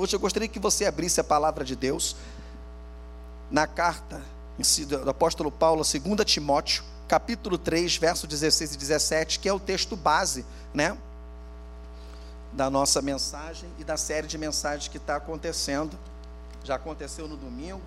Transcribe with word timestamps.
Hoje 0.00 0.14
eu 0.14 0.20
gostaria 0.20 0.46
que 0.46 0.60
você 0.60 0.84
abrisse 0.86 1.20
a 1.20 1.24
palavra 1.24 1.64
de 1.64 1.74
Deus 1.74 2.14
na 3.50 3.66
carta 3.66 4.22
do 4.86 5.10
apóstolo 5.10 5.50
Paulo, 5.50 5.82
2 5.82 6.24
Timóteo, 6.24 6.84
capítulo 7.08 7.58
3, 7.58 7.96
verso 7.96 8.24
16 8.24 8.76
e 8.76 8.78
17, 8.78 9.40
que 9.40 9.48
é 9.48 9.52
o 9.52 9.58
texto 9.58 9.96
base, 9.96 10.46
né? 10.72 10.96
Da 12.52 12.70
nossa 12.70 13.02
mensagem 13.02 13.68
e 13.76 13.82
da 13.82 13.96
série 13.96 14.28
de 14.28 14.38
mensagens 14.38 14.86
que 14.86 14.98
está 14.98 15.16
acontecendo. 15.16 15.98
Já 16.62 16.76
aconteceu 16.76 17.26
no 17.26 17.36
domingo, 17.36 17.82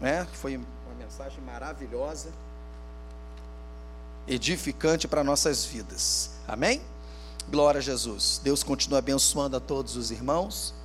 né? 0.00 0.26
Foi 0.32 0.56
uma 0.56 0.94
mensagem 0.98 1.42
maravilhosa, 1.42 2.30
edificante 4.26 5.06
para 5.06 5.22
nossas 5.22 5.62
vidas. 5.62 6.30
Amém? 6.48 6.80
Glória 7.50 7.80
a 7.80 7.82
Jesus. 7.82 8.40
Deus 8.42 8.62
continua 8.62 9.00
abençoando 9.00 9.58
a 9.58 9.60
todos 9.60 9.94
os 9.94 10.10
irmãos 10.10 10.77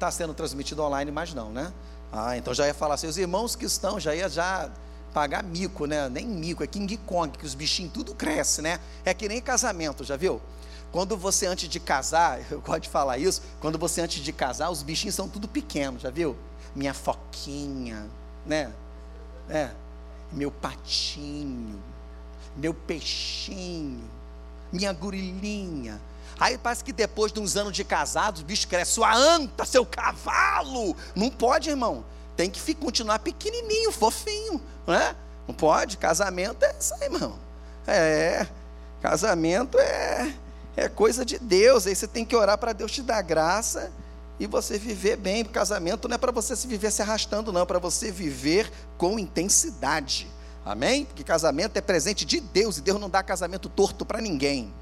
está 0.00 0.10
sendo 0.10 0.32
transmitido 0.32 0.82
online, 0.82 1.10
mas 1.10 1.34
não, 1.34 1.50
né? 1.50 1.70
Ah, 2.10 2.36
então 2.36 2.54
já 2.54 2.66
ia 2.66 2.72
falar 2.72 2.94
assim, 2.94 3.06
os 3.06 3.18
irmãos 3.18 3.54
que 3.54 3.66
estão, 3.66 4.00
já 4.00 4.14
ia 4.14 4.28
já 4.28 4.70
pagar 5.12 5.44
mico, 5.44 5.84
né? 5.84 6.08
Nem 6.08 6.26
mico, 6.26 6.64
é 6.64 6.66
King 6.66 6.96
Kong, 6.96 7.36
que 7.36 7.44
os 7.44 7.54
bichinhos 7.54 7.92
tudo 7.92 8.14
cresce, 8.14 8.62
né? 8.62 8.80
É 9.04 9.12
que 9.12 9.28
nem 9.28 9.40
casamento, 9.42 10.02
já 10.02 10.16
viu? 10.16 10.40
Quando 10.90 11.16
você 11.16 11.46
antes 11.46 11.68
de 11.68 11.78
casar, 11.78 12.40
eu 12.50 12.60
gosto 12.60 12.80
de 12.80 12.88
falar 12.88 13.18
isso, 13.18 13.42
quando 13.60 13.78
você 13.78 14.00
antes 14.00 14.22
de 14.22 14.32
casar, 14.32 14.70
os 14.70 14.82
bichinhos 14.82 15.14
são 15.14 15.28
tudo 15.28 15.46
pequenos, 15.46 16.02
já 16.02 16.10
viu? 16.10 16.34
Minha 16.74 16.94
foquinha, 16.94 18.08
né? 18.46 18.72
É. 19.48 19.70
Meu 20.32 20.50
patinho, 20.50 21.82
meu 22.56 22.72
peixinho, 22.72 24.02
minha 24.72 24.92
gorilinha. 24.92 26.00
Aí 26.40 26.56
parece 26.56 26.82
que 26.82 26.92
depois 26.92 27.30
de 27.30 27.38
uns 27.38 27.54
anos 27.54 27.76
de 27.76 27.84
casados, 27.84 28.40
o 28.40 28.44
bicho 28.44 28.66
cresce, 28.66 28.92
sua 28.92 29.14
anta, 29.14 29.66
seu 29.66 29.84
cavalo. 29.84 30.96
Não 31.14 31.28
pode, 31.28 31.68
irmão. 31.68 32.02
Tem 32.34 32.48
que 32.48 32.74
continuar 32.74 33.18
pequenininho, 33.18 33.92
fofinho, 33.92 34.58
não 34.86 34.94
é? 34.94 35.14
Não 35.46 35.54
pode. 35.54 35.98
Casamento 35.98 36.64
é 36.64 36.74
isso 36.80 36.94
aí, 36.94 37.02
irmão. 37.02 37.38
É, 37.86 38.46
casamento 39.02 39.78
é, 39.78 40.34
é 40.74 40.88
coisa 40.88 41.26
de 41.26 41.38
Deus. 41.38 41.86
Aí 41.86 41.94
você 41.94 42.08
tem 42.08 42.24
que 42.24 42.34
orar 42.34 42.56
para 42.56 42.72
Deus 42.72 42.90
te 42.90 43.02
dar 43.02 43.20
graça 43.20 43.92
e 44.38 44.46
você 44.46 44.78
viver 44.78 45.16
bem. 45.16 45.44
Casamento 45.44 46.08
não 46.08 46.14
é 46.14 46.18
para 46.18 46.32
você 46.32 46.56
se 46.56 46.66
viver 46.66 46.90
se 46.90 47.02
arrastando, 47.02 47.52
não, 47.52 47.60
é 47.60 47.66
para 47.66 47.78
você 47.78 48.10
viver 48.10 48.72
com 48.96 49.18
intensidade. 49.18 50.26
Amém? 50.64 51.04
Porque 51.04 51.22
casamento 51.22 51.76
é 51.76 51.82
presente 51.82 52.24
de 52.24 52.40
Deus 52.40 52.78
e 52.78 52.80
Deus 52.80 52.98
não 52.98 53.10
dá 53.10 53.22
casamento 53.22 53.68
torto 53.68 54.06
para 54.06 54.22
ninguém. 54.22 54.72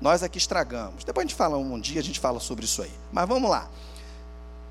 Nós 0.00 0.22
aqui 0.22 0.38
estragamos. 0.38 1.04
Depois 1.04 1.24
a 1.24 1.28
gente 1.28 1.36
fala 1.36 1.56
um 1.56 1.78
dia, 1.80 2.00
a 2.00 2.04
gente 2.04 2.20
fala 2.20 2.38
sobre 2.38 2.64
isso 2.64 2.82
aí. 2.82 2.92
Mas 3.12 3.28
vamos 3.28 3.50
lá. 3.50 3.68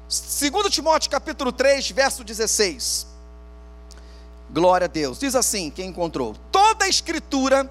2 0.07 0.73
Timóteo 0.73 1.11
capítulo 1.11 1.51
3, 1.51 1.91
verso 1.91 2.23
16. 2.23 3.07
Glória 4.49 4.85
a 4.85 4.87
Deus. 4.87 5.19
Diz 5.19 5.35
assim: 5.35 5.69
quem 5.69 5.89
encontrou? 5.89 6.35
Toda 6.51 6.85
a 6.85 6.87
escritura 6.87 7.69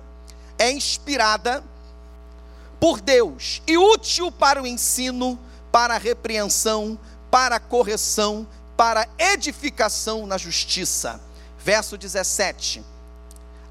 é 0.58 0.70
inspirada 0.70 1.64
por 2.78 3.00
Deus 3.00 3.62
e 3.66 3.78
útil 3.78 4.30
para 4.30 4.62
o 4.62 4.66
ensino, 4.66 5.38
para 5.72 5.94
a 5.94 5.98
repreensão, 5.98 6.98
para 7.30 7.56
a 7.56 7.60
correção, 7.60 8.46
para 8.76 9.02
a 9.02 9.32
edificação 9.32 10.26
na 10.26 10.36
justiça. 10.36 11.18
Verso 11.58 11.96
17 11.96 12.95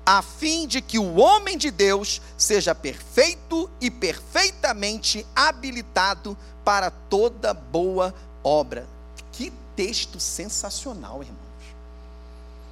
a 0.05 0.21
fim 0.21 0.67
de 0.67 0.81
que 0.81 0.99
o 0.99 1.15
homem 1.15 1.57
de 1.57 1.71
Deus 1.71 2.21
seja 2.37 2.75
perfeito 2.75 3.69
e 3.81 3.89
perfeitamente 3.89 5.25
habilitado 5.35 6.37
para 6.63 6.91
toda 6.91 7.53
boa 7.53 8.13
obra. 8.43 8.87
Que 9.31 9.51
texto 9.75 10.19
sensacional, 10.19 11.23
irmãos. 11.23 11.39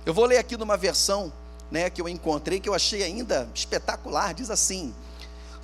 Eu 0.06 0.14
vou 0.14 0.26
ler 0.26 0.38
aqui 0.38 0.56
numa 0.56 0.78
versão, 0.78 1.34
né, 1.72 1.90
que 1.90 2.02
eu 2.02 2.08
encontrei 2.08 2.60
que 2.60 2.70
eu 2.70 2.74
achei 2.74 3.02
ainda 3.02 3.50
espetacular, 3.56 4.34
diz 4.34 4.52
assim: 4.52 4.94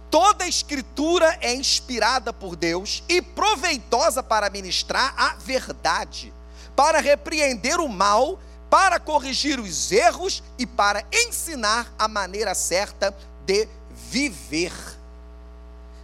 Toda 0.09 0.47
escritura 0.47 1.37
é 1.39 1.53
inspirada 1.53 2.33
por 2.33 2.55
Deus 2.55 3.03
e 3.07 3.21
proveitosa 3.21 4.23
para 4.23 4.49
ministrar 4.49 5.13
a 5.15 5.35
verdade, 5.35 6.33
para 6.75 6.99
repreender 6.99 7.79
o 7.79 7.87
mal 7.87 8.39
para 8.69 8.99
corrigir 8.99 9.59
os 9.59 9.91
erros 9.91 10.43
e 10.57 10.65
para 10.65 11.03
ensinar 11.11 11.91
a 11.97 12.07
maneira 12.07 12.53
certa 12.53 13.15
de 13.45 13.67
viver. 13.89 14.73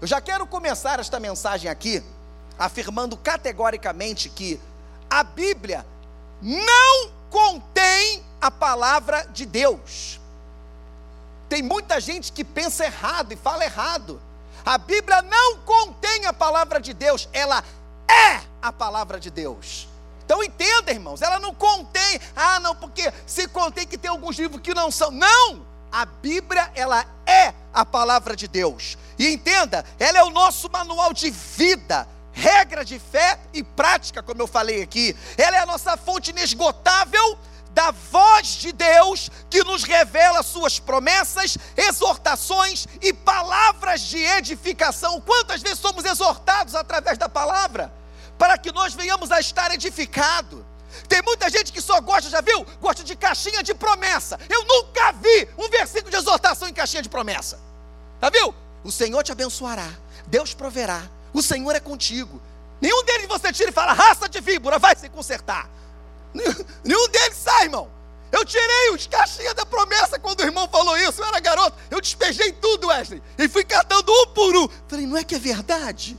Eu 0.02 0.08
já 0.08 0.20
quero 0.20 0.46
começar 0.48 1.00
esta 1.00 1.20
mensagem 1.20 1.70
aqui 1.70 2.03
afirmando 2.58 3.18
categoricamente 3.18 4.30
que 4.30 4.59
a 5.09 5.24
Bíblia 5.24 5.86
não 6.42 7.12
contém 7.30 8.24
a 8.42 8.50
palavra 8.50 9.28
de 9.32 9.46
Deus. 9.46 10.20
Tem 11.47 11.62
muita 11.62 12.00
gente 12.00 12.32
que 12.32 12.44
pensa 12.44 12.86
errado 12.86 13.32
e 13.32 13.36
fala 13.36 13.64
errado. 13.64 14.22
A 14.66 14.78
Bíblia 14.78 15.22
não 15.22 15.59
contém 15.59 16.26
a 16.26 16.34
palavra 16.34 16.82
de 16.82 16.94
Deus, 16.94 17.30
ela 17.32 17.64
é 18.08 18.42
a 18.62 18.72
palavra 18.72 19.20
de 19.20 19.30
Deus. 19.30 19.88
Então 20.25 20.44
entenda, 20.44 20.91
irmãos, 20.91 21.22
ela 21.22 21.40
não 21.40 21.53
contém, 21.53 22.19
ah, 22.36 22.59
não, 22.59 22.75
porque 22.75 23.13
se 23.28 23.47
contém 23.47 23.86
que 23.86 23.97
tem 23.97 24.09
alguns 24.09 24.38
livros 24.38 24.59
que 24.59 24.74
não 24.74 24.90
são. 24.90 25.12
Não! 25.12 25.66
A 25.91 26.03
Bíblia, 26.06 26.72
ela 26.75 27.06
é 27.25 27.53
a 27.72 27.86
palavra 27.86 28.35
de 28.35 28.47
Deus. 28.47 28.97
E 29.18 29.30
entenda, 29.30 29.85
ela 30.00 30.18
é 30.18 30.24
o 30.24 30.31
nosso 30.31 30.69
manual 30.69 31.14
de 31.14 31.30
vida, 31.30 32.08
regra 32.34 32.84
de 32.84 33.00
fé 33.00 33.40
e 33.53 33.64
prática, 33.64 34.24
como 34.24 34.41
eu 34.41 34.47
falei 34.47 34.81
aqui. 34.81 35.16
Ela 35.38 35.58
é 35.58 35.59
a 35.59 35.66
nossa 35.66 35.96
fonte 35.96 36.31
inesgotável 36.31 37.38
da 37.69 37.91
voz 37.91 38.47
de 38.47 38.72
Deus 38.72 39.30
que 39.50 39.64
nos 39.64 39.84
revela 39.84 40.41
suas 40.41 40.80
promessas, 40.80 41.58
exortações 41.78 42.88
e 43.02 43.14
palavras 43.14 44.02
de 44.02 44.18
edificação. 44.18 45.22
Quantas 45.22 45.62
vezes 45.62 45.80
somos 45.80 46.03
exortados 46.03 46.74
através 46.74 47.18
da 47.18 47.30
palavra? 47.30 47.94
Para 48.38 48.57
que 48.57 48.72
nós 48.72 48.94
venhamos 48.94 49.31
a 49.31 49.40
estar 49.40 49.73
edificados. 49.73 50.63
Tem 51.07 51.22
muita 51.22 51.50
gente 51.50 51.73
que 51.73 51.81
só 51.81 52.00
gosta, 52.00 52.29
já 52.29 52.41
viu? 52.41 52.66
Gosta 52.79 53.03
de 53.03 53.16
caixinha 53.16 53.62
de 53.62 53.73
promessa. 53.73 54.40
Eu 54.50 54.63
nunca 54.63 55.12
vi 55.13 55.50
um 55.57 55.69
versículo 55.69 56.09
de 56.09 56.18
exortação 56.18 56.68
em 56.68 56.73
caixinha 56.73 57.01
de 57.01 57.09
promessa. 57.09 57.59
Já 58.22 58.29
viu? 58.29 58.56
O 58.84 58.91
Senhor 58.91 59.23
te 59.23 59.31
abençoará, 59.31 59.90
Deus 60.28 60.53
proverá, 60.53 61.01
o 61.34 61.41
Senhor 61.41 61.75
é 61.75 61.79
contigo. 61.79 62.40
Nenhum 62.79 63.03
deles 63.03 63.28
você 63.28 63.51
tira 63.51 63.69
e 63.69 63.73
fala, 63.73 63.94
raça 63.94 64.29
de 64.29 64.40
víbora, 64.40 64.78
vai 64.78 64.96
se 64.96 65.09
consertar. 65.09 65.69
Nenhum 66.34 67.09
deles 67.09 67.38
sai, 67.38 67.63
irmão. 67.63 67.90
Eu 68.31 68.44
tirei 68.44 68.91
os 68.94 69.07
caixinhas 69.07 69.53
da 69.53 69.66
promessa 69.66 70.19
quando 70.19 70.41
o 70.41 70.44
irmão 70.44 70.67
falou 70.67 70.97
isso. 70.97 71.22
Eu 71.22 71.25
era 71.25 71.40
garoto, 71.40 71.78
eu 71.90 72.02
despejei 72.02 72.52
tudo, 72.52 72.88
Wesley, 72.88 73.23
e 73.38 73.47
fui 73.47 73.63
catando 73.63 74.12
um 74.12 74.28
por 74.28 74.56
um. 74.56 74.67
Falei, 74.88 75.07
não 75.07 75.17
é 75.17 75.23
que 75.23 75.35
é 75.35 75.40
verdade? 75.40 76.17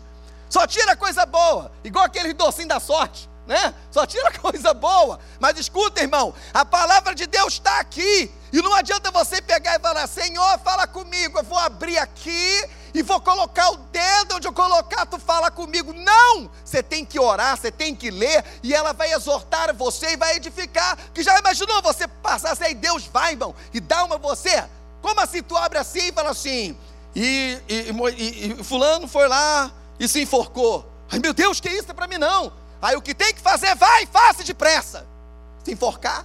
Só 0.57 0.67
tira 0.67 0.97
coisa 0.97 1.27
boa, 1.27 1.71
igual 1.85 2.07
aquele 2.07 2.33
docinho 2.33 2.69
da 2.69 2.81
sorte, 2.81 3.29
né? 3.47 3.75
Só 3.91 4.07
tira 4.07 4.33
coisa 4.41 4.73
boa. 4.73 5.21
Mas 5.39 5.59
escuta, 5.59 6.01
irmão, 6.01 6.33
a 6.55 6.65
palavra 6.65 7.15
de 7.15 7.27
Deus 7.27 7.53
está 7.53 7.79
aqui. 7.79 8.33
E 8.51 8.63
não 8.63 8.73
adianta 8.73 9.11
você 9.11 9.43
pegar 9.43 9.77
e 9.77 9.79
falar, 9.79 10.07
Senhor, 10.07 10.59
fala 10.61 10.87
comigo. 10.87 11.39
Eu 11.39 11.45
vou 11.45 11.59
abrir 11.59 11.99
aqui 11.99 12.67
e 12.95 13.03
vou 13.03 13.21
colocar 13.21 13.69
o 13.69 13.77
dedo 13.77 14.37
onde 14.37 14.49
eu 14.49 14.53
colocar, 14.55 15.05
tu 15.05 15.19
fala 15.19 15.51
comigo. 15.51 15.93
Não! 15.93 16.51
Você 16.65 16.83
tem 16.83 17.05
que 17.05 17.21
orar, 17.21 17.55
você 17.59 17.71
tem 17.71 17.95
que 17.95 18.11
ler, 18.11 18.43
e 18.63 18.73
ela 18.73 18.95
vai 18.95 19.13
exortar 19.13 19.75
você 19.75 20.13
e 20.13 20.17
vai 20.17 20.37
edificar. 20.37 20.97
Que 21.13 21.23
já 21.23 21.39
imaginou 21.39 21.83
você 21.83 22.09
passar 22.09 22.57
aí 22.63 22.75
Deus 22.75 23.05
vai, 23.05 23.33
irmão, 23.33 23.55
e 23.75 23.79
dá 23.79 24.05
uma 24.05 24.17
você? 24.17 24.65
Como 25.03 25.21
assim 25.21 25.43
tu 25.43 25.55
abre 25.55 25.77
assim 25.77 26.09
e 26.09 26.13
fala 26.13 26.31
assim, 26.31 26.75
e, 27.15 27.61
e, 27.69 27.93
e, 28.17 28.53
e 28.53 28.65
fulano 28.65 29.07
foi 29.07 29.29
lá, 29.29 29.71
e 29.99 30.09
se 30.09 30.21
enforcou. 30.23 30.87
Ai 31.11 31.19
meu 31.19 31.33
Deus, 31.33 31.61
que 31.61 31.69
isso 31.69 31.91
é 31.91 31.95
para 31.95 32.07
mim 32.07 32.19
não. 32.19 32.53
Aí 32.81 32.97
o 32.97 33.03
que 33.03 33.15
tem 33.15 33.35
que 33.35 33.41
fazer, 33.41 33.75
vai, 33.75 34.07
faça 34.07 34.45
depressa. 34.45 35.07
Se 35.65 35.73
enforcar. 35.73 36.25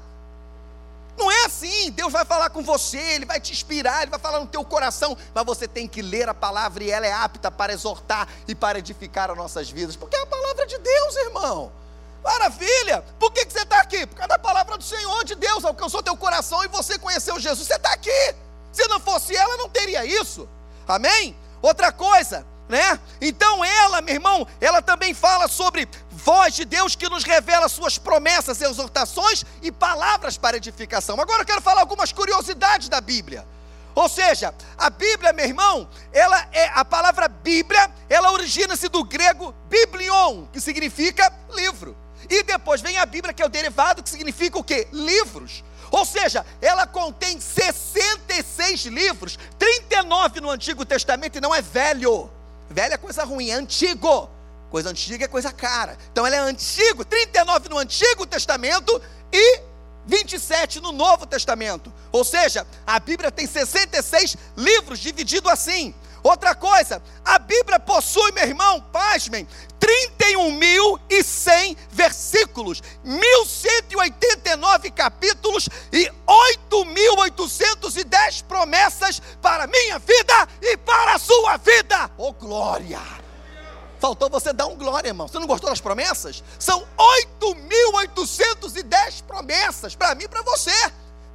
Não 1.18 1.29
é 1.31 1.45
assim, 1.45 1.91
Deus 1.91 2.12
vai 2.12 2.25
falar 2.25 2.50
com 2.50 2.63
você, 2.63 2.97
Ele 2.97 3.25
vai 3.25 3.39
te 3.39 3.51
inspirar, 3.51 4.01
Ele 4.01 4.12
vai 4.12 4.19
falar 4.19 4.39
no 4.39 4.47
teu 4.47 4.63
coração, 4.63 5.15
mas 5.33 5.45
você 5.45 5.68
tem 5.68 5.88
que 5.88 6.01
ler 6.01 6.27
a 6.27 6.33
palavra 6.33 6.83
e 6.83 6.89
ela 6.89 7.06
é 7.06 7.12
apta 7.12 7.51
para 7.51 7.73
exortar 7.73 8.27
e 8.47 8.56
para 8.56 8.79
edificar 8.79 9.29
as 9.29 9.38
nossas 9.38 9.69
vidas, 9.69 9.95
porque 9.95 10.15
é 10.15 10.21
a 10.21 10.25
palavra 10.25 10.65
de 10.65 10.77
Deus, 10.77 11.15
irmão. 11.18 11.71
Maravilha! 12.23 13.03
Por 13.19 13.31
que, 13.31 13.45
que 13.45 13.53
você 13.53 13.62
está 13.62 13.81
aqui? 13.81 14.06
Por 14.06 14.15
causa 14.15 14.29
da 14.29 14.39
palavra 14.39 14.77
do 14.77 14.83
Senhor 14.83 15.23
de 15.23 15.35
Deus, 15.35 15.65
alcançou 15.65 16.03
teu 16.03 16.15
coração 16.15 16.63
e 16.63 16.68
você 16.68 16.97
conheceu 16.97 17.39
Jesus. 17.39 17.68
Você 17.68 17.75
está 17.75 17.94
aqui. 17.94 18.35
Se 18.71 18.88
não 18.88 19.00
fosse 19.00 19.35
ela, 19.35 19.57
não 19.57 19.69
teria 19.69 20.06
isso. 20.06 20.47
Amém? 20.88 21.35
Outra 21.62 21.91
coisa, 21.91 22.45
né? 22.71 22.97
Então 23.19 23.63
ela, 23.63 24.01
meu 24.01 24.15
irmão, 24.15 24.47
ela 24.62 24.81
também 24.81 25.13
fala 25.13 25.50
sobre 25.50 25.88
voz 26.09 26.56
de 26.56 26.63
Deus 26.63 26.95
que 26.95 27.09
nos 27.09 27.25
revela 27.25 27.68
suas 27.68 27.97
promessas, 27.97 28.62
exortações 28.62 29.44
e 29.62 29.71
palavras 29.71 30.38
para 30.38 30.56
edificação. 30.56 31.19
Agora 31.19 31.41
eu 31.41 31.45
quero 31.45 31.62
falar 31.62 31.81
algumas 31.81 32.13
curiosidades 32.13 32.88
da 32.88 33.01
Bíblia. 33.01 33.45
Ou 33.94 34.07
seja, 34.07 34.56
a 34.77 34.89
Bíblia, 34.89 35.33
meu 35.33 35.45
irmão, 35.45 35.85
ela 36.13 36.47
é 36.53 36.69
a 36.73 36.85
palavra 36.85 37.27
Bíblia, 37.27 37.91
ela 38.09 38.31
origina-se 38.31 38.88
do 38.88 39.03
grego 39.03 39.53
biblion, 39.69 40.45
que 40.53 40.62
significa 40.62 41.29
livro. 41.53 41.94
E 42.29 42.41
depois 42.41 42.79
vem 42.79 42.97
a 42.97 43.06
Bíblia, 43.06 43.33
que 43.33 43.44
é 43.44 43.45
o 43.45 43.50
derivado, 43.50 44.01
que 44.01 44.09
significa 44.09 44.57
o 44.57 44.63
quê? 44.63 44.88
Livros. 44.94 45.62
Ou 45.91 46.06
seja, 46.06 46.45
ela 46.62 46.88
contém 46.88 47.38
66 47.38 48.85
livros, 48.85 49.38
39 49.59 50.39
no 50.39 50.50
Antigo 50.50 50.85
Testamento 50.85 51.38
e 51.38 51.41
não 51.41 51.53
é 51.53 51.62
velho. 51.62 52.31
Velho 52.71 52.94
é 52.94 52.97
coisa 52.97 53.23
ruim, 53.23 53.50
é 53.50 53.53
antigo. 53.53 54.29
Coisa 54.69 54.89
antiga 54.89 55.25
é 55.25 55.27
coisa 55.27 55.51
cara. 55.51 55.97
Então 56.12 56.25
ela 56.25 56.35
é 56.38 56.39
antigo, 56.39 57.03
39 57.03 57.69
no 57.69 57.77
Antigo 57.77 58.25
Testamento 58.25 59.01
e 59.31 59.59
27 60.06 60.79
no 60.79 60.91
Novo 60.91 61.25
Testamento. 61.25 61.94
Ou 62.12 62.23
seja, 62.23 62.65
a 62.88 63.00
Bíblia 63.00 63.31
tem 63.31 63.45
66 63.45 64.38
livros 64.56 65.00
dividido 65.00 65.50
assim. 65.50 65.94
Outra 66.23 66.53
coisa, 66.53 67.01
a 67.25 67.39
Bíblia 67.39 67.79
possui, 67.79 68.31
meu 68.31 68.44
irmão, 68.45 68.79
pasmem, 68.91 69.47
31.100 69.79 71.75
versículos, 71.89 72.81
1.189 73.03 74.91
capítulos 74.94 75.68
e 75.91 76.07
8.810 76.69 78.44
promessas 78.44 79.19
para 79.41 79.63
a 79.63 79.68
minha 79.68 79.97
vida 79.97 80.47
e 80.62 80.77
para 80.77 81.15
a 81.15 81.19
sua 81.19 81.57
vida. 81.57 82.12
Oh 82.18 82.31
glória! 82.33 83.01
Faltou 84.00 84.29
você 84.29 84.53
dar 84.53 84.68
um 84.68 84.75
glória, 84.75 85.09
irmão. 85.09 85.27
Você 85.27 85.38
não 85.38 85.45
gostou 85.45 85.69
das 85.69 85.79
promessas? 85.79 86.44
São 86.57 86.88
8.810 87.39 89.23
promessas 89.27 89.95
para 89.95 90.15
mim 90.15 90.23
e 90.23 90.27
para 90.27 90.41
você. 90.41 90.73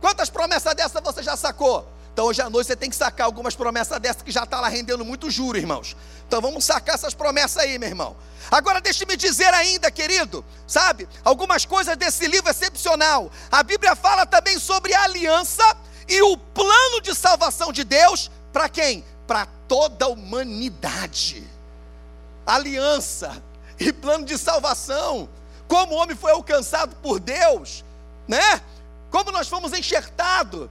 Quantas 0.01 0.29
promessas 0.31 0.75
dessas 0.75 1.01
você 1.03 1.23
já 1.23 1.37
sacou? 1.37 1.87
Então 2.17 2.25
hoje 2.25 2.41
à 2.41 2.49
noite 2.49 2.69
você 2.69 2.75
tem 2.75 2.89
que 2.89 2.97
sacar 2.97 3.27
algumas 3.27 3.55
promessas 3.55 4.01
dessas 4.01 4.23
que 4.23 4.33
já 4.33 4.45
está 4.45 4.59
lá 4.59 4.69
rendendo 4.69 5.05
muito 5.05 5.31
juro, 5.31 5.59
irmãos. 5.59 5.95
Então 6.27 6.41
vamos 6.41 6.65
sacar 6.65 6.95
essas 6.95 7.13
promessas 7.13 7.59
aí, 7.59 7.79
meu 7.79 7.91
irmão. 7.91 8.17
Agora 8.51 8.81
deixe-me 8.81 9.19
dizer 9.19 9.53
ainda, 9.53 9.91
querido, 9.91 10.43
sabe, 10.67 11.07
algumas 11.23 11.67
coisas 11.67 11.95
desse 11.95 12.27
livro 12.27 12.49
excepcional. 12.49 13.31
A 13.53 13.63
Bíblia 13.63 13.95
fala 13.95 14.25
também 14.25 14.59
sobre 14.59 14.95
a 14.95 15.03
aliança 15.03 15.63
e 16.09 16.23
o 16.23 16.39
plano 16.39 17.03
de 17.03 17.15
salvação 17.15 17.71
de 17.71 17.85
Deus 17.85 18.31
para 18.51 18.67
quem? 18.71 19.05
Para 19.27 19.45
toda 19.69 20.07
a 20.07 20.09
humanidade. 20.09 21.47
Aliança 22.47 23.43
e 23.79 23.93
plano 23.93 24.25
de 24.25 24.39
salvação. 24.39 25.29
Como 25.69 25.93
o 25.93 25.99
homem 25.99 26.17
foi 26.17 26.33
alcançado 26.33 26.97
por 26.97 27.21
Deus, 27.21 27.85
né? 28.27 28.63
Como 29.11 29.31
nós 29.31 29.49
fomos 29.49 29.75
enxertados 29.75 30.71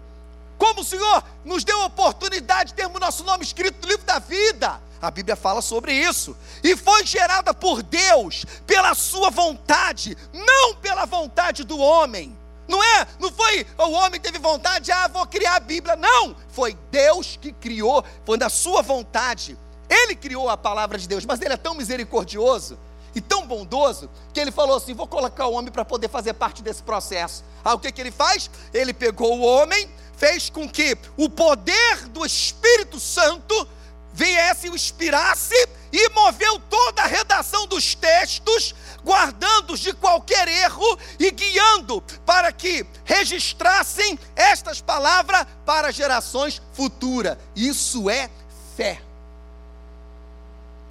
como 0.58 0.82
o 0.82 0.86
Senhor 0.86 1.24
nos 1.44 1.64
deu 1.64 1.82
a 1.82 1.86
oportunidade 1.86 2.70
de 2.70 2.76
termos 2.76 3.00
nosso 3.00 3.24
nome 3.24 3.44
escrito 3.44 3.82
no 3.82 3.90
livro 3.90 4.06
da 4.06 4.20
vida. 4.20 4.82
A 5.02 5.12
Bíblia 5.12 5.36
fala 5.36 5.62
sobre 5.62 5.94
isso. 5.94 6.36
E 6.64 6.76
foi 6.76 7.06
gerada 7.06 7.54
por 7.54 7.84
Deus, 7.84 8.46
pela 8.66 8.96
sua 8.96 9.30
vontade, 9.30 10.18
não 10.34 10.76
pela 10.76 11.06
vontade 11.06 11.64
do 11.64 11.78
homem. 11.78 12.36
Não 12.68 12.84
é? 12.84 13.08
Não 13.20 13.32
foi 13.32 13.66
o 13.78 13.92
homem 13.92 14.20
teve 14.20 14.40
vontade, 14.40 14.92
ah, 14.92 15.08
vou 15.08 15.26
criar 15.28 15.56
a 15.56 15.60
Bíblia. 15.60 15.96
Não, 15.96 16.36
foi 16.50 16.76
Deus 16.90 17.38
que 17.40 17.54
criou, 17.54 18.04
foi 18.26 18.38
da 18.38 18.50
sua 18.50 18.82
vontade. 18.82 19.58
Ele 19.88 20.16
criou 20.16 20.50
a 20.50 20.58
palavra 20.58 20.98
de 20.98 21.08
Deus, 21.08 21.26
mas 21.26 21.42
ele 21.42 21.54
é 21.54 21.58
tão 21.58 21.76
misericordioso 21.76 22.78
e 23.14 23.22
tão 23.22 23.48
bondoso 23.48 24.10
que 24.34 24.40
ele 24.40 24.52
falou 24.52 24.76
assim: 24.76 24.94
vou 24.94 25.08
colocar 25.08 25.48
o 25.48 25.54
homem 25.54 25.72
para 25.72 25.86
poder 25.86 26.10
fazer 26.10 26.34
parte 26.34 26.64
desse 26.64 26.82
processo. 26.82 27.44
Ah, 27.64 27.74
o 27.74 27.80
que, 27.80 27.92
que 27.92 28.02
ele 28.02 28.12
faz? 28.12 28.50
Ele 28.74 28.94
pegou 28.94 29.40
o 29.40 29.42
homem, 29.42 29.90
fez 30.18 30.50
com 30.50 30.70
que 30.70 30.98
o 31.18 31.30
poder 31.30 32.08
do 32.10 32.26
Espírito 32.26 33.00
Santo 33.00 33.68
viesse, 34.14 34.70
o 34.70 34.76
inspirasse 34.76 35.56
e 35.92 36.10
moveu 36.10 36.60
toda 36.70 37.04
a 37.04 37.08
redação 37.08 37.68
dos 37.68 37.94
textos, 37.96 38.74
guardando-os 39.04 39.80
de 39.80 39.94
qualquer 39.94 40.48
erro 40.48 40.98
e 41.20 41.30
guiando 41.32 42.02
para 42.26 42.52
que 42.52 42.86
registrassem 43.04 44.18
estas 44.36 44.82
palavras 44.82 45.46
para 45.66 45.92
gerações 45.92 46.62
futuras. 46.74 47.38
Isso 47.56 48.10
é 48.10 48.30
fé. 48.76 49.02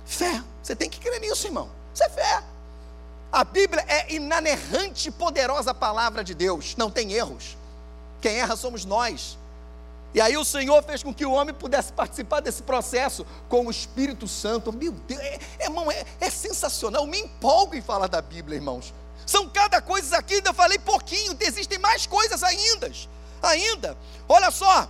Fé. 0.05 0.43
Você 0.62 0.76
tem 0.76 0.88
que 0.88 1.00
crer 1.00 1.21
nisso, 1.21 1.47
irmão. 1.47 1.71
Isso 1.93 2.05
é 2.05 2.09
fé. 2.11 2.43
A 3.32 3.43
Bíblia 3.43 3.85
é 3.88 4.15
inanerrante 4.15 5.09
e 5.09 5.12
poderosa 5.12 5.75
palavra 5.75 6.23
de 6.23 6.35
Deus, 6.35 6.76
não 6.76 6.91
tem 6.91 7.12
erros. 7.12 7.56
Quem 8.25 8.37
erra 8.38 8.56
somos 8.56 8.87
nós. 8.87 9.37
E 10.15 10.19
aí 10.19 10.35
o 10.35 10.47
Senhor 10.47 10.82
fez 10.82 11.03
com 11.03 11.12
que 11.12 11.26
o 11.26 11.32
homem 11.32 11.55
pudesse 11.55 11.93
participar 11.93 12.41
desse 12.41 12.62
processo 12.62 13.26
com 13.50 13.67
o 13.67 13.71
Espírito 13.71 14.26
Santo. 14.26 14.73
Meu 14.73 14.93
Deus, 14.93 15.21
é, 15.21 15.38
é, 15.59 15.65
irmão, 15.65 15.93
é, 15.93 16.06
é 16.19 16.31
sensacional. 16.31 17.03
Eu 17.03 17.06
me 17.06 17.19
empolgo 17.19 17.75
em 17.75 17.82
falar 17.82 18.06
da 18.06 18.23
Bíblia, 18.23 18.56
irmãos. 18.56 18.94
São 19.26 19.47
cada 19.50 19.82
coisa 19.82 20.17
aqui, 20.17 20.41
eu 20.43 20.55
falei 20.55 20.79
pouquinho, 20.79 21.37
existem 21.38 21.76
mais 21.76 22.06
coisas 22.06 22.43
ainda. 22.43 22.91
Ainda, 23.43 23.94
olha 24.26 24.50
só, 24.50 24.88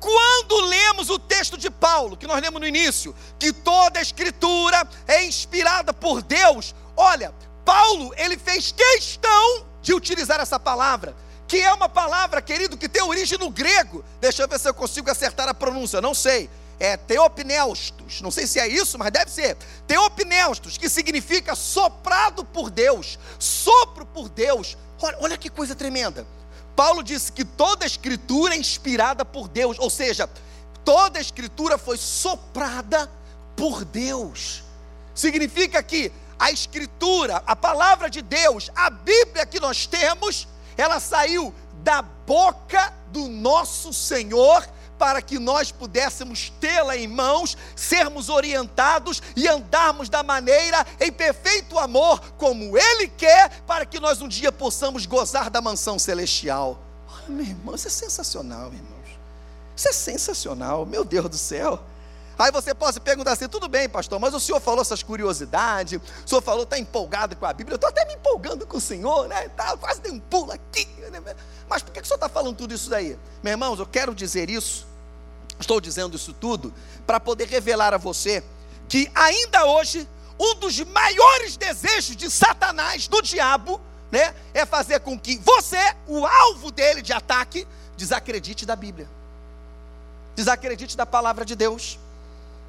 quando 0.00 0.64
lemos 0.64 1.10
o 1.10 1.18
texto 1.18 1.58
de 1.58 1.70
Paulo, 1.70 2.16
que 2.16 2.26
nós 2.26 2.40
lemos 2.40 2.58
no 2.58 2.66
início, 2.66 3.14
que 3.38 3.52
toda 3.52 3.98
a 3.98 4.02
escritura 4.02 4.88
é 5.06 5.22
inspirada 5.26 5.92
por 5.92 6.22
Deus, 6.22 6.74
olha, 6.96 7.34
Paulo, 7.66 8.14
ele 8.16 8.38
fez 8.38 8.72
questão 8.72 9.66
de 9.82 9.92
utilizar 9.92 10.40
essa 10.40 10.58
palavra 10.58 11.14
que 11.46 11.60
é 11.60 11.72
uma 11.72 11.88
palavra, 11.88 12.40
querido, 12.40 12.76
que 12.76 12.88
tem 12.88 13.02
origem 13.02 13.38
no 13.38 13.50
grego. 13.50 14.04
Deixa 14.20 14.42
eu 14.42 14.48
ver 14.48 14.58
se 14.58 14.68
eu 14.68 14.74
consigo 14.74 15.10
acertar 15.10 15.48
a 15.48 15.54
pronúncia, 15.54 16.00
não 16.00 16.14
sei. 16.14 16.48
É 16.80 16.96
teopneustos, 16.96 18.20
não 18.20 18.30
sei 18.30 18.46
se 18.46 18.58
é 18.58 18.66
isso, 18.66 18.98
mas 18.98 19.10
deve 19.12 19.30
ser. 19.30 19.56
Teopneustos, 19.86 20.76
que 20.78 20.88
significa 20.88 21.54
soprado 21.54 22.44
por 22.44 22.70
Deus, 22.70 23.18
sopro 23.38 24.04
por 24.06 24.28
Deus. 24.28 24.76
Olha, 25.00 25.16
olha 25.20 25.38
que 25.38 25.48
coisa 25.48 25.74
tremenda. 25.74 26.26
Paulo 26.74 27.02
disse 27.02 27.30
que 27.30 27.44
toda 27.44 27.86
escritura 27.86 28.54
é 28.54 28.58
inspirada 28.58 29.24
por 29.24 29.46
Deus, 29.46 29.78
ou 29.78 29.90
seja, 29.90 30.28
toda 30.84 31.20
escritura 31.20 31.76
foi 31.78 31.96
soprada 31.96 33.10
por 33.54 33.84
Deus. 33.84 34.64
Significa 35.14 35.82
que 35.82 36.10
a 36.38 36.50
escritura, 36.50 37.42
a 37.46 37.54
palavra 37.54 38.10
de 38.10 38.22
Deus, 38.22 38.70
a 38.74 38.90
Bíblia 38.90 39.46
que 39.46 39.60
nós 39.60 39.86
temos, 39.86 40.48
ela 40.76 41.00
saiu 41.00 41.54
da 41.82 42.02
boca 42.02 42.92
do 43.08 43.28
nosso 43.28 43.92
Senhor 43.92 44.66
para 44.98 45.20
que 45.20 45.36
nós 45.36 45.72
pudéssemos 45.72 46.52
tê-la 46.60 46.96
em 46.96 47.08
mãos, 47.08 47.56
sermos 47.74 48.28
orientados 48.28 49.20
e 49.34 49.48
andarmos 49.48 50.08
da 50.08 50.22
maneira 50.22 50.86
em 51.00 51.10
perfeito 51.10 51.76
amor, 51.76 52.20
como 52.38 52.78
Ele 52.78 53.08
quer, 53.08 53.62
para 53.66 53.84
que 53.84 53.98
nós 53.98 54.22
um 54.22 54.28
dia 54.28 54.52
possamos 54.52 55.04
gozar 55.04 55.50
da 55.50 55.60
mansão 55.60 55.98
celestial. 55.98 56.80
Olha, 57.08 57.28
meu 57.28 57.44
irmão, 57.44 57.74
isso 57.74 57.88
é 57.88 57.90
sensacional, 57.90 58.66
irmãos. 58.66 59.18
Isso 59.74 59.88
é 59.88 59.92
sensacional, 59.92 60.86
meu 60.86 61.04
Deus 61.04 61.28
do 61.28 61.36
céu. 61.36 61.82
Aí 62.42 62.50
você 62.50 62.74
pode 62.74 62.98
perguntar 62.98 63.32
assim: 63.32 63.46
tudo 63.46 63.68
bem, 63.68 63.88
pastor, 63.88 64.18
mas 64.18 64.34
o 64.34 64.40
senhor 64.40 64.58
falou 64.58 64.80
essas 64.82 65.00
curiosidades, 65.00 66.00
o 66.24 66.28
senhor 66.28 66.42
falou, 66.42 66.64
está 66.64 66.76
empolgado 66.76 67.36
com 67.36 67.46
a 67.46 67.52
Bíblia, 67.52 67.74
eu 67.74 67.76
estou 67.76 67.88
até 67.88 68.04
me 68.04 68.14
empolgando 68.14 68.66
com 68.66 68.78
o 68.78 68.80
senhor, 68.80 69.28
né? 69.28 69.48
Tá, 69.50 69.76
quase 69.76 70.00
dei 70.00 70.10
um 70.10 70.18
pulo 70.18 70.50
aqui. 70.50 70.84
Né? 71.12 71.22
Mas 71.68 71.82
por 71.82 71.92
que 71.92 72.00
o 72.00 72.04
senhor 72.04 72.16
está 72.16 72.28
falando 72.28 72.56
tudo 72.56 72.74
isso 72.74 72.90
daí? 72.90 73.16
Meus 73.44 73.52
irmãos, 73.52 73.78
eu 73.78 73.86
quero 73.86 74.12
dizer 74.12 74.50
isso, 74.50 74.88
estou 75.60 75.80
dizendo 75.80 76.16
isso 76.16 76.32
tudo, 76.32 76.74
para 77.06 77.20
poder 77.20 77.46
revelar 77.46 77.94
a 77.94 77.96
você 77.96 78.42
que 78.88 79.08
ainda 79.14 79.64
hoje, 79.66 80.08
um 80.36 80.56
dos 80.56 80.80
maiores 80.80 81.56
desejos 81.56 82.16
de 82.16 82.28
Satanás, 82.28 83.06
do 83.06 83.22
diabo, 83.22 83.80
né, 84.10 84.34
é 84.52 84.66
fazer 84.66 84.98
com 84.98 85.16
que 85.16 85.38
você, 85.38 85.94
o 86.08 86.26
alvo 86.26 86.72
dele 86.72 87.02
de 87.02 87.12
ataque, 87.12 87.68
desacredite 87.96 88.66
da 88.66 88.74
Bíblia, 88.74 89.08
desacredite 90.34 90.96
da 90.96 91.06
palavra 91.06 91.44
de 91.44 91.54
Deus. 91.54 92.00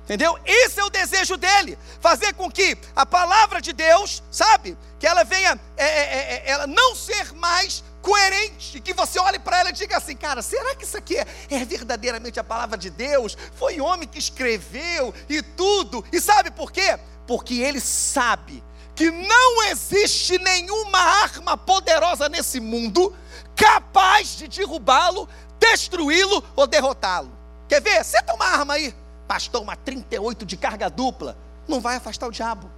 Entendeu? 0.03 0.38
Esse 0.45 0.81
é 0.81 0.83
o 0.83 0.89
desejo 0.89 1.38
dele, 1.38 1.77
fazer 2.01 2.33
com 2.33 2.51
que 2.51 2.77
a 2.93 3.05
palavra 3.05 3.62
de 3.62 3.72
Deus, 3.72 4.22
sabe, 4.29 4.77
que 5.00 5.07
ela 5.07 5.24
venha, 5.24 5.57
é, 5.77 5.86
é, 5.86 5.88
é, 5.88 6.43
é 6.45 6.51
ela 6.51 6.67
não 6.67 6.93
ser 6.93 7.33
mais 7.33 7.81
coerente, 8.01 8.81
que 8.81 8.93
você 8.93 9.17
olhe 9.17 9.39
para 9.39 9.62
ela 9.62 9.69
e 9.69 9.74
diga 9.74 9.95
assim, 9.95 10.13
cara, 10.13 10.41
será 10.41 10.75
que 10.75 10.83
isso 10.83 10.98
aqui 10.98 11.17
é, 11.17 11.25
é 11.50 11.63
verdadeiramente 11.63 12.38
a 12.38 12.43
palavra 12.43 12.77
de 12.77 12.89
Deus? 12.89 13.38
Foi 13.55 13.79
homem 13.79 14.05
que 14.05 14.19
escreveu 14.19 15.13
e 15.29 15.41
tudo, 15.41 16.03
e 16.12 16.19
sabe 16.19 16.51
por 16.51 16.69
quê? 16.69 17.00
Porque 17.25 17.62
ele 17.62 17.79
sabe 17.79 18.62
que 18.93 19.10
não 19.10 19.63
existe 19.69 20.38
nenhuma 20.38 21.00
arma 21.00 21.57
poderosa 21.57 22.27
nesse 22.27 22.60
mundo 22.60 23.15
capaz 23.55 24.36
de 24.36 24.50
derrubá-lo, 24.50 25.29
destruí-lo 25.57 26.43
ou 26.57 26.67
derrotá-lo. 26.67 27.31
Quer 27.69 27.81
ver? 27.81 28.03
Senta 28.03 28.33
uma 28.33 28.45
arma 28.45 28.74
aí 28.74 28.93
pastor, 29.27 29.62
uma 29.62 29.75
38 29.75 30.46
de 30.46 30.58
carga 30.58 30.89
dupla, 30.89 31.38
não 31.68 31.80
vai 31.80 31.96
afastar 31.96 32.27
o 32.27 32.32
diabo. 32.32 32.70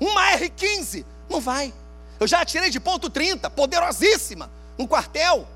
Uma 0.00 0.32
R15, 0.32 1.04
não 1.28 1.40
vai. 1.40 1.72
Eu 2.18 2.26
já 2.26 2.40
atirei 2.40 2.70
de 2.70 2.80
ponto 2.80 3.10
30, 3.10 3.50
poderosíssima, 3.50 4.50
um 4.78 4.86
quartel. 4.86 5.46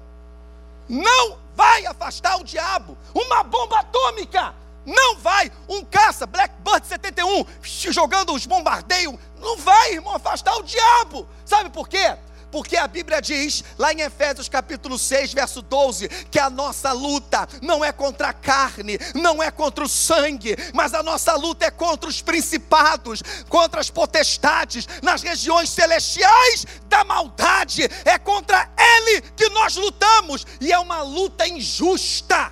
Não 0.89 1.39
vai 1.55 1.87
afastar 1.87 2.37
o 2.37 2.45
diabo. 2.45 2.97
Uma 3.15 3.43
bomba 3.43 3.81
atômica 3.81 4.55
não 4.89 5.19
vai. 5.19 5.53
Um 5.69 5.85
caça, 5.85 6.27
Blackbird 6.27 6.87
71, 6.87 7.45
jogando 7.63 8.33
os 8.33 8.47
bombardeios, 8.47 9.15
não 9.39 9.59
vai, 9.59 9.93
irmão, 9.93 10.15
afastar 10.15 10.57
o 10.57 10.63
diabo. 10.63 11.29
Sabe 11.45 11.71
por 11.71 11.89
quê? 11.89 12.17
Porque 12.51 12.77
a 12.77 12.87
Bíblia 12.87 13.21
diz, 13.21 13.63
lá 13.79 13.93
em 13.93 14.01
Efésios 14.01 14.49
capítulo 14.49 14.99
6, 14.99 15.35
verso 15.35 15.61
12, 15.61 16.09
que 16.31 16.39
a 16.39 16.49
nossa 16.49 16.93
luta 16.93 17.47
não 17.61 17.85
é 17.85 17.93
contra 17.93 18.29
a 18.29 18.33
carne, 18.33 18.99
não 19.15 19.43
é 19.43 19.51
contra 19.51 19.85
o 19.85 19.89
sangue, 19.89 20.57
mas 20.73 20.95
a 20.95 21.03
nossa 21.03 21.35
luta 21.35 21.67
é 21.67 21.71
contra 21.71 22.09
os 22.09 22.23
principados, 22.23 23.23
contra 23.49 23.81
as 23.81 23.91
potestades, 23.91 24.89
nas 25.03 25.23
regiões 25.23 25.69
celestiais 25.69 26.67
da 26.87 27.05
maldade. 27.05 27.89
É 28.05 28.19
contra 28.19 28.71
ele 28.79 29.21
que 29.37 29.49
nós 29.51 29.77
lutamos, 29.77 30.47
e 30.61 30.73
é 30.73 30.79
uma 30.79 31.03
luta 31.03 31.47
injusta, 31.47 32.51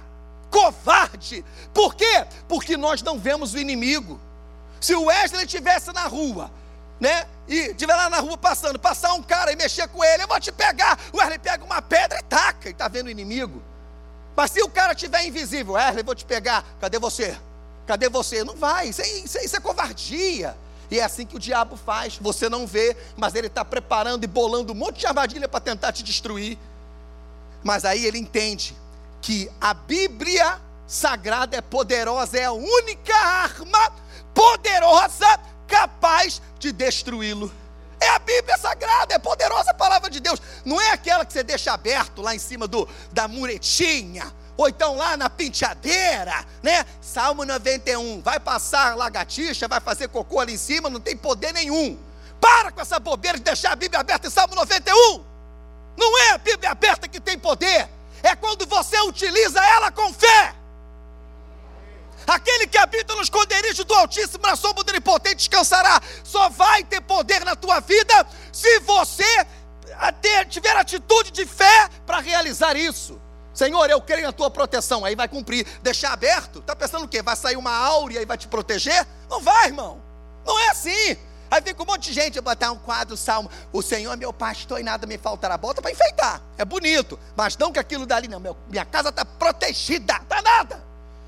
covarde. 0.51 1.45
Por 1.73 1.95
quê? 1.95 2.27
Porque 2.49 2.77
nós 2.77 3.03
não 3.03 3.19
vemos 3.19 3.55
o 3.55 3.59
inimigo. 3.59 4.21
Se 4.81 4.95
o 4.95 5.05
Wesley 5.05 5.45
estivesse 5.45 5.93
na 5.93 6.07
rua, 6.07 6.51
né? 7.01 7.27
E 7.49 7.71
estiver 7.71 7.95
lá 7.95 8.11
na 8.11 8.19
rua 8.19 8.37
passando, 8.37 8.79
passar 8.79 9.13
um 9.15 9.23
cara 9.23 9.53
e 9.53 9.57
mexer 9.57 9.89
com 9.89 10.05
ele, 10.05 10.25
eu 10.25 10.29
vou 10.29 10.41
te 10.41 10.51
pegar. 10.51 10.99
O 11.13 11.19
Wesley 11.19 11.39
pega 11.39 11.65
uma 11.65 11.81
pedra 11.81 12.19
e 12.19 12.23
taca, 12.23 12.69
e 12.69 12.73
está 12.73 12.89
vendo 12.89 13.07
o 13.07 13.11
inimigo. 13.11 13.63
Mas 14.35 14.51
se 14.51 14.63
o 14.63 14.69
cara 14.69 14.93
estiver 14.93 15.25
invisível, 15.25 15.75
Wesley, 15.75 16.03
vou 16.03 16.15
te 16.15 16.25
pegar, 16.25 16.65
cadê 16.81 16.99
você? 16.99 17.37
Cadê 17.87 18.09
você? 18.09 18.43
Não 18.43 18.57
vai, 18.57 18.89
isso 18.89 19.01
é, 19.01 19.09
isso 19.09 19.39
é, 19.39 19.45
isso 19.45 19.57
é 19.57 19.61
covardia. 19.61 20.57
E 20.91 20.99
é 21.01 21.05
assim 21.05 21.27
que 21.27 21.37
o 21.37 21.39
diabo 21.39 21.77
faz. 21.77 22.17
Você 22.21 22.49
não 22.49 22.67
vê, 22.67 22.97
mas 23.17 23.35
ele 23.35 23.47
está 23.47 23.65
preparando 23.65 24.25
e 24.25 24.27
bolando 24.27 24.73
um 24.73 24.77
monte 24.77 25.01
de 25.01 25.07
armadilha 25.07 25.49
para 25.49 25.61
tentar 25.61 25.93
te 25.93 26.03
destruir. 26.03 26.59
Mas 27.63 27.85
aí 27.85 28.05
ele 28.05 28.19
entende 28.19 28.77
que 29.21 29.51
a 29.61 29.75
Bíblia 29.75 30.61
sagrada 30.87 31.57
é 31.57 31.61
poderosa, 31.61 32.39
é 32.39 32.45
a 32.45 32.53
única 32.53 33.17
arma 33.17 33.93
poderosa 34.33 35.27
capaz 35.67 36.41
de 36.59 36.73
destruí-lo. 36.73 37.53
É 38.01 38.09
a 38.11 38.19
Bíblia 38.19 38.59
Sagrada, 38.59 39.15
é 39.15 39.19
poderosa 39.19 39.71
a 39.71 39.75
palavra 39.75 40.11
de 40.11 40.21
Deus. 40.21 40.41
Não 40.65 40.81
é 40.81 40.91
aquela 40.91 41.25
que 41.25 41.33
você 41.33 41.43
deixa 41.43 41.73
aberto 41.73 42.21
lá 42.21 42.35
em 42.35 42.39
cima 42.39 42.67
do, 42.69 42.87
da 43.11 43.27
muretinha, 43.27 44.33
ou 44.57 44.69
então 44.69 44.97
lá 44.97 45.17
na 45.17 45.31
penteadeira, 45.31 46.45
né? 46.63 46.85
Salmo 47.01 47.45
91, 47.45 48.21
vai 48.23 48.39
passar 48.39 48.97
lagartixa, 48.97 49.69
vai 49.69 49.81
fazer 49.81 50.09
cocô 50.09 50.41
ali 50.41 50.55
em 50.55 50.59
cima, 50.59 50.91
não 50.91 51.01
tem 51.01 51.17
poder 51.17 51.53
nenhum. 51.53 51.99
Para 52.41 52.71
com 52.71 52.81
essa 52.81 52.99
bobeira 52.99 53.39
de 53.39 53.45
deixar 53.45 53.73
a 53.73 53.77
Bíblia 53.77 54.01
aberta 54.01 54.29
em 54.29 54.31
Salmo 54.31 54.55
91. 54.55 55.25
Não 55.97 56.19
é 56.19 56.31
a 56.33 56.39
Bíblia 56.39 56.71
aberta 56.71 57.09
que 57.09 57.19
tem 57.19 57.39
poder, 57.39 57.89
é 58.23 58.37
quando 58.37 58.67
você 58.67 59.01
utiliza 59.01 59.65
ela 59.65 59.91
com 59.91 60.13
fé. 60.13 60.55
Aquele 62.27 62.67
que 62.67 62.77
habita 62.77 63.15
no 63.15 63.23
esconderijo 63.23 63.85
do 63.85 63.95
Altíssimo, 63.95 64.43
na 64.43 64.57
sombra 64.57 64.83
do 64.83 64.91
Onipotente, 64.91 65.37
descansará. 65.37 66.01
Só 66.25 66.49
vai 66.49 66.83
ter 66.83 67.01
poder 67.01 67.45
na 67.45 67.55
tua 67.55 67.79
vida 67.81 68.27
se 68.53 68.81
você 68.81 69.47
tiver 70.49 70.77
atitude 70.77 71.31
de 71.31 71.47
fé 71.47 71.89
para 72.05 72.19
realizar 72.19 72.77
isso. 72.77 73.21
Senhor, 73.55 73.89
eu 73.89 74.01
creio 74.01 74.27
na 74.27 74.33
tua 74.33 74.51
proteção. 74.51 75.05
Aí 75.05 75.15
vai 75.15 75.29
cumprir. 75.29 75.67
Deixar 75.83 76.13
aberto? 76.13 76.59
Está 76.59 76.75
pensando 76.75 77.05
o 77.05 77.09
quê? 77.09 77.23
Vai 77.23 77.37
sair 77.37 77.57
uma 77.57 77.73
áurea 77.73 78.21
e 78.21 78.27
vai 78.27 78.37
te 78.37 78.49
proteger? 78.49 79.07
Não 79.31 79.41
vai, 79.41 79.67
irmão. 79.67 80.03
Não 80.45 80.59
é 80.59 80.69
assim. 80.71 81.17
Aí 81.49 81.63
fica 81.63 81.81
um 81.81 81.87
monte 81.87 82.09
de 82.09 82.13
gente 82.13 82.41
botar 82.41 82.73
um 82.73 82.79
quadro 82.79 83.17
salmo. 83.17 83.49
O 83.73 83.81
Senhor 83.81 84.13
é 84.13 84.17
meu 84.17 84.33
pastor 84.33 84.81
e 84.81 84.83
nada 84.83 85.07
me 85.07 85.17
faltará. 85.17 85.57
Bota 85.57 85.81
para 85.81 85.93
enfeitar. 85.93 86.43
É 86.59 86.65
bonito. 86.65 87.19
Mas 87.37 87.57
não 87.57 87.73
que 87.73 87.79
aquilo 87.79 88.05
dali, 88.05 88.27
não. 88.27 88.41
Meu, 88.41 88.57
minha 88.69 88.85
casa 88.85 89.09
está 89.11 89.25
protegida. 89.25 90.17
Está 90.17 90.43
nada 90.43 90.86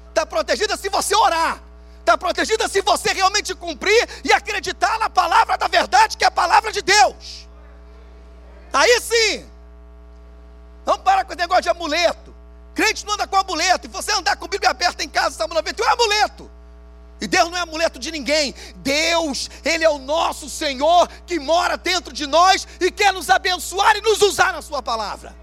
está 0.09 0.27
protegida 0.27 0.77
se 0.77 0.89
você 0.89 1.15
orar, 1.15 1.63
está 2.01 2.17
protegida 2.17 2.69
se 2.69 2.81
você 2.81 3.13
realmente 3.13 3.55
cumprir 3.55 4.09
e 4.25 4.33
acreditar 4.33 4.99
na 4.99 5.11
palavra 5.11 5.57
da 5.57 5.69
verdade, 5.69 6.17
que 6.17 6.25
é 6.25 6.27
a 6.29 6.31
palavra 6.31 6.73
de 6.73 6.83
Deus. 6.83 7.47
Aí 8.73 9.01
sim, 9.01 9.49
vamos 10.85 11.03
parar 11.03 11.25
com 11.25 11.33
esse 11.33 11.41
negócio 11.41 11.63
de 11.63 11.69
amuleto. 11.69 12.35
Crente 12.75 13.05
não 13.05 13.15
anda 13.15 13.27
com 13.27 13.37
amuleto, 13.37 13.87
e 13.87 13.91
você 13.91 14.13
andar 14.13 14.37
com 14.37 14.45
a 14.45 14.49
Bíblia 14.49 14.71
aberta 14.71 15.03
em 15.03 15.09
casa, 15.09 15.37
Salmo 15.37 15.55
91 15.55 15.85
é 15.85 15.93
amuleto. 15.93 16.51
E 17.21 17.27
Deus 17.27 17.51
não 17.51 17.59
é 17.59 17.61
amuleto 17.61 17.99
de 17.99 18.13
ninguém. 18.13 18.55
Deus, 18.77 19.51
Ele 19.65 19.85
é 19.85 19.91
o 19.91 19.99
nosso 19.99 20.49
Senhor 20.49 21.09
que 21.27 21.39
mora 21.41 21.77
dentro 21.77 22.13
de 22.13 22.27
nós 22.27 22.67
e 22.81 22.91
quer 22.91 23.13
nos 23.13 23.29
abençoar 23.29 23.97
e 23.97 24.01
nos 24.01 24.23
usar 24.23 24.53
na 24.53 24.63
Sua 24.63 24.83
palavra. 24.83 25.35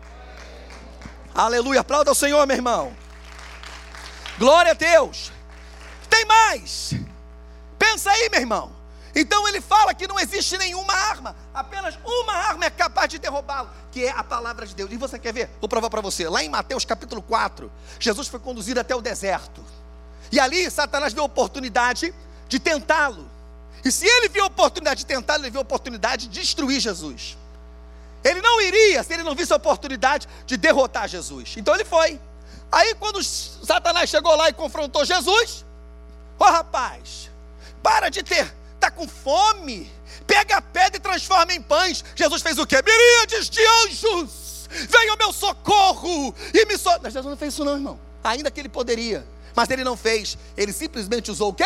Aleluia. 1.33 1.81
Aplauda 1.81 2.11
o 2.11 2.15
Senhor, 2.15 2.47
meu 2.47 2.55
irmão. 2.55 2.95
Glória 4.37 4.71
a 4.71 4.75
Deus. 4.75 5.31
Tem 6.09 6.25
mais. 6.25 6.93
Pensa 7.77 8.11
aí, 8.11 8.29
meu 8.29 8.39
irmão. 8.39 8.75
Então 9.15 9.47
ele 9.47 9.61
fala 9.61 9.93
que 9.93 10.07
não 10.07 10.19
existe 10.19 10.57
nenhuma 10.57 10.93
arma, 10.93 11.33
apenas 11.53 11.97
uma 12.03 12.33
arma 12.33 12.65
é 12.65 12.69
capaz 12.69 13.07
de 13.07 13.17
derrubá-lo, 13.17 13.69
que 13.89 14.03
é 14.03 14.11
a 14.11 14.21
palavra 14.21 14.65
de 14.65 14.75
Deus. 14.75 14.91
E 14.91 14.97
você 14.97 15.17
quer 15.17 15.33
ver? 15.33 15.49
Vou 15.61 15.69
provar 15.69 15.89
para 15.89 16.01
você. 16.01 16.27
Lá 16.27 16.43
em 16.43 16.49
Mateus 16.49 16.83
capítulo 16.83 17.21
4, 17.21 17.71
Jesus 17.97 18.27
foi 18.27 18.41
conduzido 18.41 18.77
até 18.77 18.93
o 18.93 19.01
deserto. 19.01 19.63
E 20.33 20.39
ali 20.39 20.69
Satanás 20.69 21.13
viu 21.13 21.23
a 21.23 21.25
oportunidade 21.25 22.13
de 22.49 22.59
tentá-lo. 22.59 23.31
E 23.85 23.91
se 23.91 24.05
ele 24.05 24.27
viu 24.27 24.43
a 24.43 24.47
oportunidade 24.47 24.99
de 24.99 25.05
tentá-lo, 25.05 25.43
ele 25.43 25.51
viu 25.51 25.61
a 25.61 25.63
oportunidade 25.63 26.27
de 26.27 26.41
destruir 26.41 26.81
Jesus. 26.81 27.37
Ele 28.21 28.41
não 28.41 28.59
iria 28.59 29.01
se 29.01 29.13
ele 29.13 29.23
não 29.23 29.33
visse 29.33 29.53
a 29.53 29.55
oportunidade 29.55 30.27
de 30.45 30.57
derrotar 30.57 31.07
Jesus. 31.07 31.53
Então 31.55 31.73
ele 31.73 31.85
foi. 31.85 32.19
Aí 32.71 32.93
quando 32.95 33.23
Satanás 33.23 34.09
chegou 34.09 34.35
lá 34.35 34.49
e 34.49 34.53
confrontou 34.53 35.05
Jesus, 35.05 35.65
ó 36.39 36.47
oh, 36.47 36.51
rapaz, 36.51 37.31
para 37.81 38.09
de 38.09 38.23
ter, 38.23 38.53
tá 38.79 38.91
com 38.91 39.07
fome, 39.07 39.91
pega 40.27 40.57
a 40.57 40.61
pedra 40.61 40.97
e 40.97 40.99
transforma 40.99 41.53
em 41.53 41.61
pães. 41.61 42.03
Jesus 42.15 42.41
fez 42.41 42.57
o 42.57 42.65
quê? 42.65 42.77
Miríades 42.81 43.49
de 43.49 43.61
anjos, 43.83 44.67
venha 44.69 45.11
ao 45.11 45.17
meu 45.17 45.31
socorro 45.31 46.33
e 46.53 46.65
me 46.65 46.77
so... 46.77 46.89
Mas 47.01 47.13
Jesus 47.13 47.25
não 47.25 47.37
fez 47.37 47.53
isso 47.53 47.63
não, 47.63 47.73
irmão. 47.73 47.99
Ainda 48.23 48.51
que 48.51 48.59
ele 48.59 48.69
poderia, 48.69 49.25
mas 49.55 49.69
ele 49.69 49.83
não 49.83 49.95
fez. 49.95 50.37
Ele 50.57 50.73
simplesmente 50.73 51.31
usou 51.31 51.49
o 51.49 51.53
quê? 51.53 51.63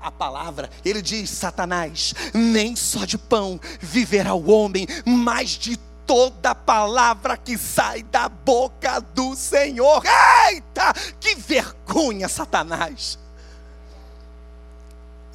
a 0.00 0.10
palavra, 0.10 0.70
ele 0.84 1.02
diz: 1.02 1.30
Satanás, 1.30 2.14
nem 2.32 2.74
só 2.74 3.04
de 3.04 3.18
pão 3.18 3.60
viverá 3.80 4.34
o 4.34 4.50
homem, 4.50 4.86
mas 5.04 5.50
de 5.50 5.78
toda 6.10 6.56
palavra 6.56 7.36
que 7.36 7.56
sai 7.56 8.02
da 8.02 8.28
boca 8.28 8.98
do 8.98 9.36
Senhor. 9.36 10.02
Eita, 10.48 10.92
que 11.20 11.36
vergonha, 11.36 12.28
Satanás! 12.28 13.16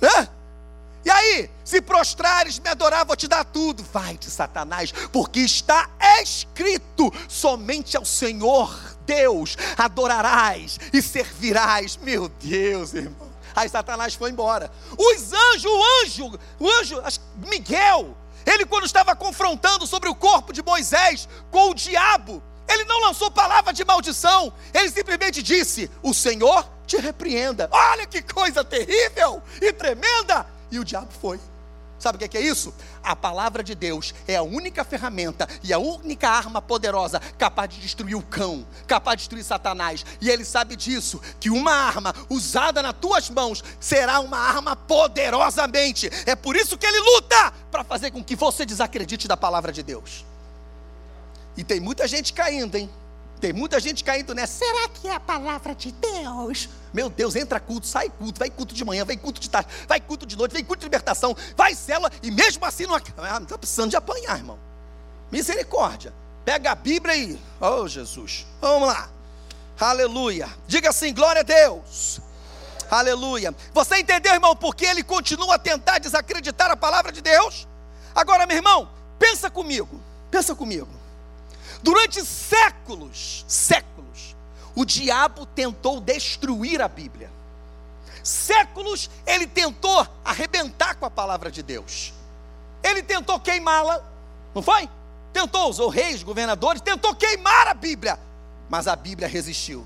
Hã? 0.03 0.27
E 1.05 1.09
aí, 1.09 1.49
se 1.63 1.81
prostrares, 1.81 2.59
me 2.59 2.67
adorar, 2.67 3.05
vou 3.05 3.15
te 3.15 3.25
dar 3.25 3.45
tudo. 3.45 3.85
Vai 3.93 4.17
de 4.17 4.29
Satanás, 4.29 4.91
porque 5.13 5.39
está 5.39 5.89
escrito: 6.21 7.09
somente 7.29 7.95
ao 7.95 8.03
Senhor 8.03 8.77
Deus 9.05 9.55
adorarás 9.77 10.77
e 10.91 11.01
servirás. 11.01 11.95
Meu 11.95 12.27
Deus, 12.27 12.93
irmão. 12.93 13.29
Aí 13.55 13.69
Satanás 13.69 14.13
foi 14.13 14.29
embora. 14.29 14.69
Os 14.97 15.31
anjos, 15.31 15.71
o 15.71 16.03
anjo, 16.03 16.39
o 16.59 16.69
anjo, 16.69 17.01
Miguel, 17.47 18.17
ele, 18.45 18.65
quando 18.65 18.85
estava 18.85 19.15
confrontando 19.15 19.87
sobre 19.87 20.09
o 20.09 20.15
corpo 20.15 20.53
de 20.53 20.61
Moisés 20.61 21.27
com 21.49 21.71
o 21.71 21.73
diabo, 21.73 22.43
ele 22.67 22.83
não 22.85 23.01
lançou 23.01 23.31
palavra 23.31 23.71
de 23.73 23.83
maldição, 23.85 24.53
ele 24.73 24.89
simplesmente 24.89 25.41
disse: 25.41 25.89
O 26.01 26.13
Senhor 26.13 26.67
te 26.85 26.97
repreenda. 26.97 27.67
Olha 27.71 28.05
que 28.05 28.21
coisa 28.21 28.63
terrível 28.63 29.41
e 29.61 29.71
tremenda! 29.73 30.45
E 30.71 30.79
o 30.79 30.83
diabo 30.83 31.11
foi. 31.21 31.39
Sabe 31.97 32.17
o 32.17 32.29
que 32.29 32.37
é 32.37 32.41
isso? 32.41 32.73
A 33.01 33.15
palavra 33.15 33.63
de 33.63 33.73
Deus 33.73 34.13
é 34.27 34.35
a 34.35 34.43
única 34.43 34.83
ferramenta 34.83 35.47
e 35.63 35.73
a 35.73 35.79
única 35.79 36.29
arma 36.29 36.61
poderosa 36.61 37.19
capaz 37.37 37.69
de 37.69 37.79
destruir 37.79 38.15
o 38.15 38.21
cão, 38.21 38.65
capaz 38.85 39.17
de 39.17 39.21
destruir 39.23 39.43
Satanás. 39.43 40.05
E 40.19 40.29
ele 40.29 40.43
sabe 40.43 40.75
disso, 40.75 41.21
que 41.39 41.49
uma 41.49 41.71
arma 41.71 42.13
usada 42.29 42.81
nas 42.81 42.93
tuas 42.93 43.29
mãos 43.29 43.63
será 43.79 44.19
uma 44.19 44.37
arma 44.37 44.75
poderosamente. 44.75 46.09
É 46.25 46.35
por 46.35 46.55
isso 46.55 46.77
que 46.77 46.85
ele 46.85 46.99
luta 46.99 47.53
para 47.71 47.83
fazer 47.83 48.11
com 48.11 48.23
que 48.23 48.35
você 48.35 48.65
desacredite 48.65 49.27
da 49.27 49.37
palavra 49.37 49.71
de 49.71 49.81
Deus. 49.81 50.25
E 51.57 51.63
tem 51.63 51.79
muita 51.79 52.07
gente 52.07 52.33
caindo, 52.33 52.75
hein? 52.75 52.89
Tem 53.39 53.53
muita 53.53 53.79
gente 53.79 54.03
caindo 54.03 54.33
nessa. 54.33 54.65
Será 54.65 54.89
que 54.89 55.07
é 55.07 55.15
a 55.15 55.19
palavra 55.19 55.73
de 55.73 55.91
Deus? 55.91 56.69
Meu 56.95 57.09
Deus, 57.09 57.35
entra 57.35 57.59
culto, 57.59 57.85
sai 57.85 58.09
culto, 58.09 58.39
vai 58.39 58.49
culto 58.49 58.73
de 58.73 58.85
manhã, 58.85 59.03
vai 59.03 59.17
culto 59.17 59.41
de 59.41 59.49
tarde, 59.49 59.67
vai 59.85 59.99
culto 59.99 60.25
de 60.25 60.37
noite, 60.37 60.53
vem 60.53 60.63
culto 60.63 60.79
de 60.79 60.85
libertação, 60.85 61.35
vai 61.53 61.75
célula, 61.75 62.09
e 62.23 62.31
mesmo 62.31 62.63
assim 62.63 62.87
não 62.87 62.95
está 62.95 63.11
ah, 63.17 63.57
precisando 63.57 63.89
de 63.89 63.97
apanhar, 63.97 64.37
irmão. 64.37 64.57
Misericórdia. 65.29 66.13
Pega 66.45 66.71
a 66.71 66.75
Bíblia 66.75 67.13
e. 67.17 67.37
Oh, 67.59 67.85
Jesus. 67.85 68.47
Vamos 68.61 68.87
lá. 68.87 69.09
Aleluia. 69.77 70.47
Diga 70.67 70.89
assim: 70.89 71.13
glória 71.13 71.41
a 71.41 71.43
Deus. 71.43 72.21
Aleluia. 72.89 73.53
Você 73.73 73.97
entendeu, 73.97 74.33
irmão, 74.33 74.55
porque 74.55 74.85
ele 74.85 75.03
continua 75.03 75.55
a 75.55 75.59
tentar 75.59 75.99
desacreditar 75.99 76.71
a 76.71 76.77
palavra 76.77 77.11
de 77.11 77.19
Deus? 77.19 77.67
Agora, 78.13 78.45
meu 78.45 78.55
irmão, 78.55 78.87
pensa 79.19 79.49
comigo. 79.49 79.99
Pensa 80.31 80.55
comigo. 80.55 80.87
Durante 81.83 82.23
séculos, 82.23 83.43
séculos, 83.49 83.94
o 84.75 84.83
diabo 84.83 85.45
tentou 85.45 86.01
destruir 86.01 86.81
a 86.81 86.87
Bíblia. 86.87 87.31
Séculos 88.23 89.09
ele 89.25 89.47
tentou 89.47 90.05
arrebentar 90.23 90.95
com 90.95 91.05
a 91.05 91.11
palavra 91.11 91.49
de 91.49 91.63
Deus. 91.63 92.13
Ele 92.83 93.01
tentou 93.01 93.39
queimá-la, 93.39 94.03
não 94.53 94.61
foi? 94.61 94.89
Tentou, 95.31 95.69
usou 95.69 95.89
reis, 95.89 96.23
governadores, 96.23 96.81
tentou 96.81 97.15
queimar 97.15 97.67
a 97.67 97.73
Bíblia, 97.73 98.19
mas 98.69 98.87
a 98.87 98.95
Bíblia 98.95 99.27
resistiu. 99.27 99.85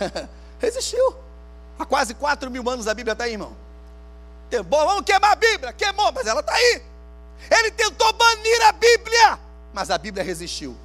resistiu. 0.58 1.16
Há 1.78 1.84
quase 1.84 2.14
4 2.14 2.50
mil 2.50 2.68
anos 2.68 2.88
a 2.88 2.94
Bíblia 2.94 3.12
está 3.12 3.24
aí, 3.24 3.32
irmão. 3.32 3.56
Bom, 4.66 4.86
vamos 4.86 5.04
queimar 5.04 5.32
a 5.32 5.36
Bíblia. 5.36 5.72
Queimou, 5.72 6.12
mas 6.12 6.26
ela 6.26 6.40
está 6.40 6.52
aí. 6.52 6.82
Ele 7.50 7.70
tentou 7.70 8.12
banir 8.12 8.62
a 8.62 8.72
Bíblia, 8.72 9.38
mas 9.72 9.90
a 9.90 9.98
Bíblia 9.98 10.24
resistiu. 10.24 10.76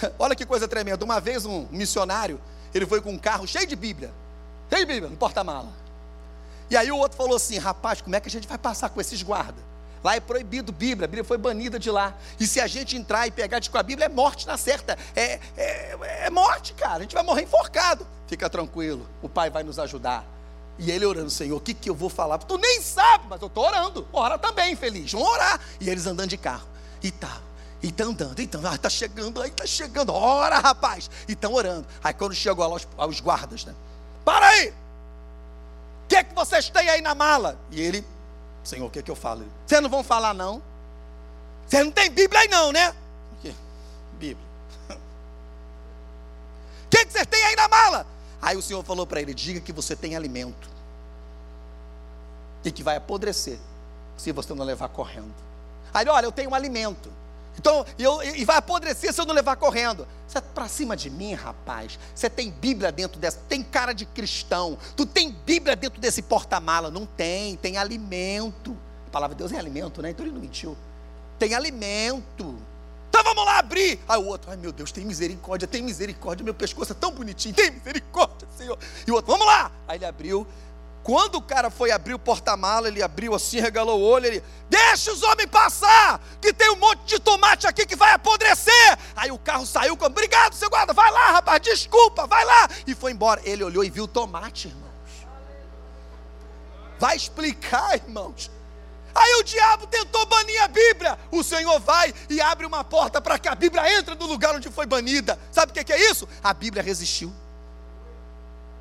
Olha 0.18 0.34
que 0.34 0.46
coisa 0.46 0.66
tremenda. 0.68 1.04
Uma 1.04 1.20
vez 1.20 1.44
um 1.44 1.66
missionário, 1.70 2.40
ele 2.74 2.86
foi 2.86 3.00
com 3.00 3.12
um 3.12 3.18
carro 3.18 3.46
cheio 3.46 3.66
de 3.66 3.76
Bíblia. 3.76 4.10
Cheio 4.70 4.86
de 4.86 4.92
Bíblia, 4.92 5.10
no 5.10 5.16
porta-mala. 5.16 5.72
E 6.70 6.76
aí 6.76 6.90
o 6.90 6.96
outro 6.96 7.16
falou 7.16 7.36
assim: 7.36 7.58
rapaz, 7.58 8.00
como 8.00 8.14
é 8.14 8.20
que 8.20 8.28
a 8.28 8.30
gente 8.30 8.46
vai 8.46 8.58
passar 8.58 8.90
com 8.90 9.00
esses 9.00 9.22
guardas? 9.22 9.68
Lá 10.02 10.14
é 10.14 10.20
proibido 10.20 10.70
Bíblia, 10.70 11.06
a 11.06 11.08
Bíblia 11.08 11.24
foi 11.24 11.36
banida 11.36 11.78
de 11.78 11.90
lá. 11.90 12.14
E 12.38 12.46
se 12.46 12.60
a 12.60 12.66
gente 12.66 12.96
entrar 12.96 13.26
e 13.26 13.30
pegar 13.30 13.58
de 13.58 13.68
com 13.68 13.78
a 13.78 13.82
Bíblia, 13.82 14.06
é 14.06 14.08
morte 14.08 14.46
na 14.46 14.56
certa. 14.56 14.96
É, 15.16 15.40
é, 15.56 16.26
é 16.26 16.30
morte, 16.30 16.72
cara. 16.74 16.98
A 16.98 17.00
gente 17.00 17.14
vai 17.14 17.24
morrer 17.24 17.42
enforcado. 17.42 18.06
Fica 18.28 18.48
tranquilo, 18.48 19.08
o 19.22 19.28
Pai 19.28 19.50
vai 19.50 19.62
nos 19.64 19.78
ajudar. 19.78 20.24
E 20.78 20.92
ele 20.92 21.04
orando, 21.04 21.30
Senhor, 21.30 21.56
o 21.56 21.60
que, 21.60 21.74
que 21.74 21.90
eu 21.90 21.94
vou 21.94 22.08
falar? 22.08 22.38
Tu 22.38 22.56
nem 22.56 22.80
sabe, 22.80 23.24
mas 23.28 23.40
eu 23.40 23.48
estou 23.48 23.64
orando. 23.66 24.06
Ora 24.12 24.38
também, 24.38 24.76
feliz. 24.76 25.10
Vamos 25.10 25.28
orar. 25.28 25.60
E 25.80 25.90
eles 25.90 26.06
andando 26.06 26.28
de 26.28 26.36
carro. 26.36 26.68
E 27.02 27.10
tá. 27.10 27.40
E 27.82 27.92
tá 27.92 28.04
andando, 28.04 28.40
então, 28.40 28.60
ah, 28.64 28.76
tá 28.76 28.90
chegando, 28.90 29.40
aí 29.40 29.50
tá 29.50 29.64
chegando, 29.64 30.12
ora 30.12 30.58
rapaz, 30.58 31.08
e 31.28 31.32
estão 31.32 31.52
orando. 31.54 31.86
Aí 32.02 32.12
quando 32.12 32.34
chegou 32.34 32.66
lá 32.66 32.74
os, 32.74 32.88
aos 32.96 33.20
guardas, 33.20 33.64
né? 33.64 33.74
Para 34.24 34.48
aí! 34.48 34.70
O 34.70 36.08
que 36.08 36.16
é 36.16 36.24
que 36.24 36.34
vocês 36.34 36.68
têm 36.70 36.88
aí 36.88 37.00
na 37.00 37.14
mala? 37.14 37.56
E 37.70 37.80
ele, 37.80 38.04
Senhor, 38.64 38.86
o 38.86 38.90
que 38.90 38.98
é 38.98 39.02
que 39.02 39.10
eu 39.10 39.16
falo? 39.16 39.44
Vocês 39.66 39.80
não 39.80 39.90
vão 39.90 40.02
falar 40.02 40.34
não? 40.34 40.60
Vocês 41.66 41.84
não 41.84 41.92
tem 41.92 42.10
Bíblia 42.10 42.40
aí 42.40 42.48
não, 42.48 42.72
né? 42.72 42.94
Bíblia. 44.18 44.46
O 44.90 44.94
que, 46.90 46.98
é 46.98 47.04
que 47.04 47.12
vocês 47.12 47.26
têm 47.26 47.44
aí 47.44 47.56
na 47.56 47.68
mala? 47.68 48.06
Aí 48.42 48.56
o 48.56 48.62
Senhor 48.62 48.82
falou 48.84 49.06
para 49.06 49.20
ele: 49.20 49.32
diga 49.32 49.60
que 49.60 49.72
você 49.72 49.94
tem 49.94 50.16
alimento. 50.16 50.68
E 52.64 52.72
que 52.72 52.82
vai 52.82 52.96
apodrecer 52.96 53.58
se 54.16 54.32
você 54.32 54.52
não 54.52 54.64
levar 54.64 54.88
correndo. 54.88 55.32
Aí 55.94 56.06
olha, 56.08 56.26
eu 56.26 56.32
tenho 56.32 56.50
um 56.50 56.54
alimento. 56.54 57.10
Então, 57.58 57.84
eu, 57.98 58.22
e 58.22 58.44
vai 58.44 58.56
apodrecer 58.56 59.12
se 59.12 59.20
eu 59.20 59.26
não 59.26 59.34
levar 59.34 59.56
correndo. 59.56 60.06
Você 60.26 60.38
é 60.38 60.40
para 60.40 60.68
cima 60.68 60.96
de 60.96 61.10
mim, 61.10 61.34
rapaz. 61.34 61.98
Você 62.14 62.30
tem 62.30 62.50
Bíblia 62.50 62.92
dentro 62.92 63.18
dessa, 63.18 63.38
tem 63.48 63.62
cara 63.62 63.92
de 63.92 64.06
cristão. 64.06 64.78
Tu 64.96 65.06
tem 65.06 65.32
Bíblia 65.32 65.74
dentro 65.74 66.00
desse 66.00 66.22
porta-mala? 66.22 66.90
Não 66.90 67.06
tem, 67.06 67.56
tem 67.56 67.76
alimento. 67.76 68.76
A 69.06 69.10
palavra 69.10 69.34
de 69.34 69.38
Deus 69.38 69.52
é 69.52 69.58
alimento, 69.58 70.02
né? 70.02 70.10
Então 70.10 70.24
ele 70.24 70.34
não 70.34 70.40
mentiu. 70.40 70.76
Tem 71.38 71.54
alimento. 71.54 72.58
Então 73.08 73.24
vamos 73.24 73.44
lá 73.44 73.58
abrir. 73.58 73.98
Aí 74.08 74.18
o 74.18 74.26
outro, 74.26 74.50
ai 74.50 74.56
meu 74.56 74.70
Deus, 74.70 74.92
tem 74.92 75.04
misericórdia, 75.04 75.66
tem 75.66 75.82
misericórdia. 75.82 76.44
Meu 76.44 76.54
pescoço 76.54 76.92
é 76.92 76.94
tão 76.94 77.10
bonitinho, 77.10 77.54
tem 77.54 77.70
misericórdia, 77.70 78.46
Senhor. 78.56 78.78
E 79.06 79.10
o 79.10 79.14
outro, 79.14 79.32
vamos 79.32 79.46
lá. 79.46 79.72
Aí 79.88 79.98
ele 79.98 80.04
abriu. 80.04 80.46
Quando 81.08 81.36
o 81.36 81.40
cara 81.40 81.70
foi 81.70 81.90
abrir 81.90 82.12
o 82.12 82.18
porta-mala, 82.18 82.86
ele 82.86 83.02
abriu 83.02 83.34
assim, 83.34 83.58
regalou 83.58 83.98
o 83.98 84.02
olho, 84.02 84.26
ele, 84.26 84.44
deixa 84.68 85.10
os 85.10 85.22
homens 85.22 85.48
passar, 85.48 86.20
que 86.38 86.52
tem 86.52 86.70
um 86.70 86.76
monte 86.76 87.02
de 87.06 87.18
tomate 87.18 87.66
aqui 87.66 87.86
que 87.86 87.96
vai 87.96 88.12
apodrecer. 88.12 88.98
Aí 89.16 89.32
o 89.32 89.38
carro 89.38 89.64
saiu 89.64 89.96
com, 89.96 90.04
obrigado, 90.04 90.52
seu 90.52 90.68
guarda, 90.68 90.92
vai 90.92 91.10
lá, 91.10 91.30
rapaz, 91.30 91.62
desculpa, 91.62 92.26
vai 92.26 92.44
lá. 92.44 92.68
E 92.86 92.94
foi 92.94 93.12
embora. 93.12 93.40
Ele 93.42 93.64
olhou 93.64 93.82
e 93.82 93.88
viu 93.88 94.06
tomate, 94.06 94.68
irmãos. 94.68 94.92
Vai 96.98 97.16
explicar, 97.16 97.94
irmãos. 97.94 98.50
Aí 99.14 99.34
o 99.36 99.44
diabo 99.44 99.86
tentou 99.86 100.26
banir 100.26 100.62
a 100.62 100.68
Bíblia. 100.68 101.18
O 101.30 101.42
Senhor 101.42 101.80
vai 101.80 102.12
e 102.28 102.38
abre 102.38 102.66
uma 102.66 102.84
porta 102.84 103.18
para 103.18 103.38
que 103.38 103.48
a 103.48 103.54
Bíblia 103.54 103.98
entre 103.98 104.14
no 104.14 104.26
lugar 104.26 104.54
onde 104.54 104.70
foi 104.70 104.84
banida. 104.84 105.38
Sabe 105.50 105.72
o 105.72 105.74
que 105.82 105.90
é 105.90 106.10
isso? 106.10 106.28
A 106.44 106.52
Bíblia 106.52 106.82
resistiu. 106.82 107.32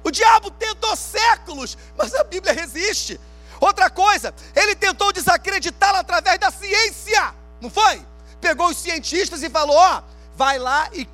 O 0.07 0.11
diabo 0.11 0.49
tentou 0.51 0.95
séculos, 0.95 1.77
mas 1.97 2.15
a 2.15 2.23
Bíblia 2.23 2.53
resiste. 2.53 3.19
Outra 3.59 3.89
coisa, 3.89 4.33
ele 4.55 4.73
tentou 4.73 5.11
desacreditá-la 5.11 5.99
através 5.99 6.39
da 6.39 6.49
ciência, 6.49 7.35
não 7.59 7.69
foi? 7.69 8.01
Pegou 8.39 8.69
os 8.69 8.77
cientistas 8.77 9.43
e 9.43 9.49
falou: 9.49 9.75
ó, 9.75 10.01
vai 10.33 10.59
lá 10.59 10.89
e, 10.93 11.09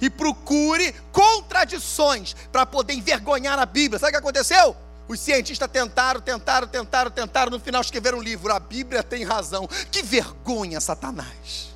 e 0.00 0.08
procure 0.08 0.94
contradições 1.12 2.34
para 2.50 2.64
poder 2.64 2.94
envergonhar 2.94 3.58
a 3.58 3.66
Bíblia. 3.66 3.98
Sabe 3.98 4.12
o 4.12 4.12
que 4.12 4.18
aconteceu? 4.18 4.74
Os 5.06 5.20
cientistas 5.20 5.70
tentaram, 5.70 6.22
tentaram, 6.22 6.66
tentaram, 6.66 7.10
tentaram, 7.10 7.50
no 7.50 7.60
final 7.60 7.82
escreveram 7.82 8.16
um 8.16 8.22
livro, 8.22 8.50
a 8.50 8.58
Bíblia 8.58 9.02
tem 9.02 9.24
razão. 9.24 9.68
Que 9.92 10.02
vergonha, 10.02 10.80
Satanás. 10.80 11.68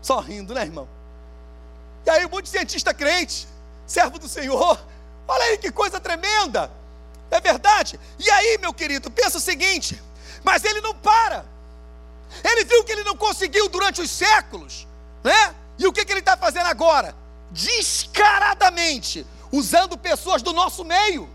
Só 0.00 0.20
rindo, 0.20 0.54
né, 0.54 0.62
irmão? 0.62 0.88
E 2.06 2.10
aí, 2.10 2.24
um 2.24 2.28
monte 2.28 2.44
de 2.44 2.50
cientista 2.50 2.94
crente 2.94 3.49
servo 3.90 4.18
do 4.18 4.28
Senhor. 4.28 4.80
Olha 5.26 5.44
aí 5.44 5.58
que 5.58 5.70
coisa 5.72 6.00
tremenda. 6.00 6.70
É 7.30 7.40
verdade? 7.40 7.98
E 8.18 8.30
aí, 8.30 8.58
meu 8.58 8.72
querido, 8.72 9.10
pensa 9.10 9.38
o 9.38 9.40
seguinte: 9.40 10.00
mas 10.44 10.64
ele 10.64 10.80
não 10.80 10.94
para. 10.94 11.44
Ele 12.44 12.64
viu 12.64 12.84
que 12.84 12.92
ele 12.92 13.02
não 13.02 13.16
conseguiu 13.16 13.68
durante 13.68 14.00
os 14.00 14.10
séculos, 14.10 14.86
né? 15.22 15.54
E 15.76 15.86
o 15.86 15.92
que, 15.92 16.04
que 16.04 16.12
ele 16.12 16.20
está 16.20 16.36
fazendo 16.36 16.66
agora? 16.66 17.14
Descaradamente, 17.50 19.26
usando 19.50 19.98
pessoas 19.98 20.40
do 20.40 20.52
nosso 20.52 20.84
meio. 20.84 21.28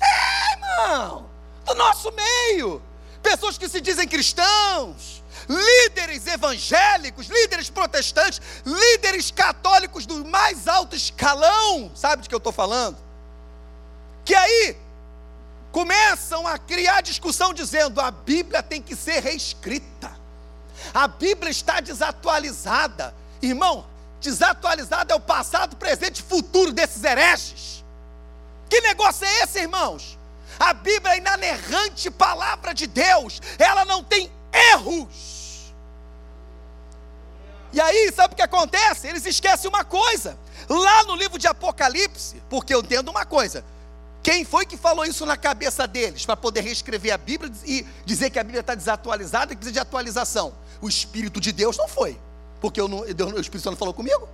É, 0.00 0.52
irmão, 0.52 1.28
do 1.64 1.74
nosso 1.74 2.12
meio. 2.12 2.80
Pessoas 3.22 3.58
que 3.58 3.68
se 3.68 3.80
dizem 3.80 4.06
cristãos, 4.06 5.23
líderes 5.48 6.26
evangélicos, 6.26 7.26
líderes 7.26 7.70
protestantes, 7.70 8.40
líderes 8.64 9.30
católicos 9.30 10.06
do 10.06 10.24
mais 10.24 10.68
alto 10.68 10.94
escalão, 10.96 11.90
sabe 11.94 12.22
de 12.22 12.28
que 12.28 12.34
eu 12.34 12.38
estou 12.38 12.52
falando? 12.52 12.96
Que 14.24 14.34
aí 14.34 14.76
começam 15.72 16.46
a 16.46 16.56
criar 16.58 17.02
discussão 17.02 17.52
dizendo 17.52 18.00
a 18.00 18.10
Bíblia 18.10 18.62
tem 18.62 18.80
que 18.80 18.94
ser 18.94 19.20
reescrita, 19.22 20.14
a 20.92 21.08
Bíblia 21.08 21.50
está 21.50 21.80
desatualizada, 21.80 23.14
irmão. 23.40 23.86
Desatualizada 24.20 25.12
é 25.12 25.16
o 25.16 25.20
passado, 25.20 25.76
presente 25.76 26.20
e 26.20 26.22
futuro 26.22 26.72
desses 26.72 27.04
hereges. 27.04 27.84
Que 28.70 28.80
negócio 28.80 29.26
é 29.26 29.42
esse, 29.42 29.60
irmãos? 29.60 30.18
A 30.58 30.72
Bíblia 30.72 31.14
é 31.14 31.18
inanerrante 31.18 32.10
palavra 32.10 32.72
de 32.72 32.86
Deus, 32.86 33.40
ela 33.58 33.84
não 33.84 34.02
tem 34.02 34.30
erros. 34.54 35.72
E 37.72 37.80
aí, 37.80 38.12
sabe 38.12 38.34
o 38.34 38.36
que 38.36 38.42
acontece? 38.42 39.08
Eles 39.08 39.26
esquecem 39.26 39.68
uma 39.68 39.84
coisa. 39.84 40.38
Lá 40.68 41.04
no 41.04 41.16
livro 41.16 41.38
de 41.38 41.46
Apocalipse, 41.46 42.40
porque 42.48 42.72
eu 42.72 42.80
entendo 42.80 43.10
uma 43.10 43.26
coisa. 43.26 43.64
Quem 44.22 44.44
foi 44.44 44.64
que 44.64 44.76
falou 44.76 45.04
isso 45.04 45.26
na 45.26 45.36
cabeça 45.36 45.86
deles 45.86 46.24
para 46.24 46.36
poder 46.36 46.62
reescrever 46.62 47.12
a 47.12 47.18
Bíblia 47.18 47.52
e 47.66 47.84
dizer 48.06 48.30
que 48.30 48.38
a 48.38 48.44
Bíblia 48.44 48.60
está 48.60 48.74
desatualizada 48.74 49.52
e 49.52 49.56
precisa 49.56 49.72
de 49.72 49.80
atualização? 49.80 50.54
O 50.80 50.88
Espírito 50.88 51.40
de 51.40 51.52
Deus 51.52 51.76
não 51.76 51.88
foi. 51.88 52.18
Porque 52.60 52.80
eu 52.80 52.88
não, 52.88 53.00
o 53.00 53.40
Espírito 53.40 53.60
Santo 53.60 53.76
falou 53.76 53.92
comigo. 53.92 54.26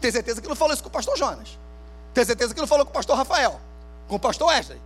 Tem 0.00 0.12
certeza 0.12 0.40
que 0.40 0.46
não 0.46 0.54
falou 0.54 0.74
isso 0.74 0.82
com 0.82 0.88
o 0.88 0.92
pastor 0.92 1.16
Jonas. 1.16 1.58
Tem 2.12 2.24
certeza 2.24 2.54
que 2.54 2.60
não 2.60 2.68
falou 2.68 2.84
com 2.84 2.90
o 2.90 2.94
pastor 2.94 3.16
Rafael. 3.16 3.60
Com 4.06 4.16
o 4.16 4.20
pastor 4.20 4.48
Wesley. 4.48 4.80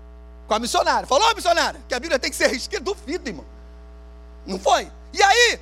Com 0.46 0.54
a 0.54 0.58
missionária. 0.58 1.06
Falou, 1.06 1.34
missionária, 1.34 1.80
que 1.86 1.94
a 1.94 2.00
Bíblia 2.00 2.18
tem 2.18 2.30
que 2.30 2.36
ser 2.36 2.46
reescrita. 2.46 2.82
Duvido, 2.82 3.28
irmão. 3.28 3.44
Não 4.48 4.58
foi? 4.58 4.90
E 5.12 5.22
aí, 5.22 5.60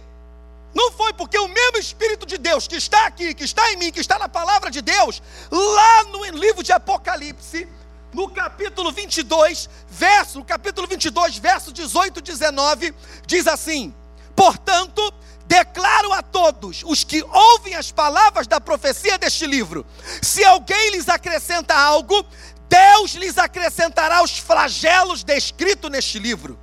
não 0.73 0.93
foi 0.93 1.13
porque 1.13 1.37
o 1.37 1.49
mesmo 1.49 1.77
Espírito 1.77 2.25
de 2.25 2.39
Deus 2.39 2.69
que 2.69 2.77
está 2.77 3.07
aqui, 3.07 3.35
que 3.35 3.43
está 3.43 3.73
em 3.73 3.77
mim, 3.77 3.91
que 3.91 3.99
está 3.99 4.17
na 4.17 4.29
palavra 4.29 4.71
de 4.71 4.81
Deus, 4.81 5.21
lá 5.51 6.05
no 6.05 6.25
livro 6.27 6.63
de 6.63 6.71
Apocalipse, 6.71 7.69
no 8.13 8.31
capítulo 8.31 8.93
22, 8.93 9.69
verso, 9.91 10.39
no 10.39 10.45
capítulo 10.45 10.87
22, 10.87 11.37
verso 11.39 11.73
18 11.73 12.21
e 12.21 12.23
19, 12.23 12.95
diz 13.27 13.49
assim: 13.49 13.93
Portanto, 14.37 15.13
declaro 15.47 16.13
a 16.13 16.23
todos 16.23 16.85
os 16.87 17.03
que 17.03 17.25
ouvem 17.25 17.75
as 17.75 17.91
palavras 17.91 18.47
da 18.47 18.61
profecia 18.61 19.19
deste 19.19 19.47
livro: 19.47 19.85
se 20.23 20.45
alguém 20.45 20.91
lhes 20.91 21.09
acrescenta 21.09 21.75
algo, 21.75 22.25
Deus 22.69 23.15
lhes 23.15 23.37
acrescentará 23.37 24.23
os 24.23 24.39
flagelos 24.39 25.25
descritos 25.25 25.91
neste 25.91 26.21
livro. 26.21 26.57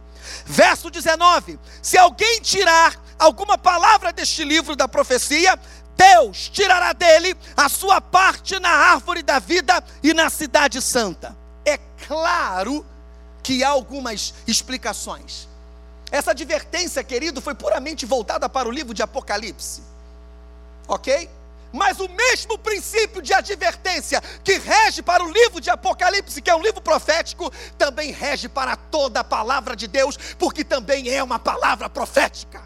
Verso 0.45 0.89
19: 0.89 1.60
Se 1.82 1.97
alguém 1.97 2.41
tirar 2.41 2.99
alguma 3.17 3.58
palavra 3.58 4.12
deste 4.12 4.43
livro 4.43 4.75
da 4.75 4.88
profecia, 4.88 5.58
Deus 5.95 6.49
tirará 6.49 6.93
dele 6.93 7.36
a 7.56 7.69
sua 7.69 8.01
parte 8.01 8.60
na 8.60 8.69
árvore 8.69 9.23
da 9.23 9.39
vida 9.39 9.84
e 10.01 10.13
na 10.13 10.29
cidade 10.29 10.82
santa. 10.82 11.36
É 11.65 11.77
claro 12.08 12.86
que 13.41 13.63
há 13.63 13.69
algumas 13.69 14.34
explicações. 14.47 15.47
Essa 16.12 16.32
advertência, 16.32 17.03
querido, 17.03 17.41
foi 17.41 17.56
puramente 17.56 18.06
voltada 18.06 18.47
para 18.47 18.67
o 18.67 18.71
livro 18.71 18.93
de 18.93 19.01
Apocalipse. 19.01 19.82
Ok? 20.88 21.29
Mas 21.73 21.99
o 21.99 22.07
mesmo 22.07 22.57
princípio 22.57 23.21
de 23.21 23.33
advertência 23.33 24.21
que 24.43 24.59
rege 24.59 25.01
para 25.01 25.23
o 25.23 25.31
livro 25.31 25.59
de 25.59 25.71
Apocalipse, 25.71 26.41
que 26.41 26.51
é 26.51 26.55
um 26.55 26.62
livro 26.62 26.79
profético, 26.79 27.51
também 27.77 28.12
rege 28.12 28.47
para 28.47 28.75
toda 28.75 29.21
a 29.21 29.23
palavra 29.23 29.75
de 29.75 29.88
Deus, 29.88 30.15
porque 30.38 30.63
também 30.63 31.09
é 31.09 31.23
uma 31.23 31.39
palavra 31.39 31.89
profética. 31.89 32.62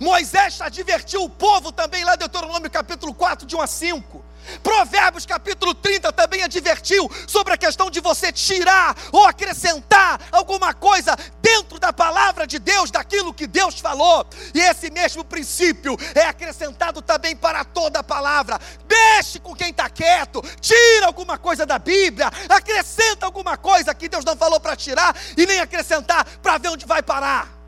Moisés 0.00 0.60
advertiu 0.60 1.22
o 1.22 1.30
povo 1.30 1.72
também 1.72 2.04
lá 2.04 2.14
em 2.14 2.18
Deuteronômio 2.18 2.70
capítulo 2.70 3.14
4, 3.14 3.46
de 3.46 3.56
1 3.56 3.60
a 3.60 3.66
5. 3.66 4.24
Provérbios 4.62 5.26
capítulo 5.26 5.74
30 5.74 6.12
também 6.12 6.42
advertiu 6.42 7.10
sobre 7.26 7.54
a 7.54 7.56
questão 7.56 7.90
de 7.90 8.00
você 8.00 8.32
tirar 8.32 8.96
ou 9.12 9.26
acrescentar 9.26 10.20
alguma 10.32 10.74
coisa 10.74 11.16
dentro 11.40 11.78
da 11.78 11.92
palavra 11.92 12.46
de 12.46 12.58
Deus, 12.58 12.90
daquilo 12.90 13.34
que 13.34 13.46
Deus 13.46 13.80
falou. 13.80 14.26
E 14.54 14.60
esse 14.60 14.90
mesmo 14.90 15.24
princípio 15.24 15.96
é 16.14 16.22
acrescentado 16.22 17.02
também 17.02 17.34
para 17.34 17.64
toda 17.64 18.00
a 18.00 18.04
palavra. 18.04 18.58
Mexe 18.88 19.38
com 19.38 19.54
quem 19.54 19.70
está 19.70 19.88
quieto, 19.88 20.42
tira 20.60 21.06
alguma 21.06 21.38
coisa 21.38 21.64
da 21.66 21.78
Bíblia, 21.78 22.30
acrescenta 22.48 23.26
alguma 23.26 23.56
coisa 23.56 23.94
que 23.94 24.08
Deus 24.08 24.24
não 24.24 24.36
falou 24.36 24.60
para 24.60 24.76
tirar 24.76 25.16
e 25.36 25.46
nem 25.46 25.60
acrescentar 25.60 26.24
para 26.42 26.58
ver 26.58 26.68
onde 26.68 26.86
vai 26.86 27.02
parar. 27.02 27.60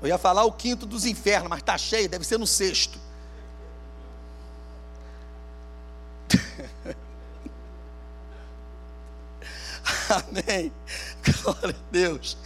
Eu 0.00 0.08
ia 0.08 0.18
falar 0.18 0.44
o 0.44 0.52
quinto 0.52 0.86
dos 0.86 1.04
infernos, 1.04 1.48
mas 1.48 1.58
está 1.58 1.76
cheio, 1.76 2.08
deve 2.08 2.24
ser 2.24 2.38
no 2.38 2.46
sexto. 2.46 3.07
Amém. 10.08 10.72
Glória 11.42 11.76
a 11.76 11.90
Deus. 11.90 12.36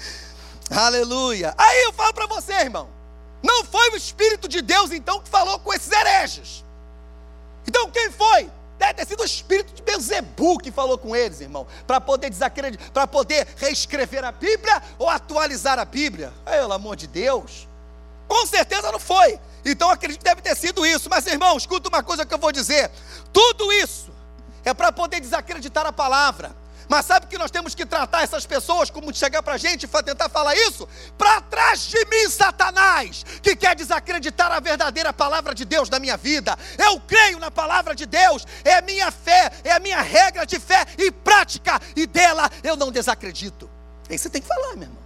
Aleluia. 0.71 1.55
Aí 1.57 1.83
eu 1.85 1.93
falo 1.93 2.13
para 2.13 2.27
você, 2.27 2.53
irmão. 2.53 2.89
Não 3.43 3.65
foi 3.65 3.91
o 3.91 3.97
Espírito 3.97 4.49
de 4.49 4.63
Deus, 4.63 4.93
então, 4.93 5.21
que 5.21 5.29
falou 5.29 5.59
com 5.59 5.73
esses 5.73 5.91
hereges. 5.91 6.65
Então, 7.67 7.91
quem 7.91 8.11
foi? 8.11 8.51
Deve 8.79 8.95
ter 8.95 9.07
sido 9.07 9.21
o 9.21 9.25
Espírito 9.25 9.73
de 9.75 9.83
Bezebu 9.83 10.59
que 10.59 10.73
falou 10.73 10.99
com 10.99 11.15
eles, 11.15 11.41
irmão. 11.41 11.67
Para 11.87 12.01
poder 12.01 12.31
desacreditar, 12.31 12.91
para 12.91 13.07
poder 13.07 13.47
reescrever 13.57 14.25
a 14.25 14.33
Bíblia 14.33 14.83
ou 14.99 15.09
atualizar 15.09 15.79
a 15.79 15.85
Bíblia. 15.85 16.33
Pelo 16.45 16.73
amor 16.73 16.97
de 16.97 17.07
Deus. 17.07 17.69
Com 18.27 18.47
certeza 18.47 18.91
não 18.91 18.99
foi. 18.99 19.39
Então 19.65 19.89
acredito 19.89 20.19
que 20.19 20.25
deve 20.25 20.43
ter 20.43 20.57
sido 20.57 20.85
isso. 20.85 21.09
Mas, 21.09 21.27
irmão, 21.27 21.57
escuta 21.57 21.89
uma 21.89 22.03
coisa 22.03 22.27
que 22.27 22.35
eu 22.35 22.39
vou 22.39 22.51
dizer. 22.51 22.91
Tudo 23.33 23.73
isso 23.73 24.11
é 24.65 24.75
para 24.75 24.91
poder 24.91 25.21
desacreditar 25.21 25.87
a 25.87 25.93
palavra. 25.93 26.62
Mas 26.93 27.07
sabe 27.07 27.27
que 27.27 27.39
nós 27.39 27.51
temos 27.51 27.75
que 27.75 27.87
tratar 27.87 28.23
essas 28.23 28.45
pessoas 28.45 28.91
como 28.91 29.15
chegar 29.15 29.43
para 29.43 29.55
a 29.55 29.57
gente 29.57 29.85
e 29.85 30.03
tentar 30.03 30.29
falar 30.29 30.55
isso? 30.55 30.87
Para 31.17 31.41
trás 31.41 31.87
de 31.87 32.05
mim, 32.05 32.29
Satanás, 32.29 33.25
que 33.43 33.57
quer 33.57 33.75
desacreditar 33.75 34.53
a 34.53 34.61
verdadeira 34.61 35.11
palavra 35.11 35.55
de 35.55 35.65
Deus 35.65 35.89
na 35.89 35.99
minha 35.99 36.19
vida. 36.19 36.55
Eu 36.77 37.01
creio 37.01 37.39
na 37.39 37.51
palavra 37.51 37.95
de 37.95 38.05
Deus, 38.05 38.45
é 38.63 38.83
minha 38.83 39.11
fé, 39.11 39.51
é 39.65 39.73
a 39.73 39.81
minha 39.81 40.03
regra 40.03 40.45
de 40.45 40.61
fé 40.61 40.85
e 40.99 41.11
prática, 41.11 41.81
e 41.97 42.07
dela 42.07 42.51
eu 42.63 42.77
não 42.77 42.93
desacredito. 42.93 43.71
Aí 44.11 44.19
você 44.19 44.29
tem 44.29 44.43
que 44.43 44.49
falar, 44.49 44.75
meu 44.75 44.83
irmão. 44.83 45.03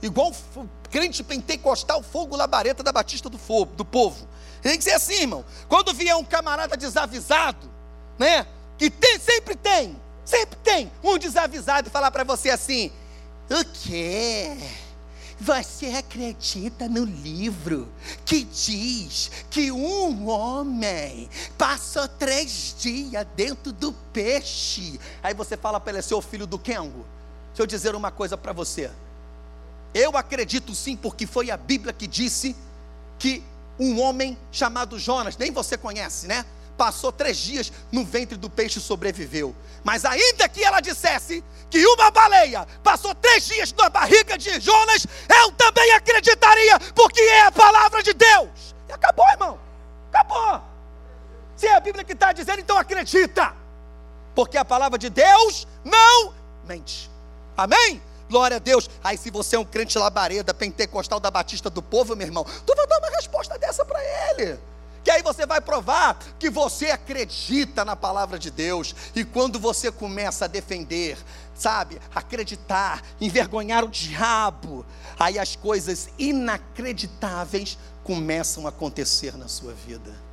Igual 0.00 0.32
o 0.54 0.68
crente 0.92 1.24
pentecostal, 1.24 2.04
fogo 2.04 2.36
labareda 2.36 2.84
da 2.84 2.92
Batista 2.92 3.28
do, 3.28 3.36
fogo, 3.36 3.74
do 3.74 3.84
povo. 3.84 4.28
Tem 4.62 4.78
que 4.78 4.84
ser 4.84 4.92
assim, 4.92 5.22
irmão. 5.22 5.44
Quando 5.68 5.92
vier 5.92 6.14
um 6.14 6.24
camarada 6.24 6.76
desavisado, 6.76 7.68
né? 8.16 8.46
Que 8.78 8.88
tem, 8.88 9.18
sempre 9.18 9.56
tem 9.56 10.05
Sempre 10.26 10.58
tem 10.64 10.92
um 11.04 11.16
desavisado 11.16 11.88
falar 11.88 12.10
para 12.10 12.24
você 12.24 12.50
assim: 12.50 12.90
o 13.48 13.64
quê? 13.64 14.54
Você 15.38 15.86
acredita 15.88 16.88
no 16.88 17.04
livro 17.04 17.88
que 18.24 18.42
diz 18.42 19.30
que 19.50 19.70
um 19.70 20.28
homem 20.28 21.28
passou 21.58 22.08
três 22.08 22.74
dias 22.78 23.26
dentro 23.36 23.70
do 23.70 23.92
peixe? 24.12 24.98
Aí 25.22 25.34
você 25.34 25.56
fala 25.56 25.78
para 25.78 25.92
ele, 25.92 26.02
seu 26.02 26.20
filho 26.22 26.46
do 26.46 26.58
Kengo. 26.58 27.04
Deixa 27.48 27.62
eu 27.62 27.66
dizer 27.66 27.94
uma 27.94 28.10
coisa 28.10 28.36
para 28.36 28.52
você. 28.52 28.90
Eu 29.94 30.16
acredito 30.16 30.74
sim, 30.74 30.96
porque 30.96 31.26
foi 31.26 31.50
a 31.50 31.56
Bíblia 31.56 31.92
que 31.92 32.06
disse 32.06 32.56
que 33.18 33.42
um 33.78 34.00
homem 34.00 34.38
chamado 34.50 34.98
Jonas, 34.98 35.36
nem 35.36 35.50
você 35.50 35.76
conhece, 35.76 36.26
né? 36.26 36.44
Passou 36.76 37.10
três 37.10 37.36
dias 37.36 37.72
no 37.90 38.04
ventre 38.04 38.36
do 38.36 38.50
peixe 38.50 38.78
e 38.78 38.82
sobreviveu. 38.82 39.54
Mas 39.82 40.04
ainda 40.04 40.48
que 40.48 40.62
ela 40.62 40.80
dissesse 40.80 41.42
que 41.70 41.84
uma 41.86 42.10
baleia 42.10 42.66
passou 42.82 43.14
três 43.14 43.46
dias 43.46 43.72
na 43.72 43.88
barriga 43.88 44.36
de 44.36 44.60
Jonas, 44.60 45.06
eu 45.28 45.52
também 45.52 45.92
acreditaria, 45.92 46.78
porque 46.94 47.20
é 47.20 47.46
a 47.46 47.52
palavra 47.52 48.02
de 48.02 48.12
Deus. 48.12 48.74
E 48.88 48.92
acabou, 48.92 49.26
irmão. 49.30 49.58
Acabou. 50.12 50.62
Se 51.56 51.66
é 51.66 51.74
a 51.74 51.80
Bíblia 51.80 52.04
que 52.04 52.12
está 52.12 52.32
dizendo, 52.32 52.60
então 52.60 52.76
acredita. 52.76 53.54
Porque 54.34 54.58
a 54.58 54.64
palavra 54.64 54.98
de 54.98 55.08
Deus 55.08 55.66
não 55.84 56.34
mente. 56.64 57.10
Amém? 57.56 58.02
Glória 58.28 58.56
a 58.56 58.60
Deus. 58.60 58.90
Aí, 59.02 59.16
se 59.16 59.30
você 59.30 59.56
é 59.56 59.58
um 59.58 59.64
crente 59.64 59.96
labareda, 59.98 60.52
pentecostal 60.52 61.18
da 61.18 61.30
Batista 61.30 61.70
do 61.70 61.80
povo, 61.80 62.14
meu 62.14 62.26
irmão, 62.26 62.44
tu 62.44 62.74
vai 62.74 62.86
dar 62.86 62.98
uma 62.98 63.10
resposta 63.10 63.58
dessa 63.58 63.84
para 63.84 64.00
ele 64.30 64.58
que 65.06 65.10
aí 65.12 65.22
você 65.22 65.46
vai 65.46 65.60
provar 65.60 66.18
que 66.36 66.50
você 66.50 66.86
acredita 66.86 67.84
na 67.84 67.94
palavra 67.94 68.40
de 68.40 68.50
Deus, 68.50 68.92
e 69.14 69.22
quando 69.22 69.56
você 69.56 69.92
começa 69.92 70.46
a 70.46 70.48
defender, 70.48 71.16
sabe, 71.54 72.00
acreditar, 72.12 73.00
envergonhar 73.20 73.84
o 73.84 73.88
diabo, 73.88 74.84
aí 75.16 75.38
as 75.38 75.54
coisas 75.54 76.08
inacreditáveis 76.18 77.78
começam 78.02 78.66
a 78.66 78.70
acontecer 78.70 79.36
na 79.36 79.46
sua 79.46 79.72
vida. 79.74 80.25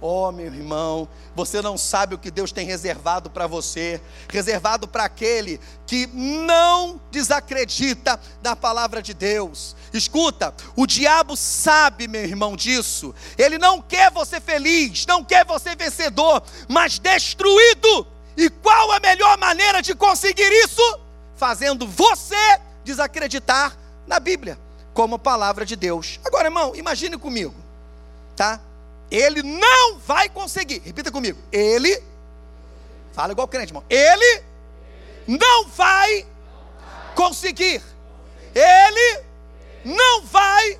Oh, 0.00 0.30
meu 0.30 0.46
irmão, 0.46 1.08
você 1.34 1.60
não 1.60 1.76
sabe 1.76 2.14
o 2.14 2.18
que 2.18 2.30
Deus 2.30 2.52
tem 2.52 2.64
reservado 2.64 3.28
para 3.28 3.48
você, 3.48 4.00
reservado 4.28 4.86
para 4.86 5.04
aquele 5.04 5.60
que 5.88 6.06
não 6.06 7.00
desacredita 7.10 8.20
na 8.40 8.54
palavra 8.54 9.02
de 9.02 9.12
Deus. 9.12 9.74
Escuta, 9.92 10.54
o 10.76 10.86
diabo 10.86 11.36
sabe, 11.36 12.06
meu 12.06 12.22
irmão, 12.22 12.54
disso. 12.54 13.12
Ele 13.36 13.58
não 13.58 13.82
quer 13.82 14.12
você 14.12 14.40
feliz, 14.40 15.04
não 15.04 15.24
quer 15.24 15.44
você 15.44 15.74
vencedor, 15.74 16.44
mas 16.68 17.00
destruído. 17.00 18.06
E 18.36 18.48
qual 18.48 18.92
a 18.92 19.00
melhor 19.00 19.36
maneira 19.36 19.82
de 19.82 19.96
conseguir 19.96 20.48
isso? 20.64 21.00
Fazendo 21.34 21.88
você 21.88 22.60
desacreditar 22.84 23.76
na 24.06 24.20
Bíblia, 24.20 24.56
como 24.94 25.18
palavra 25.18 25.66
de 25.66 25.74
Deus. 25.74 26.20
Agora, 26.24 26.46
irmão, 26.46 26.76
imagine 26.76 27.18
comigo, 27.18 27.54
tá? 28.36 28.60
Ele 29.10 29.42
não 29.42 29.98
vai 29.98 30.28
conseguir. 30.28 30.80
Repita 30.84 31.10
comigo. 31.10 31.38
Ele. 31.50 32.02
Fala 33.12 33.32
igual 33.32 33.48
crente, 33.48 33.70
irmão. 33.70 33.84
Ele 33.88 34.42
não 35.26 35.68
vai 35.68 36.26
conseguir. 37.14 37.82
Ele 38.54 39.24
não 39.84 40.24
vai 40.24 40.78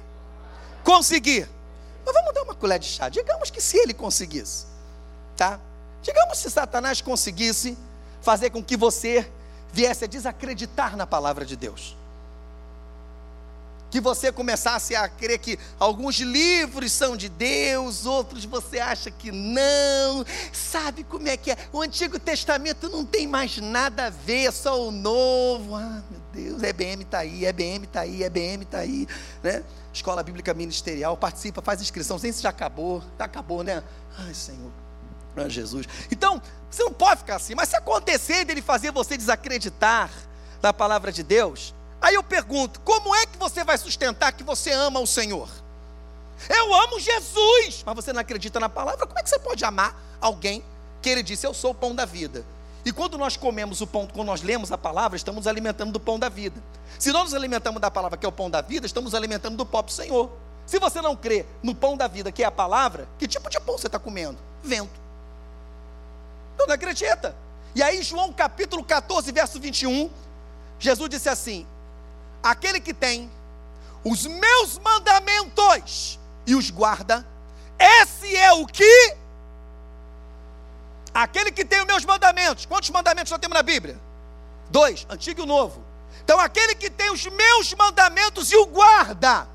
conseguir. 0.85 1.49
Mas 2.05 2.15
vamos 2.15 2.35
dar 2.35 2.43
uma 2.43 2.55
colher 2.55 2.79
de 2.79 2.87
chá. 2.87 3.09
Digamos 3.09 3.51
que 3.51 3.61
se 3.61 3.77
ele 3.77 3.93
conseguisse, 3.93 4.67
tá? 5.37 5.61
Digamos 6.03 6.39
se 6.39 6.51
Satanás 6.51 7.01
conseguisse 7.01 7.77
fazer 8.23 8.51
com 8.51 8.63
que 8.63 8.77
você 8.77 9.31
viesse 9.73 10.05
a 10.05 10.09
desacreditar 10.09 10.97
na 10.97 11.07
palavra 11.07 11.45
de 11.45 11.57
Deus 11.57 11.97
que 13.91 14.01
você 14.01 14.31
começasse 14.31 14.95
a 14.95 15.09
crer 15.09 15.39
que 15.39 15.59
alguns 15.79 16.19
livros 16.21 16.93
são 16.93 17.17
de 17.17 17.29
Deus, 17.29 18.07
outros 18.07 18.45
você 18.45 18.79
acha 18.79 19.11
que 19.11 19.33
não. 19.33 20.25
Sabe 20.53 21.05
como 21.05 21.29
é 21.29 21.37
que 21.37 21.51
é? 21.51 21.57
O 21.73 21.81
Antigo 21.81 22.19
Testamento 22.19 22.89
não 22.89 23.05
tem 23.05 23.27
mais 23.27 23.59
nada 23.59 24.07
a 24.07 24.11
ver, 24.11 24.49
é 24.49 24.51
só 24.51 24.87
o 24.87 24.91
Novo. 24.91 25.75
Ah, 25.75 26.03
meu 26.11 26.21
Deus, 26.33 26.63
EBM 26.63 27.03
está 27.03 27.21
aí, 27.21 27.45
EBM 27.45 27.85
está 27.85 28.01
aí, 28.01 28.23
EBM 28.23 28.63
está 28.63 28.79
aí, 28.79 29.09
né? 29.43 29.65
Escola 29.93 30.23
Bíblica 30.23 30.53
Ministerial, 30.55 31.17
participa, 31.17 31.63
faz 31.63 31.81
inscrição, 31.81 32.15
não 32.15 32.21
sei 32.21 32.33
se 32.33 32.43
já 32.43 32.51
acabou, 32.51 33.03
tá, 33.17 33.25
acabou, 33.25 33.65
né? 33.65 33.83
Ai, 34.19 34.35
Senhor, 34.35 34.71
ah, 35.37 35.49
Jesus. 35.49 35.87
Então, 36.11 36.41
você 36.71 36.83
não 36.85 36.93
pode 36.93 37.21
ficar 37.21 37.37
assim, 37.37 37.55
mas 37.55 37.71
se 37.71 37.77
acontecer 37.77 38.45
dele 38.45 38.61
fazer 38.61 38.93
você 38.93 39.17
desacreditar 39.17 40.11
na 40.63 40.73
palavra 40.73 41.11
de 41.11 41.23
Deus, 41.23 41.75
Aí 42.01 42.15
eu 42.15 42.23
pergunto: 42.23 42.81
como 42.81 43.15
é 43.15 43.27
que 43.27 43.37
você 43.39 43.65
vai 43.65 43.77
sustentar 43.79 44.33
que 44.33 44.43
você 44.43 44.73
ama 44.73 45.01
o 45.01 45.07
Senhor? 45.07 45.49
Eu 46.49 46.73
amo 46.75 47.01
Jesus, 47.01 47.83
mas 47.85 47.95
você 47.95 48.13
não 48.13 48.21
acredita 48.21 48.61
na 48.61 48.69
palavra? 48.69 49.07
Como 49.07 49.19
é 49.19 49.23
que 49.23 49.29
você 49.29 49.39
pode 49.39 49.65
amar 49.65 50.01
alguém 50.21 50.63
que 51.03 51.09
ele 51.09 51.23
disse: 51.23 51.47
Eu 51.47 51.55
sou 51.55 51.73
o 51.73 51.75
pão 51.75 51.95
da 51.95 52.05
vida? 52.05 52.45
E 52.85 52.93
quando 52.93 53.19
nós 53.19 53.37
comemos 53.37 53.81
o 53.81 53.87
pão, 53.87 54.07
quando 54.07 54.27
nós 54.29 54.41
lemos 54.41 54.71
a 54.71 54.79
palavra, 54.79 55.17
estamos 55.17 55.47
alimentando 55.47 55.93
do 55.93 56.01
pão 56.01 56.19
da 56.19 56.29
vida. 56.29 56.63
Se 56.99 57.13
nós 57.13 57.25
nos 57.25 57.35
alimentamos 57.35 57.81
da 57.81 57.91
palavra 57.91 58.17
que 58.17 58.25
é 58.25 58.29
o 58.29 58.33
pão 58.33 58.49
da 58.49 58.61
vida, 58.61 58.87
estamos 58.87 59.15
alimentando 59.15 59.57
do 59.57 59.67
próprio 59.67 59.95
Senhor. 59.95 60.31
Se 60.65 60.79
você 60.79 61.01
não 61.01 61.17
crê 61.17 61.45
no 61.63 61.75
pão 61.75 61.97
da 61.97 62.07
vida, 62.07 62.31
que 62.31 62.43
é 62.43 62.47
a 62.47 62.51
palavra, 62.51 63.09
que 63.19 63.27
tipo 63.27 63.51
de 63.51 63.59
pão 63.61 63.77
você 63.77 63.89
está 63.89 63.99
comendo? 63.99 64.39
Vento. 64.63 65.01
Não, 66.59 66.67
não 66.67 66.75
acredita. 66.75 67.35
E 67.75 67.83
aí, 67.83 68.03
João 68.03 68.33
capítulo 68.33 68.85
14, 68.85 69.31
verso 69.33 69.61
21, 69.61 70.11
Jesus 70.79 71.11
disse 71.11 71.29
assim: 71.29 71.67
Aquele 72.43 72.81
que 72.81 72.95
tem 72.95 73.31
os 74.05 74.27
meus 74.27 74.79
mandamentos 74.79 76.19
e 76.47 76.55
os 76.55 76.71
guarda, 76.71 77.27
esse 77.79 78.37
é 78.37 78.53
o 78.53 78.67
que? 78.67 79.17
Aquele 81.13 81.51
que 81.51 81.65
tem 81.65 81.81
os 81.81 81.87
meus 81.87 82.05
mandamentos. 82.05 82.67
Quantos 82.67 82.91
mandamentos 82.91 83.31
nós 83.31 83.41
temos 83.41 83.57
na 83.57 83.63
Bíblia? 83.63 83.99
Dois, 84.71 85.07
antigo 85.11 85.43
e 85.43 85.47
novo. 85.47 85.83
Então, 86.23 86.39
aquele 86.39 86.75
que 86.75 86.91
tem 86.91 87.11
os 87.11 87.27
meus 87.27 87.73
mandamentos 87.75 88.53
e 88.53 88.57
o 88.57 88.67
guarda, 88.67 89.49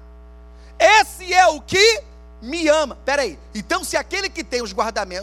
esse 0.79 1.33
é 1.33 1.47
o 1.47 1.61
que 1.61 2.03
me 2.41 2.67
ama. 2.67 2.97
Peraí, 3.05 3.39
então 3.55 3.83
se 3.83 3.95
aquele 3.95 4.29
que 4.29 4.43
tem 4.43 4.61
os, 4.61 4.73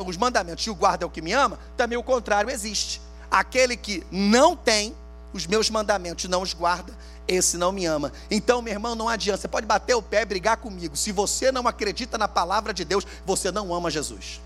os 0.06 0.16
mandamentos 0.16 0.64
e 0.66 0.70
o 0.70 0.74
guarda 0.74 1.04
é 1.04 1.06
o 1.06 1.10
que 1.10 1.20
me 1.20 1.32
ama, 1.32 1.58
também 1.76 1.98
o 1.98 2.02
contrário 2.02 2.50
existe. 2.50 3.00
Aquele 3.30 3.76
que 3.76 4.04
não 4.10 4.56
tem 4.56 4.96
os 5.32 5.46
meus 5.46 5.68
mandamentos 5.70 6.24
e 6.24 6.28
não 6.28 6.42
os 6.42 6.54
guarda, 6.54 6.96
esse 7.30 7.56
não 7.56 7.70
me 7.70 7.86
ama. 7.86 8.12
Então, 8.30 8.60
meu 8.60 8.72
irmão, 8.72 8.94
não 8.94 9.08
adianta. 9.08 9.40
Você 9.40 9.48
pode 9.48 9.66
bater 9.66 9.94
o 9.94 10.02
pé 10.02 10.22
e 10.22 10.24
brigar 10.24 10.56
comigo. 10.56 10.96
Se 10.96 11.12
você 11.12 11.52
não 11.52 11.68
acredita 11.68 12.18
na 12.18 12.26
palavra 12.26 12.74
de 12.74 12.84
Deus, 12.84 13.06
você 13.24 13.52
não 13.52 13.72
ama 13.72 13.90
Jesus. 13.90 14.40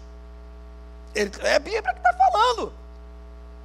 É 1.14 1.55
a 1.55 1.59
Bíblia 1.59 1.83
que 1.83 1.99
está 1.99 2.12
falando. 2.12 2.73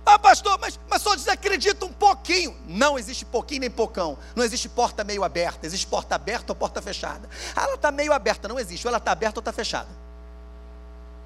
Ah, 0.05 0.17
pastor, 0.17 0.57
mas, 0.59 0.79
mas 0.89 1.01
só 1.01 1.15
desacredita 1.15 1.85
um 1.85 1.91
pouquinho. 1.91 2.55
Não 2.65 2.97
existe 2.97 3.25
pouquinho 3.25 3.61
nem 3.61 3.69
pocão. 3.69 4.17
Não 4.35 4.43
existe 4.43 4.69
porta 4.69 5.03
meio 5.03 5.23
aberta. 5.23 5.67
Existe 5.67 5.85
porta 5.85 6.15
aberta 6.15 6.53
ou 6.53 6.55
porta 6.55 6.81
fechada. 6.81 7.29
Ah, 7.55 7.63
ela 7.63 7.75
está 7.75 7.91
meio 7.91 8.13
aberta. 8.13 8.47
Não 8.47 8.57
existe. 8.57 8.87
Ou 8.87 8.89
ela 8.89 8.99
está 8.99 9.11
aberta 9.11 9.39
ou 9.39 9.41
está 9.41 9.51
fechada. 9.51 9.89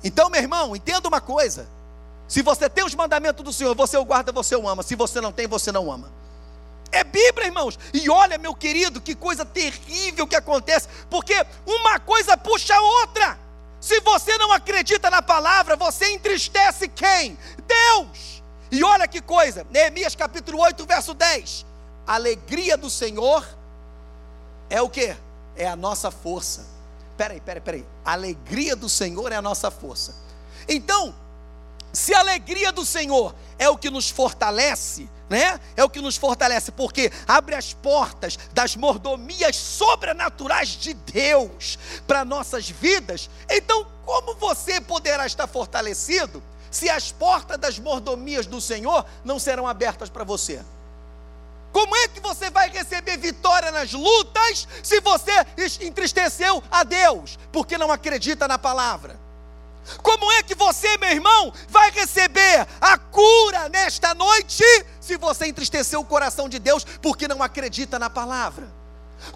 Então, 0.04 0.30
meu 0.30 0.42
irmão, 0.42 0.76
entenda 0.76 1.08
uma 1.08 1.22
coisa. 1.22 1.68
Se 2.28 2.42
você 2.42 2.68
tem 2.70 2.84
os 2.84 2.96
mandamentos 2.96 3.46
do 3.46 3.54
Senhor, 3.54 3.76
você 3.76 3.96
o 3.98 4.04
guarda, 4.04 4.32
você 4.32 4.56
o 4.56 4.68
ama. 4.68 4.82
Se 4.82 4.96
você 4.96 5.22
não 5.22 5.32
tem, 5.32 5.48
você 5.48 5.72
não 5.72 5.92
ama. 5.92 6.23
É 6.94 7.04
Bíblia, 7.04 7.48
irmãos. 7.48 7.78
E 7.92 8.08
olha, 8.08 8.38
meu 8.38 8.54
querido, 8.54 9.02
que 9.02 9.16
coisa 9.16 9.44
terrível 9.44 10.28
que 10.28 10.36
acontece, 10.36 10.88
porque 11.10 11.34
uma 11.66 12.00
coisa 12.00 12.38
puxa 12.38 12.76
a 12.76 12.82
outra. 12.82 13.40
Se 13.82 14.00
você 14.02 14.38
não 14.38 14.52
acredita 14.52 15.10
na 15.10 15.20
palavra, 15.22 15.76
você 15.76 16.12
entristece 16.12 16.88
quem? 16.88 17.36
Deus. 17.68 18.44
E 18.72 18.84
olha 18.84 19.08
que 19.08 19.22
coisa, 19.22 19.66
Neemias 19.72 20.16
capítulo 20.16 20.62
8, 20.62 20.86
verso 20.86 21.16
10. 21.16 21.66
A 22.06 22.14
alegria 22.14 22.78
do 22.78 22.92
Senhor 22.92 23.44
é 24.70 24.80
o 24.80 24.88
que? 24.88 25.16
É 25.56 25.68
a 25.68 25.76
nossa 25.76 26.12
força. 26.12 26.66
Peraí, 27.18 27.42
peraí, 27.42 27.62
peraí. 27.62 27.86
A 28.06 28.14
alegria 28.14 28.76
do 28.76 28.88
Senhor 28.88 29.32
é 29.32 29.36
a 29.36 29.42
nossa 29.42 29.72
força. 29.72 30.16
Então, 30.70 31.14
se 31.92 32.14
a 32.14 32.20
alegria 32.20 32.72
do 32.72 32.86
Senhor 32.86 33.34
é 33.58 33.68
o 33.68 33.78
que 33.78 33.90
nos 33.90 34.12
fortalece, 34.12 35.10
né? 35.30 35.60
É 35.76 35.84
o 35.84 35.90
que 35.90 36.02
nos 36.02 36.18
fortalece, 36.18 36.72
porque 36.72 37.12
abre 37.28 37.56
as 37.56 37.74
portas 37.74 38.38
das 38.54 38.76
mordomias 38.76 39.56
sobrenaturais 39.56 40.70
de 40.70 40.94
Deus 40.94 41.78
para 42.06 42.26
nossas 42.26 42.70
vidas. 42.70 43.30
Então, 43.50 43.88
como 44.06 44.36
você 44.36 44.82
poderá 44.82 45.26
estar 45.26 45.48
fortalecido 45.48 46.44
se 46.70 46.90
as 46.90 47.12
portas 47.12 47.58
das 47.58 47.80
mordomias 47.80 48.46
do 48.46 48.60
Senhor 48.60 49.06
não 49.24 49.40
serão 49.40 49.68
abertas 49.68 50.10
para 50.10 50.24
você? 50.24 50.62
Como 51.72 51.96
é 51.96 52.08
que 52.08 52.20
você 52.20 52.52
vai 52.52 52.70
receber 52.70 53.18
vitória 53.18 53.72
nas 53.72 53.94
lutas 53.94 54.68
se 54.84 55.02
você 55.02 55.32
entristeceu 55.82 56.64
a 56.70 56.84
Deus, 56.84 57.40
porque 57.52 57.80
não 57.80 57.92
acredita 57.92 58.48
na 58.48 58.60
palavra? 58.60 59.23
Como 60.02 60.32
é 60.32 60.44
que 60.44 60.56
você, 60.56 60.98
meu 60.98 61.10
irmão, 61.10 61.54
vai 61.68 61.92
receber 61.92 62.68
a 62.80 62.98
cura 62.98 63.70
nesta 63.70 64.14
noite 64.14 64.64
se 65.00 65.18
você 65.18 65.48
entristeceu 65.48 66.00
o 66.00 66.06
coração 66.06 66.48
de 66.48 66.60
Deus 66.60 66.86
porque 67.02 67.28
não 67.28 67.44
acredita 67.44 68.00
na 68.00 68.10
palavra? 68.10 68.68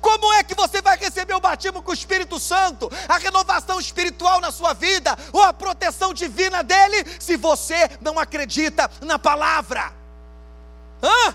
Como 0.01 0.33
é 0.33 0.43
que 0.43 0.55
você 0.55 0.81
vai 0.81 0.97
receber 0.97 1.33
o 1.33 1.39
batismo 1.39 1.81
com 1.81 1.91
o 1.91 1.93
Espírito 1.93 2.39
Santo, 2.39 2.91
a 3.07 3.17
renovação 3.17 3.79
espiritual 3.79 4.41
na 4.41 4.51
sua 4.51 4.73
vida, 4.73 5.17
ou 5.31 5.41
a 5.41 5.53
proteção 5.53 6.13
divina 6.13 6.61
dele, 6.61 7.05
se 7.19 7.37
você 7.37 7.89
não 8.01 8.19
acredita 8.19 8.89
na 9.01 9.17
palavra? 9.17 9.93
Hã? 11.01 11.33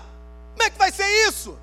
Como 0.51 0.63
é 0.63 0.69
que 0.69 0.77
vai 0.77 0.91
ser 0.91 1.07
isso? 1.27 1.57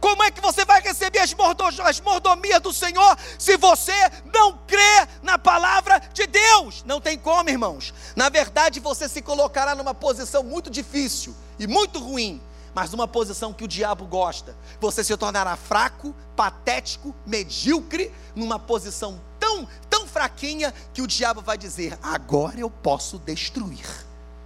Como 0.00 0.22
é 0.22 0.30
que 0.30 0.40
você 0.40 0.64
vai 0.64 0.80
receber 0.80 1.18
as, 1.18 1.34
as 1.80 2.00
mordomias 2.00 2.60
do 2.60 2.72
Senhor 2.72 3.16
se 3.38 3.56
você 3.56 3.92
não 4.32 4.58
crê 4.66 5.06
na 5.22 5.38
palavra 5.38 6.00
de 6.12 6.26
Deus? 6.26 6.84
Não 6.84 7.00
tem 7.00 7.18
como, 7.18 7.50
irmãos. 7.50 7.92
Na 8.14 8.28
verdade, 8.28 8.80
você 8.80 9.08
se 9.08 9.20
colocará 9.20 9.74
numa 9.74 9.94
posição 9.94 10.42
muito 10.42 10.70
difícil 10.70 11.34
e 11.58 11.66
muito 11.66 11.98
ruim, 11.98 12.40
mas 12.74 12.92
numa 12.92 13.08
posição 13.08 13.52
que 13.52 13.64
o 13.64 13.68
diabo 13.68 14.06
gosta. 14.06 14.56
Você 14.80 15.02
se 15.02 15.16
tornará 15.16 15.56
fraco, 15.56 16.14
patético, 16.36 17.14
medíocre, 17.26 18.12
numa 18.36 18.58
posição 18.58 19.20
tão, 19.40 19.66
tão 19.90 20.06
fraquinha 20.06 20.72
que 20.94 21.02
o 21.02 21.06
diabo 21.06 21.42
vai 21.42 21.58
dizer: 21.58 21.98
agora 22.00 22.60
eu 22.60 22.70
posso 22.70 23.18
destruir. 23.18 23.86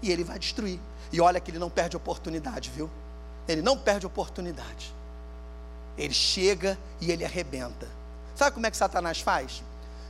E 0.01 0.11
ele 0.11 0.25
vai 0.25 0.39
destruir. 0.39 0.81
E 1.13 1.21
olha 1.21 1.39
que 1.39 1.51
ele 1.51 1.59
não 1.59 1.69
perde 1.69 1.97
oportunidade, 1.97 2.71
viu? 2.75 2.91
Ele 3.47 3.61
não 3.61 3.77
perde 3.77 4.07
oportunidade. 4.07 4.95
Ele 5.97 6.15
chega 6.15 6.79
e 7.01 7.11
ele 7.11 7.25
arrebenta. 7.25 7.89
Sabe 8.35 8.55
como 8.55 8.67
é 8.67 8.71
que 8.71 8.77
Satanás 8.77 9.21
faz? 9.21 9.63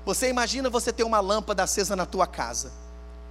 Você 0.05 0.29
imagina 0.29 0.69
você 0.71 0.93
ter 0.93 1.05
uma 1.05 1.21
lâmpada 1.21 1.63
acesa 1.63 1.95
na 1.95 2.07
tua 2.07 2.27
casa. 2.27 2.73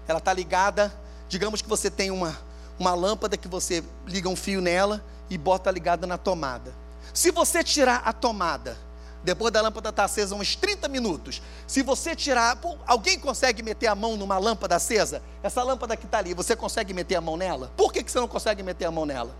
Ela 0.07 0.19
está 0.19 0.33
ligada, 0.33 0.93
digamos 1.27 1.61
que 1.61 1.69
você 1.69 1.89
tem 1.89 2.11
uma, 2.11 2.37
uma 2.79 2.93
lâmpada 2.93 3.37
que 3.37 3.47
você 3.47 3.83
liga 4.05 4.29
um 4.29 4.35
fio 4.35 4.61
nela 4.61 5.03
e 5.29 5.37
bota 5.37 5.71
ligada 5.71 6.07
na 6.07 6.17
tomada. 6.17 6.73
Se 7.13 7.31
você 7.31 7.63
tirar 7.63 8.01
a 8.05 8.13
tomada, 8.13 8.77
depois 9.23 9.51
da 9.51 9.61
lâmpada 9.61 9.89
estar 9.89 10.01
tá 10.01 10.05
acesa 10.05 10.35
uns 10.35 10.55
30 10.55 10.87
minutos, 10.87 11.41
se 11.67 11.83
você 11.83 12.15
tirar, 12.15 12.57
alguém 12.87 13.19
consegue 13.19 13.61
meter 13.61 13.87
a 13.87 13.95
mão 13.95 14.17
numa 14.17 14.37
lâmpada 14.37 14.75
acesa? 14.75 15.21
Essa 15.43 15.61
lâmpada 15.63 15.95
que 15.95 16.05
está 16.05 16.17
ali, 16.17 16.33
você 16.33 16.55
consegue 16.55 16.93
meter 16.93 17.15
a 17.15 17.21
mão 17.21 17.37
nela? 17.37 17.71
Por 17.77 17.93
que, 17.93 18.03
que 18.03 18.11
você 18.11 18.19
não 18.19 18.27
consegue 18.27 18.63
meter 18.63 18.85
a 18.85 18.91
mão 18.91 19.05
nela? 19.05 19.35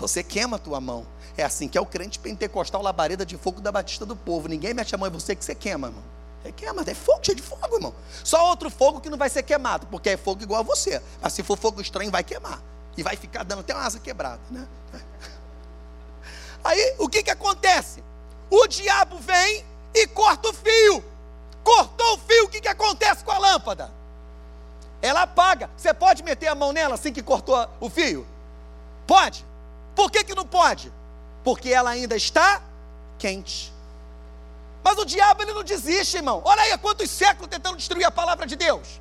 Você 0.00 0.22
queima 0.22 0.56
a 0.56 0.58
tua 0.58 0.80
mão. 0.80 1.06
É 1.36 1.44
assim 1.44 1.68
que 1.68 1.76
é 1.76 1.80
o 1.80 1.86
crente 1.86 2.18
pentecostal 2.18 2.82
labareda 2.82 3.24
de 3.24 3.36
fogo 3.36 3.60
da 3.60 3.70
Batista 3.70 4.06
do 4.06 4.16
Povo. 4.16 4.48
Ninguém 4.48 4.72
mete 4.72 4.94
a 4.94 4.98
mão 4.98 5.06
em 5.06 5.12
você 5.12 5.36
que 5.36 5.44
você 5.44 5.54
queima, 5.54 5.88
irmão. 5.88 6.02
Você 6.42 6.52
queima, 6.52 6.82
é 6.86 6.94
fogo, 6.94 7.20
cheio 7.22 7.36
de 7.36 7.42
fogo, 7.42 7.76
irmão. 7.76 7.94
Só 8.24 8.48
outro 8.48 8.70
fogo 8.70 9.00
que 9.00 9.10
não 9.10 9.18
vai 9.18 9.28
ser 9.28 9.42
queimado, 9.42 9.86
porque 9.86 10.10
é 10.10 10.16
fogo 10.16 10.42
igual 10.42 10.60
a 10.60 10.62
você. 10.62 11.02
Mas 11.20 11.34
se 11.34 11.42
for 11.42 11.56
fogo 11.56 11.80
estranho, 11.82 12.10
vai 12.10 12.24
queimar. 12.24 12.62
E 12.96 13.02
vai 13.02 13.14
ficar 13.14 13.44
dando 13.44 13.60
até 13.60 13.74
uma 13.74 13.84
asa 13.84 14.00
quebrada, 14.00 14.40
né? 14.50 14.66
Aí, 16.64 16.94
o 16.98 17.08
que 17.08 17.22
que 17.22 17.30
acontece? 17.30 18.02
O 18.50 18.66
diabo 18.66 19.18
vem 19.18 19.64
e 19.94 20.06
corta 20.06 20.48
o 20.48 20.52
fio. 20.52 21.04
Cortou 21.62 22.14
o 22.14 22.18
fio, 22.18 22.46
o 22.46 22.48
que 22.48 22.60
que 22.60 22.68
acontece 22.68 23.22
com 23.22 23.30
a 23.30 23.38
lâmpada? 23.38 23.90
Ela 25.02 25.22
apaga. 25.22 25.70
Você 25.76 25.92
pode 25.92 26.22
meter 26.22 26.48
a 26.48 26.54
mão 26.54 26.72
nela 26.72 26.94
assim 26.94 27.12
que 27.12 27.22
cortou 27.22 27.68
o 27.80 27.88
fio? 27.88 28.26
Pode. 29.06 29.49
Por 30.00 30.10
que, 30.10 30.24
que 30.24 30.34
não 30.34 30.46
pode? 30.46 30.90
Porque 31.44 31.68
ela 31.68 31.90
ainda 31.90 32.16
está 32.16 32.62
quente. 33.18 33.70
Mas 34.82 34.96
o 34.96 35.04
diabo 35.04 35.42
ele 35.42 35.52
não 35.52 35.62
desiste, 35.62 36.16
irmão. 36.16 36.40
Olha 36.42 36.62
aí 36.62 36.72
há 36.72 36.78
quantos 36.78 37.10
séculos 37.10 37.50
tentando 37.50 37.76
destruir 37.76 38.06
a 38.06 38.10
palavra 38.10 38.46
de 38.46 38.56
Deus. 38.56 38.98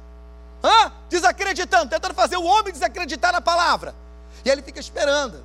Hã? 0.62 0.92
Desacreditando, 1.08 1.90
tentando 1.90 2.14
fazer 2.14 2.36
o 2.36 2.44
homem 2.44 2.74
desacreditar 2.74 3.32
na 3.32 3.40
palavra. 3.40 3.96
E 4.44 4.50
aí 4.50 4.56
ele 4.56 4.62
fica 4.62 4.82
esperando. 4.82 5.42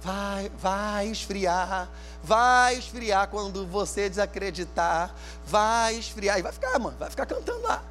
Vai, 0.00 0.48
vai 0.56 1.08
esfriar, 1.08 1.88
vai 2.22 2.76
esfriar 2.76 3.26
quando 3.26 3.66
você 3.66 4.08
desacreditar, 4.08 5.12
vai 5.44 5.96
esfriar. 5.96 6.38
E 6.38 6.42
vai 6.42 6.52
ficar, 6.52 6.78
mano, 6.78 6.96
vai 7.00 7.10
ficar 7.10 7.26
cantando 7.26 7.62
lá. 7.62 7.82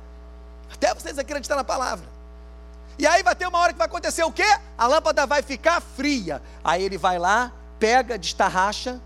Até 0.72 0.94
você 0.94 1.10
desacreditar 1.10 1.58
na 1.58 1.66
palavra. 1.66 2.13
E 2.98 3.08
aí 3.08 3.24
vai 3.24 3.36
ter 3.36 3.48
uma 3.48 3.60
hora 3.60 3.74
que 3.74 3.78
vai 3.78 3.88
acontecer 3.88 4.24
o 4.24 4.32
quê? 4.32 4.46
A 4.78 4.88
lâmpada 4.88 5.26
vai 5.26 5.42
ficar 5.42 5.82
fria. 5.82 6.42
Aí 6.64 6.84
ele 6.84 6.98
vai 6.98 7.18
lá, 7.18 7.52
pega, 7.80 8.18
destarracha, 8.18 9.00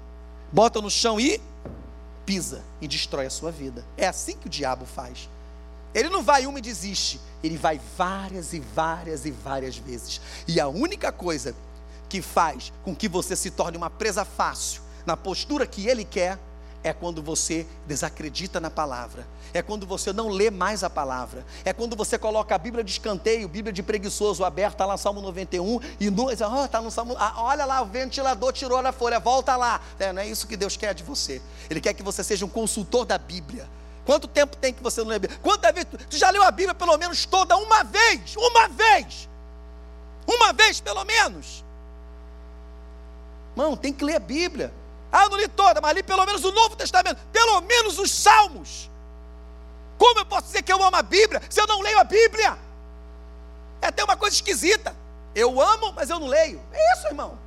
bota 0.51 0.81
no 0.81 0.89
chão 0.89 1.19
e 1.19 1.41
pisa 2.25 2.61
e 2.81 2.87
destrói 2.87 3.25
a 3.25 3.29
sua 3.29 3.51
vida. 3.51 3.85
É 3.95 4.07
assim 4.07 4.35
que 4.35 4.47
o 4.47 4.49
diabo 4.49 4.85
faz. 4.85 5.29
Ele 5.93 6.09
não 6.09 6.21
vai 6.21 6.45
uma 6.45 6.59
e 6.59 6.61
desiste, 6.61 7.19
ele 7.43 7.57
vai 7.57 7.79
várias 7.97 8.53
e 8.53 8.59
várias 8.59 9.25
e 9.25 9.31
várias 9.31 9.77
vezes. 9.77 10.21
E 10.47 10.59
a 10.59 10.67
única 10.67 11.11
coisa 11.11 11.55
que 12.09 12.21
faz 12.21 12.71
com 12.83 12.95
que 12.95 13.07
você 13.07 13.35
se 13.35 13.49
torne 13.49 13.77
uma 13.77 13.89
presa 13.89 14.23
fácil 14.23 14.81
na 15.05 15.15
postura 15.15 15.65
que 15.65 15.87
ele 15.87 16.03
quer 16.03 16.37
é 16.83 16.93
quando 16.93 17.21
você 17.21 17.65
desacredita 17.85 18.59
na 18.59 18.69
palavra, 18.69 19.25
é 19.57 19.61
quando 19.61 19.87
você 19.87 20.13
não 20.13 20.29
lê 20.29 20.51
mais 20.51 20.83
a 20.83 20.89
palavra, 20.89 21.45
é 21.65 21.73
quando 21.73 21.95
você 21.95 22.17
coloca 22.17 22.53
a 22.53 22.57
Bíblia 22.57 22.83
de 22.83 22.91
escanteio, 22.91 23.47
Bíblia 23.47 23.73
de 23.73 23.81
preguiçoso 23.81 24.45
aberta, 24.45 24.85
lá 24.85 24.97
Salmo 24.97 25.21
91, 25.21 25.79
e 25.99 26.09
nós, 26.09 26.39
oh, 26.41 26.65
está 26.65 26.81
no 26.81 26.91
Salmo, 26.91 27.15
ah, 27.17 27.33
olha 27.37 27.65
lá, 27.65 27.81
o 27.81 27.85
ventilador 27.85 28.53
tirou 28.53 28.77
a 28.77 28.91
folha, 28.91 29.19
volta 29.19 29.55
lá. 29.55 29.81
É, 29.97 30.13
não 30.13 30.21
é 30.21 30.27
isso 30.27 30.47
que 30.47 30.55
Deus 30.55 30.77
quer 30.77 30.93
de 30.93 31.03
você, 31.03 31.41
Ele 31.69 31.81
quer 31.81 31.93
que 31.93 32.03
você 32.03 32.23
seja 32.23 32.45
um 32.45 32.49
consultor 32.49 33.05
da 33.05 33.17
Bíblia. 33.17 33.67
Quanto 34.05 34.27
tempo 34.27 34.55
tem 34.55 34.73
que 34.73 34.81
você 34.81 35.01
não 35.01 35.07
lê 35.07 35.15
a 35.15 35.19
Bíblia? 35.19 35.39
Quantas 35.41 35.73
vezes, 35.73 35.89
tu 36.09 36.17
já 36.17 36.29
leu 36.29 36.43
a 36.43 36.51
Bíblia 36.51 36.75
pelo 36.75 36.95
menos 36.97 37.25
toda 37.25 37.57
uma 37.57 37.83
vez, 37.83 38.35
uma 38.37 38.67
vez, 38.67 39.27
uma 40.25 40.53
vez 40.53 40.79
pelo 40.79 41.03
menos. 41.03 41.65
Irmão, 43.51 43.75
tem 43.75 43.91
que 43.91 44.05
ler 44.05 44.15
a 44.17 44.19
Bíblia. 44.19 44.71
Ah, 45.11 45.27
não 45.29 45.37
li 45.37 45.47
toda, 45.47 45.81
mas 45.81 45.95
li 45.95 46.03
pelo 46.03 46.25
menos 46.25 46.43
o 46.43 46.51
Novo 46.51 46.75
Testamento, 46.75 47.19
pelo 47.31 47.59
menos 47.61 47.97
os 47.97 48.11
Salmos. 48.11 48.89
Como 49.97 50.19
eu 50.19 50.25
posso 50.25 50.47
dizer 50.47 50.61
que 50.61 50.71
eu 50.71 50.81
amo 50.83 50.95
a 50.95 51.01
Bíblia 51.01 51.41
se 51.49 51.59
eu 51.59 51.67
não 51.67 51.81
leio 51.81 51.99
a 51.99 52.03
Bíblia? 52.03 52.57
É 53.81 53.87
até 53.87 54.03
uma 54.03 54.17
coisa 54.17 54.35
esquisita. 54.35 54.95
Eu 55.33 55.61
amo, 55.61 55.93
mas 55.93 56.09
eu 56.09 56.19
não 56.19 56.27
leio. 56.27 56.61
É 56.71 56.93
isso, 56.93 57.07
irmão. 57.07 57.37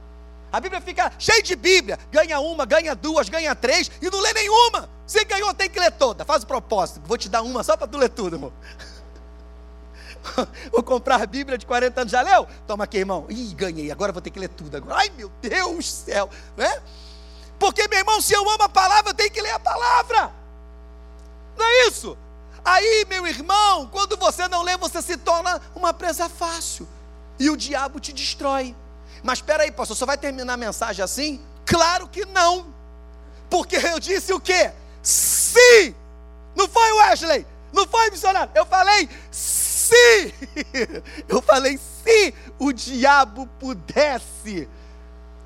A 0.53 0.61
Bíblia 0.61 0.81
fica 0.81 1.13
cheia 1.19 1.43
de 1.43 1.55
Bíblia. 1.55 1.99
Ganha 2.11 2.41
uma, 2.41 2.65
ganha 2.65 2.95
duas, 2.95 3.29
ganha 3.29 3.55
três 3.55 3.91
e 4.01 4.11
não 4.11 4.21
lê 4.21 4.33
nenhuma. 4.33 4.89
Se 5.07 5.25
ganhou, 5.25 5.53
tem 5.55 5.71
que 5.71 5.79
ler 5.79 5.93
toda. 5.93 6.25
Faz 6.25 6.43
o 6.43 6.47
propósito. 6.47 7.01
Vou 7.05 7.17
te 7.17 7.29
dar 7.29 7.43
uma 7.43 7.63
só 7.63 7.77
para 7.77 7.87
tu 7.87 7.99
ler 7.99 8.09
tudo, 8.09 8.37
irmão. 8.37 8.53
vou 10.71 10.83
comprar 10.83 11.23
a 11.23 11.27
Bíblia 11.27 11.57
de 11.57 11.67
40 11.67 12.01
anos. 12.01 12.13
Já 12.13 12.23
leu? 12.23 12.47
Toma 12.67 12.85
aqui, 12.85 12.99
irmão. 12.99 13.27
Ih, 13.29 13.55
ganhei. 13.55 13.91
Agora 13.91 14.13
vou 14.13 14.21
ter 14.21 14.31
que 14.31 14.39
ler 14.39 14.49
tudo 14.49 14.77
agora. 14.77 14.97
Ai, 14.97 15.11
meu 15.17 15.31
Deus 15.41 15.77
do 15.77 15.83
céu. 15.83 16.29
Né? 16.57 16.83
Porque, 17.59 17.87
meu 17.89 17.99
irmão, 17.99 18.21
se 18.21 18.35
eu 18.35 18.49
amo 18.49 18.63
a 18.63 18.69
palavra, 18.69 19.11
eu 19.11 19.15
tenho 19.15 19.31
que 19.31 19.41
ler 19.41 19.53
a 19.53 19.59
palavra. 19.59 20.33
Não 21.57 21.65
é 21.67 21.89
isso? 21.89 22.17
Aí, 22.64 23.07
meu 23.09 23.27
irmão, 23.27 23.87
quando 23.87 24.16
você 24.16 24.46
não 24.49 24.62
lê, 24.62 24.77
você 24.77 25.01
se 25.01 25.16
torna 25.16 25.61
uma 25.75 25.92
presa 25.92 26.29
fácil. 26.29 26.87
E 27.38 27.49
o 27.49 27.57
diabo 27.57 27.99
te 27.99 28.12
destrói. 28.12 28.77
Mas 29.23 29.38
espera 29.38 29.62
aí, 29.62 29.70
pastor, 29.70 29.96
só 29.96 30.07
vai 30.07 30.18
terminar 30.18 30.55
a 30.55 30.57
mensagem 30.57 31.03
assim? 31.03 31.40
Claro 31.64 32.09
que 32.09 32.25
não. 32.27 32.66
Porque 33.49 33.77
eu 33.77 33.99
disse 33.99 34.33
o 34.33 34.40
quê? 34.40 34.73
Se. 35.03 35.94
Não 36.55 36.68
foi 36.68 36.92
Wesley? 36.92 37.46
Não 37.73 37.87
foi 37.87 38.11
missionário? 38.11 38.53
Eu 38.55 38.66
falei 38.66 39.09
se. 39.31 40.35
Eu 41.29 41.42
falei 41.42 41.77
se 41.79 42.33
o 42.59 42.73
diabo 42.73 43.49
pudesse. 43.59 44.68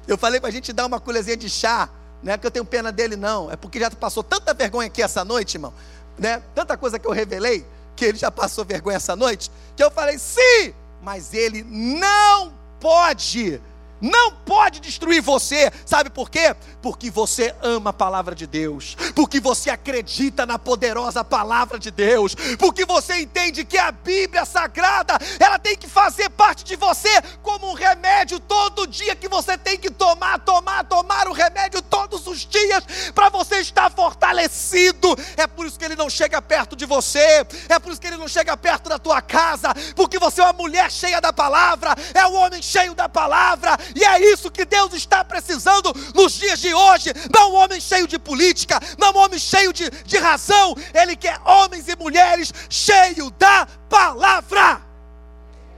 Eu 0.06 0.18
falei 0.18 0.38
para 0.38 0.50
a 0.50 0.52
gente 0.52 0.70
dar 0.70 0.84
uma 0.84 1.00
colherzinha 1.00 1.36
de 1.36 1.48
chá. 1.48 1.88
Não 2.22 2.32
é 2.32 2.38
que 2.38 2.46
eu 2.46 2.50
tenho 2.50 2.64
pena 2.64 2.92
dele, 2.92 3.16
não. 3.16 3.50
É 3.50 3.56
porque 3.56 3.80
já 3.80 3.90
passou 3.90 4.22
tanta 4.22 4.52
vergonha 4.52 4.88
aqui 4.88 5.02
essa 5.02 5.24
noite, 5.24 5.54
irmão 5.54 5.72
né? 6.18 6.42
Tanta 6.54 6.76
coisa 6.76 6.98
que 6.98 7.06
eu 7.06 7.12
revelei, 7.12 7.66
que 7.96 8.04
ele 8.04 8.18
já 8.18 8.30
passou 8.30 8.64
vergonha 8.64 8.96
essa 8.96 9.14
noite, 9.14 9.50
que 9.76 9.82
eu 9.82 9.90
falei, 9.90 10.18
sim, 10.18 10.74
mas 11.02 11.34
ele 11.34 11.62
não 11.62 12.52
pode 12.80 13.60
não 14.04 14.32
pode 14.32 14.80
destruir 14.80 15.22
você, 15.22 15.72
sabe 15.86 16.10
por 16.10 16.28
quê? 16.28 16.54
Porque 16.82 17.10
você 17.10 17.54
ama 17.62 17.88
a 17.88 17.92
palavra 17.92 18.34
de 18.34 18.46
Deus, 18.46 18.96
porque 19.14 19.40
você 19.40 19.70
acredita 19.70 20.44
na 20.44 20.58
poderosa 20.58 21.24
palavra 21.24 21.78
de 21.78 21.90
Deus, 21.90 22.34
porque 22.58 22.84
você 22.84 23.20
entende 23.22 23.64
que 23.64 23.78
a 23.78 23.90
Bíblia 23.90 24.44
Sagrada, 24.44 25.16
ela 25.40 25.58
tem 25.58 25.74
que 25.74 25.88
fazer 25.88 26.28
parte 26.28 26.64
de 26.64 26.76
você 26.76 27.08
como 27.42 27.70
um 27.70 27.72
remédio 27.72 28.38
todo 28.38 28.86
dia 28.86 29.16
que 29.16 29.26
você 29.26 29.56
tem 29.56 29.78
que 29.78 29.90
tomar, 29.90 30.38
tomar, 30.40 30.84
tomar 30.84 31.26
o 31.26 31.32
remédio 31.32 31.80
todos 31.80 32.26
os 32.26 32.40
dias 32.40 32.84
para 33.14 33.30
você 33.30 33.60
estar 33.60 33.90
fortalecido. 33.90 35.16
É 35.34 35.46
por 35.46 35.64
isso 35.64 35.78
que 35.78 35.84
ele 35.84 35.96
não 35.96 36.10
chega 36.10 36.42
perto 36.42 36.76
de 36.76 36.84
você, 36.84 37.46
é 37.70 37.78
por 37.78 37.90
isso 37.90 38.00
que 38.00 38.06
ele 38.06 38.18
não 38.18 38.28
chega 38.28 38.54
perto 38.54 38.90
da 38.90 38.98
tua 38.98 39.22
casa, 39.22 39.72
porque 39.96 40.18
você 40.18 40.42
é 40.42 40.44
uma 40.44 40.52
mulher 40.52 40.92
cheia 40.92 41.22
da 41.22 41.32
palavra, 41.32 41.94
é 42.12 42.26
um 42.26 42.34
homem 42.34 42.60
cheio 42.60 42.94
da 42.94 43.08
palavra 43.08 43.78
e 43.94 44.04
é 44.04 44.32
isso 44.32 44.50
que 44.50 44.64
Deus 44.64 44.92
está 44.92 45.24
precisando 45.24 45.92
nos 46.14 46.32
dias 46.32 46.58
de 46.58 46.74
hoje. 46.74 47.12
Não 47.32 47.52
um 47.52 47.54
homem 47.54 47.80
cheio 47.80 48.08
de 48.08 48.18
política, 48.18 48.80
não 48.98 49.12
um 49.12 49.18
homem 49.18 49.38
cheio 49.38 49.72
de, 49.72 49.88
de 49.88 50.18
razão. 50.18 50.74
Ele 50.92 51.14
quer 51.14 51.40
homens 51.44 51.88
e 51.88 51.96
mulheres 51.96 52.52
cheios 52.68 53.30
da 53.38 53.66
palavra. 53.88 54.82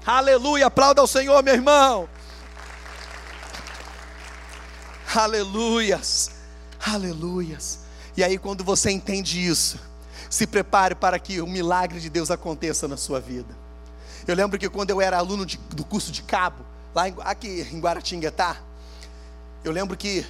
Aleluia, 0.07 0.67
aplauda 0.67 1.01
ao 1.01 1.07
Senhor, 1.07 1.43
meu 1.43 1.55
irmão. 1.55 2.09
Aleluias, 5.15 6.31
aleluias. 6.81 7.81
E 8.17 8.25
aí, 8.25 8.39
quando 8.39 8.65
você 8.65 8.91
entende 8.91 9.47
isso, 9.47 9.79
se 10.31 10.47
prepare 10.47 10.95
para 10.95 11.19
que 11.19 11.41
o 11.41 11.47
milagre 11.47 12.01
de 12.01 12.09
Deus 12.09 12.31
aconteça 12.31 12.89
na 12.89 12.97
sua 12.97 13.21
vida. 13.21 13.55
Eu 14.27 14.35
lembro 14.35 14.59
que 14.59 14.69
quando 14.69 14.91
eu 14.91 15.01
era 15.01 15.19
aluno 15.19 15.45
de, 15.45 15.59
do 15.59 15.85
curso 15.85 16.11
de 16.11 16.23
cabo, 16.23 16.65
lá 16.97 17.11
em, 17.11 17.15
aqui 17.21 17.69
em 17.71 17.79
Guaratinguetá, 17.79 18.57
eu 19.63 19.71
lembro 19.71 19.95
que 19.99 20.27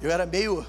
eu 0.00 0.10
era 0.10 0.24
meio, 0.24 0.66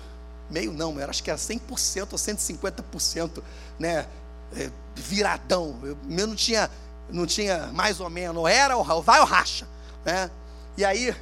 meio 0.49 0.73
não, 0.73 0.99
eu 0.99 1.09
acho 1.09 1.23
que 1.23 1.29
era 1.29 1.39
100% 1.39 2.09
ou 2.11 2.17
150%, 2.17 3.41
né, 3.79 4.05
é, 4.53 4.69
viradão, 4.93 5.79
eu, 5.81 5.97
não 6.03 6.35
tinha, 6.35 6.69
não 7.09 7.25
tinha 7.25 7.67
mais 7.67 8.01
ou 8.01 8.09
menos, 8.09 8.45
era 8.49 8.75
ou 8.75 9.01
vai 9.01 9.21
ou 9.21 9.25
racha, 9.25 9.65
né, 10.03 10.29
e 10.75 10.83
aí 10.83 11.15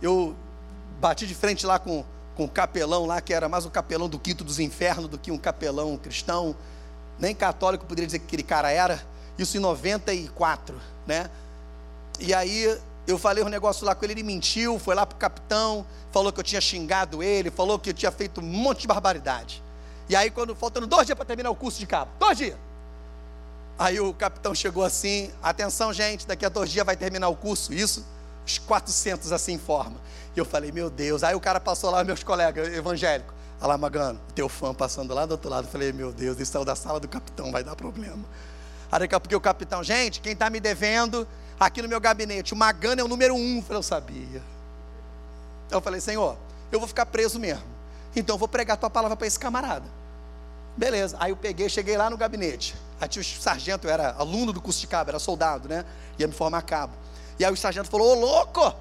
eu 0.00 0.36
bati 1.00 1.26
de 1.26 1.34
frente 1.34 1.66
lá 1.66 1.80
com, 1.80 2.04
com 2.36 2.44
o 2.44 2.48
capelão 2.48 3.06
lá, 3.06 3.20
que 3.20 3.34
era 3.34 3.48
mais 3.48 3.66
um 3.66 3.70
capelão 3.70 4.08
do 4.08 4.20
quinto 4.20 4.44
dos 4.44 4.60
infernos 4.60 5.08
do 5.08 5.18
que 5.18 5.32
um 5.32 5.38
capelão 5.38 5.98
cristão, 5.98 6.54
nem 7.18 7.34
católico 7.34 7.86
poderia 7.86 8.06
dizer 8.06 8.20
que 8.20 8.26
aquele 8.26 8.44
cara 8.44 8.70
era, 8.70 9.02
isso 9.36 9.56
em 9.56 9.60
94, 9.60 10.80
né, 11.08 11.28
e 12.20 12.32
aí 12.32 12.78
eu 13.06 13.18
falei 13.18 13.44
um 13.44 13.48
negócio 13.48 13.86
lá 13.86 13.94
com 13.94 14.04
ele, 14.04 14.14
ele 14.14 14.22
mentiu, 14.22 14.78
foi 14.78 14.94
lá 14.94 15.06
para 15.06 15.14
o 15.14 15.18
capitão, 15.18 15.86
falou 16.10 16.32
que 16.32 16.40
eu 16.40 16.44
tinha 16.44 16.60
xingado 16.60 17.22
ele, 17.22 17.50
falou 17.50 17.78
que 17.78 17.90
eu 17.90 17.94
tinha 17.94 18.10
feito 18.10 18.40
um 18.40 18.44
monte 18.44 18.80
de 18.80 18.86
barbaridade. 18.88 19.62
E 20.08 20.16
aí, 20.16 20.30
quando 20.30 20.54
faltando 20.54 20.86
dois 20.86 21.06
dias 21.06 21.16
para 21.16 21.24
terminar 21.24 21.50
o 21.50 21.54
curso 21.54 21.78
de 21.78 21.86
cabo, 21.86 22.10
dois 22.18 22.38
dias. 22.38 22.56
Aí 23.78 24.00
o 24.00 24.12
capitão 24.14 24.54
chegou 24.54 24.84
assim: 24.84 25.30
atenção, 25.42 25.92
gente, 25.92 26.26
daqui 26.26 26.44
a 26.46 26.48
dois 26.48 26.70
dias 26.70 26.86
vai 26.86 26.96
terminar 26.96 27.28
o 27.28 27.36
curso. 27.36 27.72
Isso, 27.72 28.04
os 28.46 28.58
400 28.58 29.32
assim 29.32 29.54
em 29.54 29.58
forma. 29.58 29.96
E 30.34 30.38
eu 30.38 30.44
falei: 30.44 30.72
meu 30.72 30.88
Deus. 30.88 31.22
Aí 31.22 31.34
o 31.34 31.40
cara 31.40 31.60
passou 31.60 31.90
lá, 31.90 32.02
meus 32.02 32.22
colegas 32.22 32.68
evangélicos. 32.68 33.34
Olha 33.60 33.68
lá, 33.68 33.78
Magano, 33.78 34.20
teu 34.34 34.48
fã 34.48 34.74
passando 34.74 35.12
lá 35.14 35.26
do 35.26 35.32
outro 35.32 35.50
lado. 35.50 35.66
Eu 35.66 35.70
falei: 35.70 35.92
meu 35.92 36.12
Deus, 36.12 36.38
isso 36.38 36.52
saiu 36.52 36.64
da 36.64 36.74
sala 36.74 36.98
do 36.98 37.08
capitão, 37.08 37.52
vai 37.52 37.62
dar 37.62 37.76
problema. 37.76 38.24
Aí 38.90 39.00
daqui 39.00 39.14
a 39.14 39.20
pouco 39.20 39.36
o 39.36 39.40
capitão, 39.40 39.82
gente, 39.82 40.20
quem 40.20 40.32
está 40.32 40.48
me 40.48 40.60
devendo 40.60 41.26
aqui 41.58 41.82
no 41.82 41.88
meu 41.88 42.00
gabinete, 42.00 42.52
o 42.52 42.56
Magano 42.56 43.00
é 43.00 43.04
o 43.04 43.08
número 43.08 43.34
um. 43.34 43.56
Eu 43.56 43.62
falei, 43.62 43.78
eu 43.78 43.82
sabia. 43.82 44.42
Eu 45.70 45.80
falei, 45.80 46.00
Senhor, 46.00 46.36
eu 46.70 46.78
vou 46.78 46.88
ficar 46.88 47.06
preso 47.06 47.38
mesmo. 47.38 47.64
Então 48.14 48.34
eu 48.34 48.38
vou 48.38 48.48
pregar 48.48 48.74
a 48.74 48.76
tua 48.78 48.90
palavra 48.90 49.16
para 49.16 49.26
esse 49.26 49.38
camarada. 49.38 49.84
Beleza. 50.76 51.16
Aí 51.18 51.30
eu 51.30 51.36
peguei, 51.36 51.68
cheguei 51.68 51.96
lá 51.96 52.10
no 52.10 52.16
gabinete. 52.16 52.74
Aí 53.00 53.08
tinha 53.08 53.22
o 53.22 53.24
sargento, 53.24 53.86
eu 53.86 53.90
era 53.90 54.12
aluno 54.12 54.52
do 54.52 54.60
curso 54.60 54.80
de 54.80 54.86
cabo, 54.86 55.10
era 55.10 55.18
soldado, 55.18 55.68
né? 55.68 55.84
Ia 56.18 56.26
me 56.26 56.32
formar 56.32 56.62
cabo. 56.62 56.94
E 57.38 57.44
aí 57.44 57.52
o 57.52 57.56
sargento 57.56 57.90
falou, 57.90 58.16
ô 58.16 58.20
louco! 58.20 58.74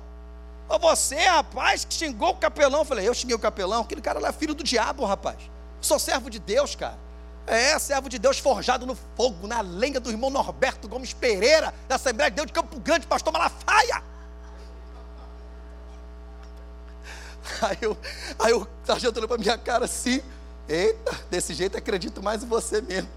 Ô 0.68 0.80
você, 0.80 1.16
rapaz, 1.16 1.86
que 1.86 1.94
xingou 1.94 2.32
o 2.32 2.36
capelão. 2.36 2.80
Eu 2.80 2.86
falei, 2.86 3.08
eu 3.08 3.14
xinguei 3.14 3.36
o 3.36 3.40
capelão? 3.40 3.82
Aquele 3.82 4.02
cara 4.02 4.20
lá 4.20 4.30
é 4.30 4.34
filho 4.34 4.54
do 4.54 4.64
diabo, 4.64 5.06
rapaz. 5.06 5.38
sou 5.82 6.00
servo 6.00 6.30
de 6.30 6.40
Deus, 6.40 6.76
cara. 6.76 6.98
É, 7.48 7.78
servo 7.78 8.10
de 8.10 8.18
Deus 8.18 8.40
forjado 8.40 8.86
no 8.86 8.96
fogo, 9.16 9.48
na 9.48 9.62
lenha 9.62 10.00
do 10.00 10.10
irmão 10.10 10.30
Norberto 10.30 10.88
Gomes 10.88 11.14
Pereira, 11.14 11.74
da 11.88 11.96
Assembleia 11.96 12.32
de 12.32 12.36
Deus 12.38 12.48
de 12.48 12.54
Campo 12.54 12.80
Grande, 12.80 13.06
pastor 13.06 13.32
Malafaia. 13.32 14.04
Aí, 17.62 17.78
eu, 17.80 17.96
aí 18.40 18.54
o 18.54 18.68
sargento 18.84 19.18
olhou 19.18 19.28
para 19.28 19.38
minha 19.38 19.56
cara 19.56 19.86
assim, 19.86 20.20
eita, 20.68 21.12
desse 21.30 21.54
jeito 21.54 21.78
acredito 21.78 22.22
mais 22.22 22.42
em 22.42 22.48
você 22.48 22.82
mesmo. 22.82 23.08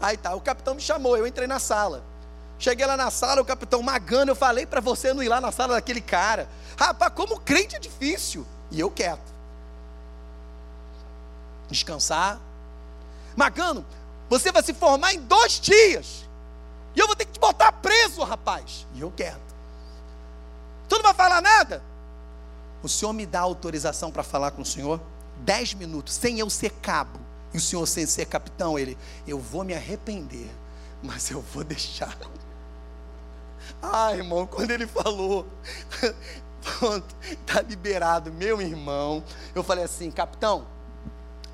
Aí 0.00 0.16
tá, 0.16 0.34
o 0.34 0.40
capitão 0.40 0.74
me 0.74 0.80
chamou, 0.80 1.14
eu 1.14 1.26
entrei 1.26 1.46
na 1.46 1.58
sala. 1.58 2.02
Cheguei 2.58 2.86
lá 2.86 2.96
na 2.96 3.10
sala, 3.10 3.42
o 3.42 3.44
capitão 3.44 3.82
Magano, 3.82 4.30
eu 4.30 4.36
falei 4.36 4.64
para 4.64 4.80
você 4.80 5.12
não 5.12 5.22
ir 5.22 5.28
lá 5.28 5.40
na 5.40 5.52
sala 5.52 5.74
daquele 5.74 6.00
cara. 6.00 6.48
Rapaz, 6.78 7.12
como 7.14 7.38
crente 7.38 7.76
é 7.76 7.78
difícil. 7.78 8.46
E 8.70 8.80
eu 8.80 8.90
quieto. 8.90 9.32
Descansar, 11.68 12.40
Magano, 13.36 13.84
você 14.28 14.50
vai 14.52 14.62
se 14.62 14.72
formar 14.74 15.14
em 15.14 15.20
dois 15.20 15.60
dias. 15.60 16.24
E 16.94 17.00
eu 17.00 17.06
vou 17.06 17.16
ter 17.16 17.24
que 17.24 17.32
te 17.32 17.40
botar 17.40 17.72
preso, 17.72 18.22
rapaz. 18.22 18.86
E 18.94 19.00
eu 19.00 19.10
quero. 19.10 19.40
Tu 20.88 20.96
não 20.96 21.02
vai 21.02 21.14
falar 21.14 21.40
nada? 21.40 21.82
O 22.82 22.88
senhor 22.88 23.12
me 23.12 23.26
dá 23.26 23.40
autorização 23.40 24.10
para 24.10 24.22
falar 24.22 24.50
com 24.52 24.62
o 24.62 24.66
senhor? 24.66 25.00
Dez 25.38 25.74
minutos, 25.74 26.14
sem 26.14 26.38
eu 26.38 26.48
ser 26.48 26.70
cabo. 26.70 27.18
E 27.52 27.58
o 27.58 27.60
senhor 27.60 27.86
sem 27.86 28.06
ser 28.06 28.26
capitão, 28.26 28.78
ele, 28.78 28.98
eu 29.26 29.38
vou 29.38 29.64
me 29.64 29.74
arrepender, 29.74 30.50
mas 31.02 31.30
eu 31.30 31.40
vou 31.40 31.64
deixar. 31.64 32.16
Ah, 33.80 34.14
irmão, 34.14 34.46
quando 34.46 34.70
ele 34.70 34.86
falou, 34.86 35.46
pronto, 36.62 37.14
está 37.22 37.62
liberado, 37.62 38.32
meu 38.32 38.60
irmão. 38.60 39.22
Eu 39.54 39.62
falei 39.62 39.84
assim, 39.84 40.10
capitão, 40.10 40.66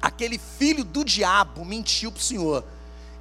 aquele 0.01 0.39
filho 0.39 0.85
do 0.85 1.05
diabo 1.05 1.65
mentiu 1.65 2.11
para 2.11 2.21
o 2.21 2.23
Senhor. 2.23 2.65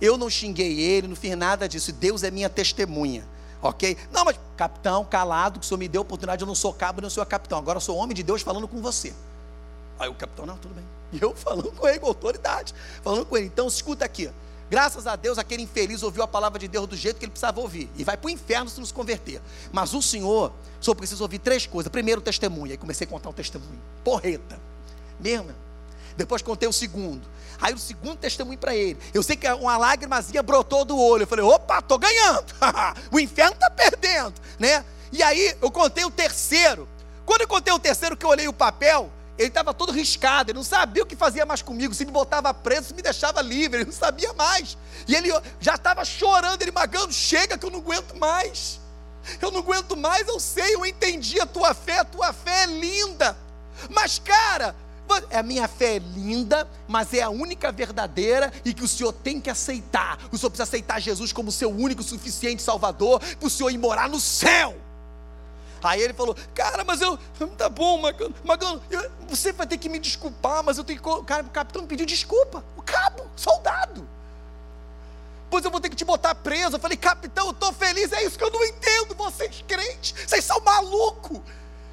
Eu 0.02 0.18
não 0.18 0.30
xinguei 0.30 0.80
ele, 0.80 1.08
não 1.08 1.16
fiz 1.16 1.36
nada 1.36 1.68
disso. 1.68 1.92
Deus 1.92 2.24
é 2.24 2.32
minha 2.32 2.50
testemunha. 2.50 3.28
Ok? 3.62 3.98
Não, 4.12 4.24
mas 4.24 4.40
capitão, 4.56 5.04
calado, 5.04 5.60
que 5.60 5.66
o 5.66 5.68
senhor 5.68 5.78
me 5.78 5.88
deu 5.88 6.00
a 6.00 6.04
oportunidade, 6.04 6.42
eu 6.42 6.48
não 6.48 6.56
sou 6.56 6.74
cabo, 6.74 7.02
não 7.02 7.10
sou 7.10 7.26
capitão. 7.26 7.58
Agora 7.58 7.78
eu 7.78 7.82
sou 7.82 7.98
homem 7.98 8.16
de 8.16 8.24
Deus 8.24 8.42
falando 8.42 8.68
com 8.68 8.82
você. 8.82 9.14
Aí 10.00 10.08
o 10.08 10.14
capitão, 10.14 10.46
não, 10.46 10.58
tudo 10.58 10.74
bem. 10.74 10.84
E 11.12 11.20
eu 11.20 11.34
falando 11.34 11.72
com 11.72 11.88
ele 11.88 11.98
com 11.98 12.06
autoridade, 12.06 12.72
falando 13.02 13.26
com 13.26 13.36
ele. 13.36 13.48
Então 13.48 13.68
escuta 13.68 14.06
aqui. 14.06 14.30
Graças 14.70 15.08
a 15.08 15.16
Deus, 15.16 15.40
aquele 15.40 15.64
infeliz 15.64 16.04
ouviu 16.04 16.22
a 16.22 16.28
palavra 16.28 16.60
de 16.60 16.68
Deus 16.68 16.86
do 16.88 16.96
jeito 16.96 17.18
que 17.18 17.26
ele 17.26 17.32
precisava 17.32 17.60
ouvir. 17.60 17.90
E 17.98 18.04
vai 18.04 18.16
para 18.16 18.28
o 18.28 18.30
inferno 18.30 18.70
se 18.70 18.80
nos 18.80 18.92
converter. 18.92 19.42
Mas 19.72 19.96
o 19.96 20.02
Senhor 20.04 20.54
só 20.80 20.94
precisa 20.94 21.24
ouvir 21.24 21.40
três 21.40 21.66
coisas. 21.66 21.92
Primeiro, 21.92 22.22
testemunha. 22.22 22.74
Aí 22.74 22.78
comecei 22.78 23.08
a 23.08 23.10
contar 23.10 23.30
o 23.30 23.34
testemunho. 23.34 23.82
Porreta. 24.04 24.60
Mesmo, 25.20 25.50
Depois 26.20 26.42
contei 26.42 26.68
o 26.68 26.74
segundo. 26.74 27.26
Aí 27.62 27.74
o 27.74 27.78
segundo 27.78 28.18
testemunho 28.18 28.60
para 28.60 28.76
ele. 28.76 29.00
Eu 29.14 29.24
sei 29.24 29.38
que 29.38 29.50
uma 29.54 29.78
lágrimazinha 29.78 30.44
brotou 30.44 30.84
do 30.84 31.00
olho. 31.00 31.24
Eu 31.24 31.28
falei, 31.28 31.46
opa, 31.46 31.82
tô 31.82 31.98
ganhando. 31.98 32.54
o 33.10 33.18
inferno 33.22 33.56
tá 33.58 33.70
perdendo, 33.70 34.34
né? 34.60 34.84
E 35.14 35.24
aí 35.24 35.56
eu 35.62 35.72
contei 35.72 36.04
o 36.04 36.12
terceiro. 36.12 36.90
Quando 37.26 37.42
eu 37.42 37.48
contei 37.48 37.74
o 37.74 37.80
terceiro, 37.80 38.18
que 38.18 38.26
eu 38.26 38.30
olhei 38.30 38.50
o 38.50 38.54
papel, 38.54 39.10
ele 39.38 39.48
estava 39.48 39.74
todo 39.74 39.94
riscado, 39.94 40.52
ele 40.52 40.58
não 40.58 40.64
sabia 40.64 41.04
o 41.04 41.06
que 41.06 41.16
fazia 41.16 41.46
mais 41.46 41.62
comigo, 41.62 41.94
se 41.94 42.04
me 42.04 42.12
botava 42.12 42.54
preso, 42.54 42.90
se 42.90 42.94
me 42.94 43.02
deixava 43.02 43.42
livre, 43.42 43.78
ele 43.78 43.86
não 43.86 43.94
sabia 43.94 44.34
mais. 44.34 44.78
E 45.08 45.16
ele 45.16 45.30
já 45.62 45.76
estava 45.76 46.04
chorando, 46.04 46.62
ele 46.62 46.72
magando, 46.72 47.14
chega 47.14 47.58
que 47.58 47.66
eu 47.66 47.72
não 47.72 47.80
aguento 47.80 48.14
mais. 48.18 48.78
Eu 49.42 49.52
não 49.52 49.60
aguento 49.60 49.96
mais, 49.96 50.28
eu 50.28 50.40
sei, 50.40 50.76
eu 50.76 50.86
entendi 50.86 51.40
a 51.40 51.46
tua 51.46 51.74
fé, 51.74 52.00
a 52.00 52.04
tua 52.04 52.34
fé 52.34 52.64
é 52.64 52.66
linda. 52.66 53.38
Mas, 53.90 54.20
cara, 54.20 54.76
a 55.32 55.44
minha 55.44 55.68
fé 55.68 55.96
é 55.96 56.00
linda, 56.00 56.68
mas 56.88 57.14
é 57.14 57.22
a 57.22 57.30
única 57.30 57.72
verdadeira 57.72 58.52
e 58.64 58.74
que 58.74 58.84
o 58.84 58.88
Senhor 58.88 59.12
tem 59.14 59.40
que 59.40 59.50
aceitar. 59.50 60.18
O 60.32 60.38
Senhor 60.38 60.50
precisa 60.50 60.64
aceitar 60.64 61.00
Jesus 61.00 61.34
como 61.34 61.52
seu 61.52 61.70
único, 61.70 62.04
suficiente 62.04 62.62
Salvador, 62.62 63.20
para 63.20 63.48
o 63.48 63.50
Senhor 63.50 63.70
ir 63.70 63.78
morar 63.78 64.10
no 64.10 64.20
céu. 64.20 64.76
Aí 65.82 66.02
ele 66.02 66.14
falou, 66.14 66.36
cara, 66.54 66.84
mas 66.84 67.02
eu, 67.02 67.18
tá 67.58 67.70
bom, 67.70 68.02
Magano, 68.02 68.36
Magano 68.44 68.82
eu, 68.90 69.10
você 69.30 69.54
vai 69.54 69.66
ter 69.66 69.78
que 69.78 69.88
me 69.88 69.98
desculpar, 69.98 70.64
mas 70.64 70.78
eu 70.78 70.84
tenho 70.84 71.02
que, 71.02 71.24
cara, 71.26 71.44
o 71.44 71.50
capitão 71.50 71.84
me 71.84 71.88
pediu 71.88 72.06
desculpa, 72.06 72.64
o 72.76 72.82
cabo, 72.82 73.26
soldado. 73.36 74.08
Pois 75.50 75.66
eu 75.66 75.72
vou 75.72 75.80
ter 75.80 75.90
que 75.90 75.96
te 75.96 76.06
botar 76.06 76.36
preso. 76.36 76.76
Eu 76.76 76.80
falei, 76.80 76.98
capitão, 76.98 77.48
eu 77.48 77.52
estou 77.52 77.74
feliz, 77.74 78.12
é 78.12 78.24
isso 78.24 78.38
que 78.38 78.44
eu 78.44 78.52
não 78.52 78.64
entendo, 78.64 79.16
vocês 79.16 79.64
crentes, 79.68 80.14
vocês 80.28 80.46
são 80.46 80.60
malucos. 80.60 81.40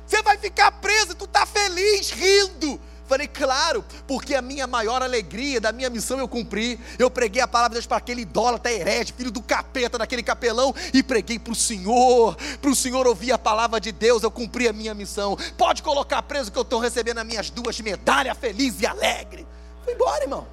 Você 0.07 0.23
vai 0.23 0.37
ficar 0.37 0.71
preso 0.73 1.15
tu 1.15 1.25
está 1.25 1.47
feliz, 1.47 2.11
rindo. 2.11 2.81
Falei, 3.07 3.29
claro, 3.29 3.85
porque 4.07 4.35
a 4.35 4.43
minha 4.43 4.67
maior 4.67 5.01
alegria 5.01 5.61
da 5.61 5.71
minha 5.71 5.89
missão 5.89 6.19
eu 6.19 6.27
cumpri. 6.27 6.79
Eu 6.99 7.09
preguei 7.09 7.41
a 7.41 7.47
palavra 7.47 7.71
de 7.71 7.75
Deus 7.77 7.87
para 7.87 7.99
aquele 7.99 8.23
idólatra 8.23 8.73
herege, 8.73 9.13
filho 9.13 9.31
do 9.31 9.41
capeta, 9.41 9.97
daquele 9.97 10.25
capelão, 10.25 10.75
e 10.93 11.05
preguei 11.05 11.39
para 11.39 11.53
o 11.53 11.57
Senhor, 11.57 12.37
para 12.61 12.71
o 12.71 12.75
Senhor 12.75 13.07
ouvir 13.07 13.31
a 13.31 13.39
palavra 13.39 13.81
de 13.81 13.93
Deus. 13.93 14.25
Eu 14.25 14.31
cumpri 14.31 14.67
a 14.67 14.73
minha 14.73 14.93
missão. 14.93 15.39
Pode 15.57 15.85
colocar 15.85 16.21
preso 16.23 16.51
que 16.51 16.59
eu 16.59 16.63
estou 16.63 16.81
recebendo 16.81 17.19
as 17.19 17.27
minhas 17.27 17.49
duas 17.49 17.79
medalhas, 17.81 18.37
feliz 18.39 18.81
e 18.81 18.87
alegre. 18.87 19.47
Foi 19.85 19.95
embora, 19.95 20.25
irmão. 20.25 20.47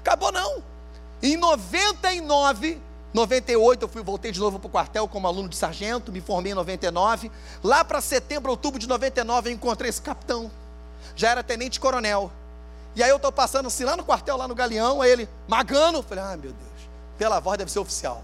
Acabou 0.00 0.32
não. 0.32 0.64
Em 1.22 1.36
99, 1.36 2.80
98 3.14 3.82
eu 3.84 3.88
fui, 3.88 4.02
voltei 4.02 4.32
de 4.32 4.40
novo 4.40 4.58
para 4.58 4.66
o 4.66 4.70
quartel 4.70 5.06
como 5.06 5.28
aluno 5.28 5.48
de 5.48 5.56
sargento, 5.56 6.10
me 6.10 6.20
formei 6.20 6.50
em 6.50 6.54
99. 6.56 7.30
Lá 7.62 7.84
para 7.84 8.00
setembro, 8.00 8.50
outubro 8.50 8.80
de 8.80 8.88
99 8.88 9.48
eu 9.48 9.54
encontrei 9.54 9.88
esse 9.88 10.02
capitão 10.02 10.50
já 11.16 11.30
era 11.30 11.42
tenente 11.42 11.80
coronel. 11.80 12.30
E 12.94 13.02
aí 13.02 13.10
eu 13.10 13.16
estou 13.16 13.32
passando 13.32 13.66
assim 13.66 13.84
lá 13.84 13.96
no 13.96 14.04
quartel, 14.04 14.36
lá 14.36 14.46
no 14.46 14.54
Galeão, 14.54 15.02
aí 15.02 15.10
ele, 15.10 15.28
Magano, 15.48 16.02
falei, 16.02 16.22
ah 16.22 16.36
meu 16.36 16.52
Deus, 16.52 16.88
pela 17.18 17.40
voz 17.40 17.58
deve 17.58 17.70
ser 17.72 17.78
oficial. 17.78 18.22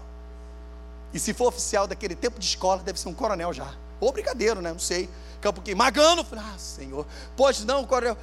E 1.13 1.19
se 1.19 1.33
for 1.33 1.47
oficial 1.47 1.85
daquele 1.85 2.15
tempo 2.15 2.39
de 2.39 2.45
escola, 2.45 2.81
deve 2.81 2.99
ser 2.99 3.09
um 3.09 3.13
coronel 3.13 3.51
já. 3.53 3.71
Ou 3.99 4.11
brigadeiro, 4.11 4.61
né? 4.61 4.71
Não 4.71 4.79
sei. 4.79 5.09
Campo 5.41 5.61
que, 5.61 5.75
Magano, 5.75 6.23
falei, 6.23 6.43
ah, 6.47 6.57
senhor, 6.57 7.05
pois 7.35 7.63
não, 7.65 7.85
coronel. 7.85 8.17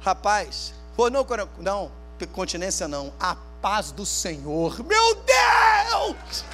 Rapaz, 0.00 0.72
pô, 0.96 1.10
não, 1.10 1.24
coronel, 1.24 1.48
não, 1.58 1.92
continência 2.32 2.88
não, 2.88 3.12
a 3.20 3.36
paz 3.60 3.92
do 3.92 4.06
Senhor. 4.06 4.82
Meu 4.84 5.14
Deus! 5.14 6.44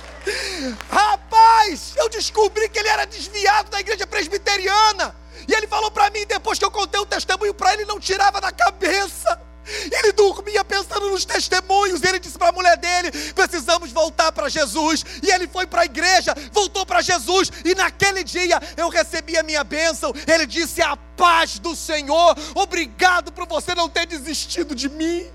Rapaz, 0.90 1.94
eu 1.96 2.08
descobri 2.08 2.68
que 2.68 2.78
ele 2.78 2.88
era 2.88 3.04
desviado 3.04 3.70
da 3.70 3.80
igreja 3.80 4.06
presbiteriana. 4.06 5.21
E 5.48 5.54
ele 5.54 5.66
falou 5.66 5.90
para 5.90 6.10
mim, 6.10 6.26
depois 6.26 6.58
que 6.58 6.64
eu 6.64 6.70
contei 6.70 7.00
o 7.00 7.06
testemunho 7.06 7.54
para 7.54 7.72
ele, 7.74 7.84
não 7.84 7.98
tirava 7.98 8.40
da 8.40 8.52
cabeça. 8.52 9.40
Ele 9.64 10.12
dormia 10.12 10.64
pensando 10.64 11.10
nos 11.10 11.24
testemunhos. 11.24 12.02
Ele 12.02 12.18
disse 12.18 12.36
para 12.36 12.48
a 12.48 12.52
mulher 12.52 12.76
dele: 12.76 13.10
precisamos 13.32 13.92
voltar 13.92 14.32
para 14.32 14.48
Jesus. 14.48 15.04
E 15.22 15.30
ele 15.30 15.46
foi 15.46 15.66
para 15.66 15.82
a 15.82 15.84
igreja, 15.84 16.34
voltou 16.52 16.84
para 16.84 17.00
Jesus. 17.00 17.50
E 17.64 17.74
naquele 17.74 18.24
dia 18.24 18.60
eu 18.76 18.88
recebi 18.88 19.36
a 19.36 19.42
minha 19.42 19.62
bênção. 19.62 20.12
Ele 20.26 20.46
disse: 20.46 20.82
A 20.82 20.96
paz 20.96 21.58
do 21.58 21.76
Senhor. 21.76 22.36
Obrigado 22.54 23.32
por 23.32 23.46
você 23.46 23.74
não 23.74 23.88
ter 23.88 24.06
desistido 24.06 24.74
de 24.74 24.88
mim. 24.88 25.30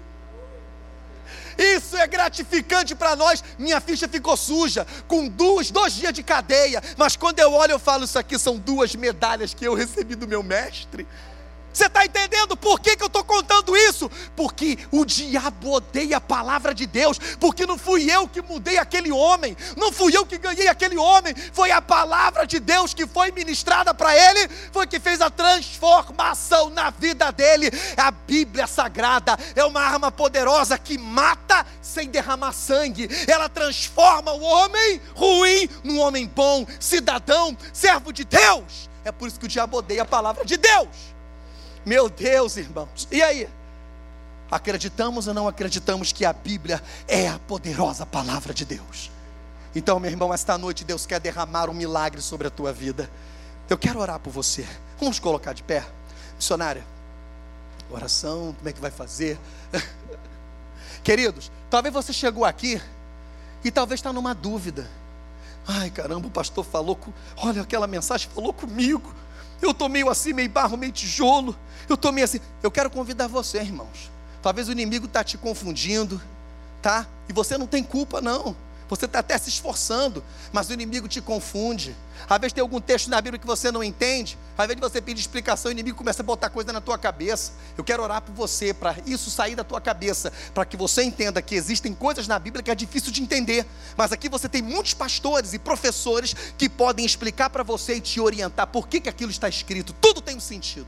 Isso 1.58 1.98
é 1.98 2.06
gratificante 2.06 2.94
para 2.94 3.16
nós. 3.16 3.44
Minha 3.58 3.82
ficha 3.82 4.08
ficou 4.08 4.38
suja, 4.38 4.86
com 5.08 5.28
duas, 5.28 5.72
dois 5.72 5.94
dias 5.94 6.14
de 6.14 6.24
cadeia. 6.24 6.82
Mas 6.98 7.16
quando 7.16 7.40
eu 7.40 7.52
olho, 7.54 7.72
eu 7.72 7.80
falo: 7.80 8.06
Isso 8.06 8.20
aqui 8.20 8.38
são 8.38 8.58
duas 8.58 8.96
medalhas 8.96 9.54
que 9.54 9.66
eu 9.66 9.74
recebi 9.74 10.16
do 10.16 10.28
meu 10.28 10.44
mestre. 10.44 11.08
Você 11.78 11.86
está 11.86 12.04
entendendo 12.04 12.58
por 12.58 12.80
que, 12.80 12.96
que 12.96 13.04
eu 13.04 13.08
estou 13.08 13.24
contando 13.24 13.78
isso? 13.78 14.10
Porque 14.36 14.80
o 14.92 15.06
diabo 15.06 15.74
odeia 15.74 16.18
a 16.18 16.22
palavra 16.22 16.74
de 16.74 16.88
Deus, 16.88 17.20
porque 17.40 17.68
não 17.68 17.78
fui 17.78 18.10
eu 18.12 18.28
que 18.28 18.42
mudei 18.42 18.80
aquele 18.80 19.12
homem, 19.12 19.56
não 19.78 19.92
fui 19.92 20.18
eu 20.18 20.26
que 20.26 20.40
ganhei 20.40 20.68
aquele 20.68 20.98
homem, 20.98 21.36
foi 21.54 21.70
a 21.70 21.80
palavra 21.80 22.48
de 22.48 22.60
Deus 22.60 22.96
que 22.96 23.06
foi 23.06 23.30
ministrada 23.30 23.94
para 23.94 24.18
ele, 24.18 24.50
foi 24.72 24.88
que 24.88 25.00
fez 25.00 25.22
a 25.22 25.30
transformação 25.30 26.72
na 26.72 26.90
vida 26.90 27.32
dele. 27.32 27.70
A 27.96 28.10
Bíblia 28.10 28.66
Sagrada 28.66 29.38
é 29.56 29.64
uma 29.64 29.82
arma 29.82 30.12
poderosa 30.12 30.80
que 30.80 30.98
mata 30.98 31.64
sem 31.80 32.10
derramar 32.10 32.54
sangue, 32.54 33.08
ela 33.28 33.48
transforma 33.48 34.32
o 34.32 34.42
homem 34.42 35.00
ruim 35.14 35.70
num 35.84 36.00
homem 36.00 36.26
bom, 36.26 36.66
cidadão, 36.80 37.56
servo 37.72 38.12
de 38.12 38.24
Deus. 38.24 38.90
É 39.06 39.12
por 39.12 39.28
isso 39.28 39.40
que 39.40 39.46
o 39.46 39.50
diabo 39.50 39.78
odeia 39.78 40.02
a 40.02 40.06
palavra 40.06 40.44
de 40.44 40.58
Deus. 40.58 41.17
Meu 41.88 42.10
Deus, 42.10 42.58
irmãos. 42.58 43.08
E 43.10 43.22
aí? 43.22 43.48
Acreditamos 44.52 45.26
ou 45.26 45.34
não 45.34 45.48
acreditamos 45.48 46.12
que 46.12 46.26
a 46.26 46.34
Bíblia 46.34 46.84
é 47.08 47.30
a 47.30 47.40
poderosa 47.40 48.06
palavra 48.06 48.54
de 48.54 48.66
Deus? 48.66 49.10
Então, 49.74 49.98
meu 49.98 50.12
irmão, 50.12 50.34
esta 50.34 50.58
noite 50.58 50.84
Deus 50.84 51.06
quer 51.06 51.22
derramar 51.22 51.70
um 51.70 51.74
milagre 51.74 52.22
sobre 52.22 52.46
a 52.46 52.50
tua 52.50 52.74
vida. 52.74 53.10
Eu 53.70 53.78
quero 53.78 54.02
orar 54.02 54.20
por 54.20 54.32
você. 54.32 54.68
Vamos 55.00 55.18
colocar 55.18 55.54
de 55.54 55.64
pé. 55.64 55.82
Missionária, 56.36 56.84
oração, 57.90 58.54
como 58.58 58.68
é 58.68 58.74
que 58.74 58.82
vai 58.82 58.92
fazer? 58.92 59.40
Queridos, 61.06 61.50
talvez 61.70 61.94
você 61.94 62.12
chegou 62.12 62.44
aqui 62.44 62.82
e 63.64 63.72
talvez 63.72 64.00
está 64.00 64.12
numa 64.12 64.36
dúvida. 64.36 64.90
Ai, 65.66 65.90
caramba, 65.90 66.28
o 66.28 66.32
pastor 66.32 66.66
falou, 66.66 66.98
com... 66.98 67.14
olha 67.38 67.62
aquela 67.62 67.88
mensagem, 67.88 68.30
falou 68.36 68.52
comigo. 68.52 69.16
Eu 69.62 69.72
estou 69.72 69.90
meio 69.90 70.10
assim, 70.10 70.34
meio 70.34 70.50
barro, 70.50 70.78
meio 70.78 70.92
tijolo. 70.92 71.56
Eu 71.88 71.96
estou 71.96 72.12
meio 72.12 72.26
assim. 72.26 72.40
Eu 72.62 72.70
quero 72.72 72.90
convidar 72.90 73.28
você, 73.28 73.60
irmãos. 73.60 74.12
Talvez 74.42 74.68
o 74.68 74.72
inimigo 74.72 75.06
está 75.06 75.24
te 75.24 75.38
confundindo, 75.38 76.22
tá? 76.82 77.08
E 77.28 77.34
você 77.34 77.58
não 77.58 77.68
tem 77.68 77.84
culpa, 77.84 78.22
não. 78.22 78.56
Você 78.90 79.06
está 79.06 79.20
até 79.20 79.38
se 79.38 79.50
esforçando, 79.50 80.24
mas 80.52 80.70
o 80.70 80.74
inimigo 80.74 81.08
te 81.08 81.22
confunde. 81.22 81.96
Às 82.30 82.40
vezes 82.40 82.54
tem 82.54 82.62
algum 82.62 82.80
texto 82.80 83.10
na 83.10 83.20
Bíblia 83.20 83.40
que 83.40 83.46
você 83.46 83.72
não 83.72 83.84
entende. 83.84 84.38
Às 84.58 84.68
vezes 84.68 84.80
você 84.80 85.02
pede 85.02 85.20
explicação, 85.20 85.70
o 85.70 85.72
inimigo 85.72 85.98
começa 85.98 86.22
a 86.22 86.26
botar 86.26 86.50
coisa 86.50 86.72
na 86.72 86.80
tua 86.80 86.98
cabeça. 86.98 87.52
Eu 87.78 87.84
quero 87.84 88.02
orar 88.02 88.22
por 88.22 88.34
você, 88.34 88.74
para 88.74 88.96
isso 89.06 89.30
sair 89.30 89.56
da 89.56 89.64
tua 89.64 89.82
cabeça, 89.82 90.32
para 90.54 90.66
que 90.66 90.78
você 90.78 91.04
entenda 91.04 91.42
que 91.42 91.54
existem 91.54 91.94
coisas 91.94 92.28
na 92.28 92.40
Bíblia 92.40 92.64
que 92.64 92.72
é 92.72 92.76
difícil 92.76 93.12
de 93.12 93.22
entender. 93.22 93.66
Mas 93.98 94.12
aqui 94.12 94.30
você 94.30 94.48
tem 94.48 94.62
muitos 94.62 94.94
pastores 94.94 95.54
e 95.54 95.60
professores 95.60 96.34
que 96.58 96.70
podem 96.70 97.06
explicar 97.06 97.50
para 97.50 97.64
você 97.64 97.96
e 97.96 98.02
te 98.02 98.22
orientar 98.22 98.68
por 98.68 98.88
que, 98.88 99.02
que 99.02 99.10
aquilo 99.10 99.32
está 99.32 99.50
escrito. 99.50 99.94
Tudo 99.94 100.22
tem 100.22 100.38
um 100.38 100.42
sentido. 100.42 100.88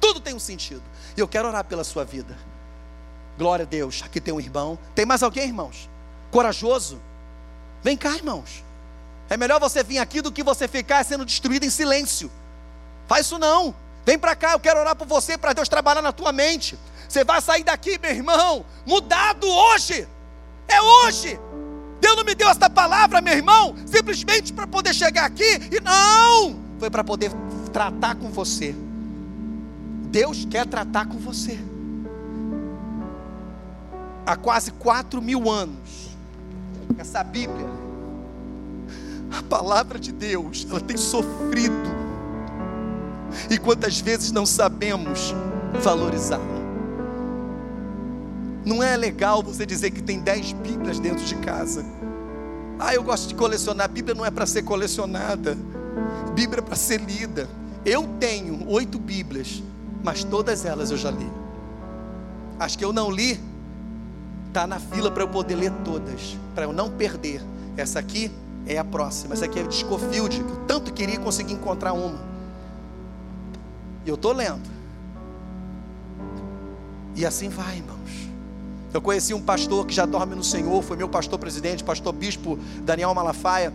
Tudo 0.00 0.20
tem 0.20 0.34
um 0.34 0.40
sentido. 0.40 0.82
E 1.16 1.20
eu 1.20 1.28
quero 1.28 1.48
orar 1.48 1.64
pela 1.64 1.84
sua 1.84 2.04
vida. 2.04 2.36
Glória 3.36 3.64
a 3.64 3.68
Deus. 3.68 4.02
Aqui 4.04 4.20
tem 4.20 4.32
um 4.32 4.40
irmão. 4.40 4.78
Tem 4.94 5.04
mais 5.04 5.22
alguém, 5.22 5.46
irmãos? 5.48 5.91
Corajoso. 6.32 7.00
Vem 7.84 7.96
cá, 7.96 8.16
irmãos. 8.16 8.64
É 9.30 9.36
melhor 9.36 9.60
você 9.60 9.84
vir 9.84 9.98
aqui 9.98 10.20
do 10.20 10.32
que 10.32 10.42
você 10.42 10.66
ficar 10.66 11.04
sendo 11.04 11.24
destruído 11.24 11.64
em 11.64 11.70
silêncio. 11.70 12.28
Faz 13.06 13.26
isso 13.26 13.38
não. 13.38 13.72
Vem 14.04 14.18
para 14.18 14.34
cá, 14.34 14.52
eu 14.52 14.60
quero 14.60 14.80
orar 14.80 14.96
por 14.96 15.06
você 15.06 15.38
para 15.38 15.52
Deus 15.52 15.68
trabalhar 15.68 16.02
na 16.02 16.10
tua 16.10 16.32
mente. 16.32 16.76
Você 17.08 17.22
vai 17.22 17.40
sair 17.40 17.62
daqui, 17.62 17.98
meu 17.98 18.10
irmão, 18.10 18.64
mudado 18.84 19.46
hoje. 19.46 20.08
É 20.66 20.80
hoje. 20.82 21.38
Deus 22.00 22.16
não 22.16 22.24
me 22.24 22.34
deu 22.34 22.48
esta 22.48 22.68
palavra, 22.68 23.20
meu 23.20 23.32
irmão, 23.32 23.76
simplesmente 23.86 24.52
para 24.52 24.66
poder 24.66 24.92
chegar 24.92 25.24
aqui 25.24 25.60
e 25.70 25.80
não, 25.80 26.58
foi 26.80 26.90
para 26.90 27.04
poder 27.04 27.30
tratar 27.72 28.16
com 28.16 28.28
você. 28.30 28.74
Deus 30.10 30.44
quer 30.44 30.66
tratar 30.66 31.06
com 31.06 31.18
você. 31.18 31.58
Há 34.26 34.36
quase 34.36 34.72
quatro 34.72 35.22
mil 35.22 35.48
anos, 35.48 35.81
essa 36.98 37.22
Bíblia, 37.22 37.66
a 39.30 39.42
palavra 39.42 39.98
de 39.98 40.12
Deus, 40.12 40.66
ela 40.68 40.80
tem 40.80 40.96
sofrido. 40.96 42.02
E 43.50 43.58
quantas 43.58 43.98
vezes 44.00 44.30
não 44.30 44.44
sabemos 44.44 45.34
valorizá-la? 45.82 46.62
Não 48.64 48.82
é 48.82 48.96
legal 48.96 49.42
você 49.42 49.66
dizer 49.66 49.90
que 49.90 50.02
tem 50.02 50.20
dez 50.20 50.52
Bíblias 50.52 50.98
dentro 50.98 51.24
de 51.24 51.34
casa. 51.36 51.84
Ah, 52.78 52.94
eu 52.94 53.02
gosto 53.02 53.28
de 53.28 53.34
colecionar. 53.34 53.88
Bíblia 53.88 54.14
não 54.14 54.24
é 54.24 54.30
para 54.30 54.46
ser 54.46 54.62
colecionada. 54.62 55.56
Bíblia 56.34 56.58
é 56.58 56.62
para 56.62 56.76
ser 56.76 57.00
lida. 57.00 57.48
Eu 57.84 58.08
tenho 58.20 58.68
oito 58.68 58.98
Bíblias, 58.98 59.62
mas 60.04 60.22
todas 60.22 60.64
elas 60.64 60.90
eu 60.90 60.96
já 60.96 61.10
li. 61.10 61.28
As 62.58 62.76
que 62.76 62.84
eu 62.84 62.92
não 62.92 63.10
li, 63.10 63.40
tá 64.52 64.66
na 64.66 64.78
fila 64.78 65.10
para 65.10 65.22
eu 65.22 65.28
poder 65.28 65.54
ler 65.54 65.72
todas, 65.84 66.36
para 66.54 66.64
eu 66.64 66.72
não 66.72 66.90
perder. 66.90 67.42
Essa 67.76 67.98
aqui 67.98 68.30
é 68.66 68.78
a 68.78 68.84
próxima. 68.84 69.34
Essa 69.34 69.46
aqui 69.46 69.58
é 69.58 69.62
de 69.62 69.74
Scofield, 69.74 70.42
que 70.42 70.50
eu 70.50 70.56
tanto 70.66 70.92
queria 70.92 71.18
conseguir 71.18 71.54
encontrar 71.54 71.92
uma. 71.92 72.20
E 74.04 74.08
eu 74.08 74.14
estou 74.14 74.32
lendo. 74.32 74.70
E 77.14 77.24
assim 77.24 77.48
vai, 77.48 77.76
irmãos. 77.76 78.02
Eu 78.92 79.00
conheci 79.00 79.32
um 79.32 79.40
pastor 79.40 79.86
que 79.86 79.94
já 79.94 80.04
dorme 80.04 80.34
no 80.34 80.44
Senhor, 80.44 80.82
foi 80.82 80.96
meu 80.96 81.08
pastor 81.08 81.38
presidente, 81.38 81.82
pastor 81.82 82.12
bispo 82.12 82.58
Daniel 82.82 83.14
Malafaia. 83.14 83.72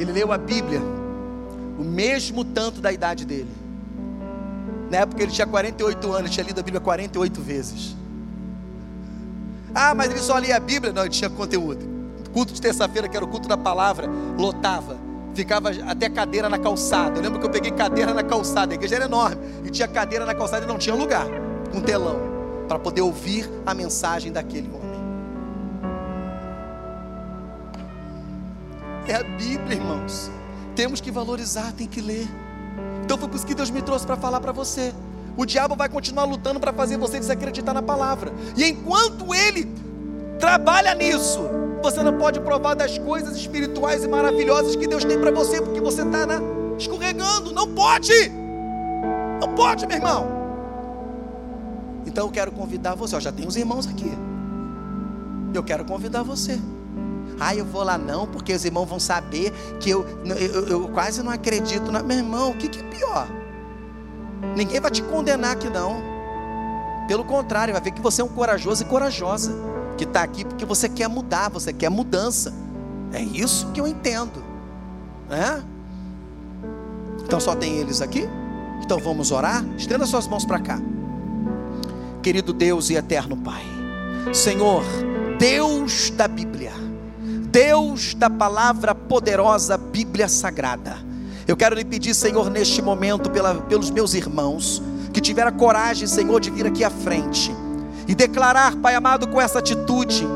Ele 0.00 0.10
leu 0.10 0.32
a 0.32 0.38
Bíblia, 0.38 0.80
o 1.78 1.84
mesmo 1.84 2.44
tanto 2.44 2.80
da 2.80 2.92
idade 2.92 3.24
dele. 3.24 3.50
Na 4.90 4.98
época 4.98 5.22
ele 5.22 5.30
tinha 5.30 5.46
48 5.46 6.12
anos, 6.12 6.30
tinha 6.30 6.44
lido 6.44 6.58
a 6.58 6.62
Bíblia 6.62 6.80
48 6.80 7.40
vezes. 7.40 7.96
Ah, 9.74 9.94
mas 9.94 10.10
ele 10.10 10.20
só 10.20 10.38
lia 10.38 10.56
a 10.56 10.60
Bíblia? 10.60 10.92
Não, 10.92 11.02
ele 11.02 11.10
tinha 11.10 11.30
conteúdo. 11.30 11.90
Culto 12.32 12.52
de 12.52 12.60
terça-feira, 12.60 13.08
que 13.08 13.16
era 13.16 13.24
o 13.24 13.28
culto 13.28 13.48
da 13.48 13.56
palavra, 13.56 14.08
lotava. 14.38 14.96
Ficava 15.34 15.70
até 15.86 16.08
cadeira 16.10 16.48
na 16.48 16.58
calçada. 16.58 17.18
Eu 17.18 17.22
lembro 17.22 17.40
que 17.40 17.46
eu 17.46 17.50
peguei 17.50 17.70
cadeira 17.70 18.12
na 18.12 18.22
calçada, 18.22 18.72
a 18.72 18.74
igreja 18.74 18.96
era 18.96 19.04
enorme. 19.06 19.38
E 19.64 19.70
tinha 19.70 19.88
cadeira 19.88 20.26
na 20.26 20.34
calçada 20.34 20.64
e 20.64 20.68
não 20.68 20.78
tinha 20.78 20.94
lugar, 20.94 21.26
com 21.70 21.80
telão, 21.80 22.18
para 22.68 22.78
poder 22.78 23.00
ouvir 23.00 23.50
a 23.64 23.74
mensagem 23.74 24.30
daquele 24.30 24.68
homem. 24.68 24.82
É 29.06 29.14
a 29.16 29.22
Bíblia, 29.22 29.76
irmãos. 29.76 30.30
Temos 30.76 31.00
que 31.00 31.10
valorizar, 31.10 31.72
tem 31.72 31.86
que 31.86 32.00
ler. 32.00 32.28
Então 33.04 33.18
foi 33.18 33.28
por 33.28 33.36
isso 33.36 33.46
que 33.46 33.54
Deus 33.54 33.70
me 33.70 33.82
trouxe 33.82 34.06
para 34.06 34.16
falar 34.16 34.40
para 34.40 34.52
você. 34.52 34.94
O 35.36 35.46
diabo 35.46 35.74
vai 35.74 35.88
continuar 35.88 36.24
lutando 36.24 36.60
para 36.60 36.72
fazer 36.72 36.96
você 36.96 37.18
desacreditar 37.18 37.74
na 37.74 37.82
palavra. 37.82 38.32
E 38.56 38.64
enquanto 38.64 39.34
ele 39.34 39.66
trabalha 40.38 40.94
nisso, 40.94 41.40
você 41.82 42.02
não 42.02 42.18
pode 42.18 42.40
provar 42.40 42.74
das 42.74 42.98
coisas 42.98 43.36
espirituais 43.36 44.04
e 44.04 44.08
maravilhosas 44.08 44.76
que 44.76 44.86
Deus 44.86 45.04
tem 45.04 45.18
para 45.18 45.30
você, 45.30 45.60
porque 45.60 45.80
você 45.80 46.02
está 46.02 46.26
escorregando. 46.78 47.52
Não 47.52 47.72
pode! 47.74 48.12
Não 49.40 49.54
pode, 49.54 49.86
meu 49.86 49.96
irmão. 49.96 50.26
Então 52.06 52.26
eu 52.26 52.32
quero 52.32 52.52
convidar 52.52 52.94
você. 52.94 53.20
Já 53.20 53.32
tem 53.32 53.46
os 53.46 53.56
irmãos 53.56 53.88
aqui. 53.88 54.12
Eu 55.54 55.62
quero 55.62 55.84
convidar 55.84 56.22
você. 56.22 56.60
Ah, 57.40 57.54
eu 57.54 57.64
vou 57.64 57.82
lá 57.82 57.98
não, 57.98 58.26
porque 58.26 58.52
os 58.52 58.64
irmãos 58.64 58.86
vão 58.86 59.00
saber 59.00 59.50
que 59.80 59.90
eu, 59.90 60.06
eu, 60.24 60.68
eu 60.68 60.88
quase 60.88 61.22
não 61.22 61.32
acredito. 61.32 61.90
Na... 61.90 62.02
Meu 62.02 62.18
irmão, 62.18 62.50
o 62.50 62.56
que, 62.56 62.68
que 62.68 62.80
é 62.80 62.82
pior? 62.84 63.26
Ninguém 64.56 64.80
vai 64.80 64.90
te 64.90 65.02
condenar 65.02 65.52
aqui 65.52 65.68
não. 65.70 66.02
Pelo 67.08 67.24
contrário, 67.24 67.72
vai 67.72 67.82
ver 67.82 67.92
que 67.92 68.00
você 68.00 68.20
é 68.20 68.24
um 68.24 68.28
corajoso 68.28 68.82
e 68.82 68.86
corajosa. 68.86 69.52
Que 69.96 70.04
está 70.04 70.22
aqui 70.22 70.44
porque 70.44 70.64
você 70.64 70.88
quer 70.88 71.08
mudar, 71.08 71.48
você 71.48 71.72
quer 71.72 71.88
mudança. 71.88 72.52
É 73.12 73.20
isso 73.22 73.70
que 73.72 73.80
eu 73.80 73.86
entendo. 73.86 74.42
Né? 75.28 75.62
Então 77.22 77.40
só 77.40 77.54
tem 77.54 77.76
eles 77.76 78.00
aqui? 78.00 78.28
Então 78.82 78.98
vamos 78.98 79.30
orar? 79.30 79.64
Estenda 79.76 80.06
suas 80.06 80.26
mãos 80.26 80.44
para 80.44 80.58
cá. 80.58 80.80
Querido 82.22 82.52
Deus 82.52 82.90
e 82.90 82.94
eterno 82.94 83.36
Pai. 83.36 83.62
Senhor, 84.32 84.84
Deus 85.38 86.10
da 86.10 86.28
Bíblia. 86.28 86.72
Deus 87.50 88.14
da 88.14 88.30
palavra 88.30 88.94
poderosa 88.94 89.76
Bíblia 89.76 90.28
Sagrada. 90.28 91.11
Eu 91.52 91.56
quero 91.58 91.74
lhe 91.74 91.84
pedir, 91.84 92.14
Senhor, 92.14 92.48
neste 92.48 92.80
momento, 92.80 93.28
pela, 93.28 93.54
pelos 93.54 93.90
meus 93.90 94.14
irmãos, 94.14 94.82
que 95.12 95.20
tiveram 95.20 95.52
coragem, 95.52 96.06
Senhor, 96.06 96.40
de 96.40 96.50
vir 96.50 96.66
aqui 96.66 96.82
à 96.82 96.88
frente 96.88 97.54
e 98.08 98.14
declarar, 98.14 98.74
Pai 98.76 98.94
amado, 98.94 99.28
com 99.28 99.38
essa 99.38 99.58
atitude, 99.58 100.26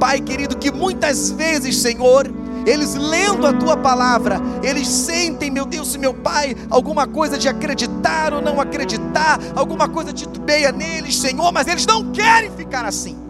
Pai 0.00 0.18
querido, 0.18 0.56
que 0.56 0.72
muitas 0.72 1.30
vezes, 1.30 1.76
Senhor, 1.76 2.26
eles 2.64 2.94
lendo 2.94 3.46
a 3.46 3.52
tua 3.52 3.76
palavra, 3.76 4.40
eles 4.62 4.88
sentem, 4.88 5.50
meu 5.50 5.66
Deus 5.66 5.94
e 5.94 5.98
meu 5.98 6.14
Pai, 6.14 6.56
alguma 6.70 7.06
coisa 7.06 7.36
de 7.36 7.50
acreditar 7.50 8.32
ou 8.32 8.40
não 8.40 8.58
acreditar, 8.58 9.38
alguma 9.54 9.90
coisa 9.90 10.10
titubeia 10.10 10.72
neles, 10.72 11.18
Senhor, 11.18 11.52
mas 11.52 11.66
eles 11.66 11.84
não 11.84 12.12
querem 12.12 12.50
ficar 12.50 12.86
assim. 12.86 13.21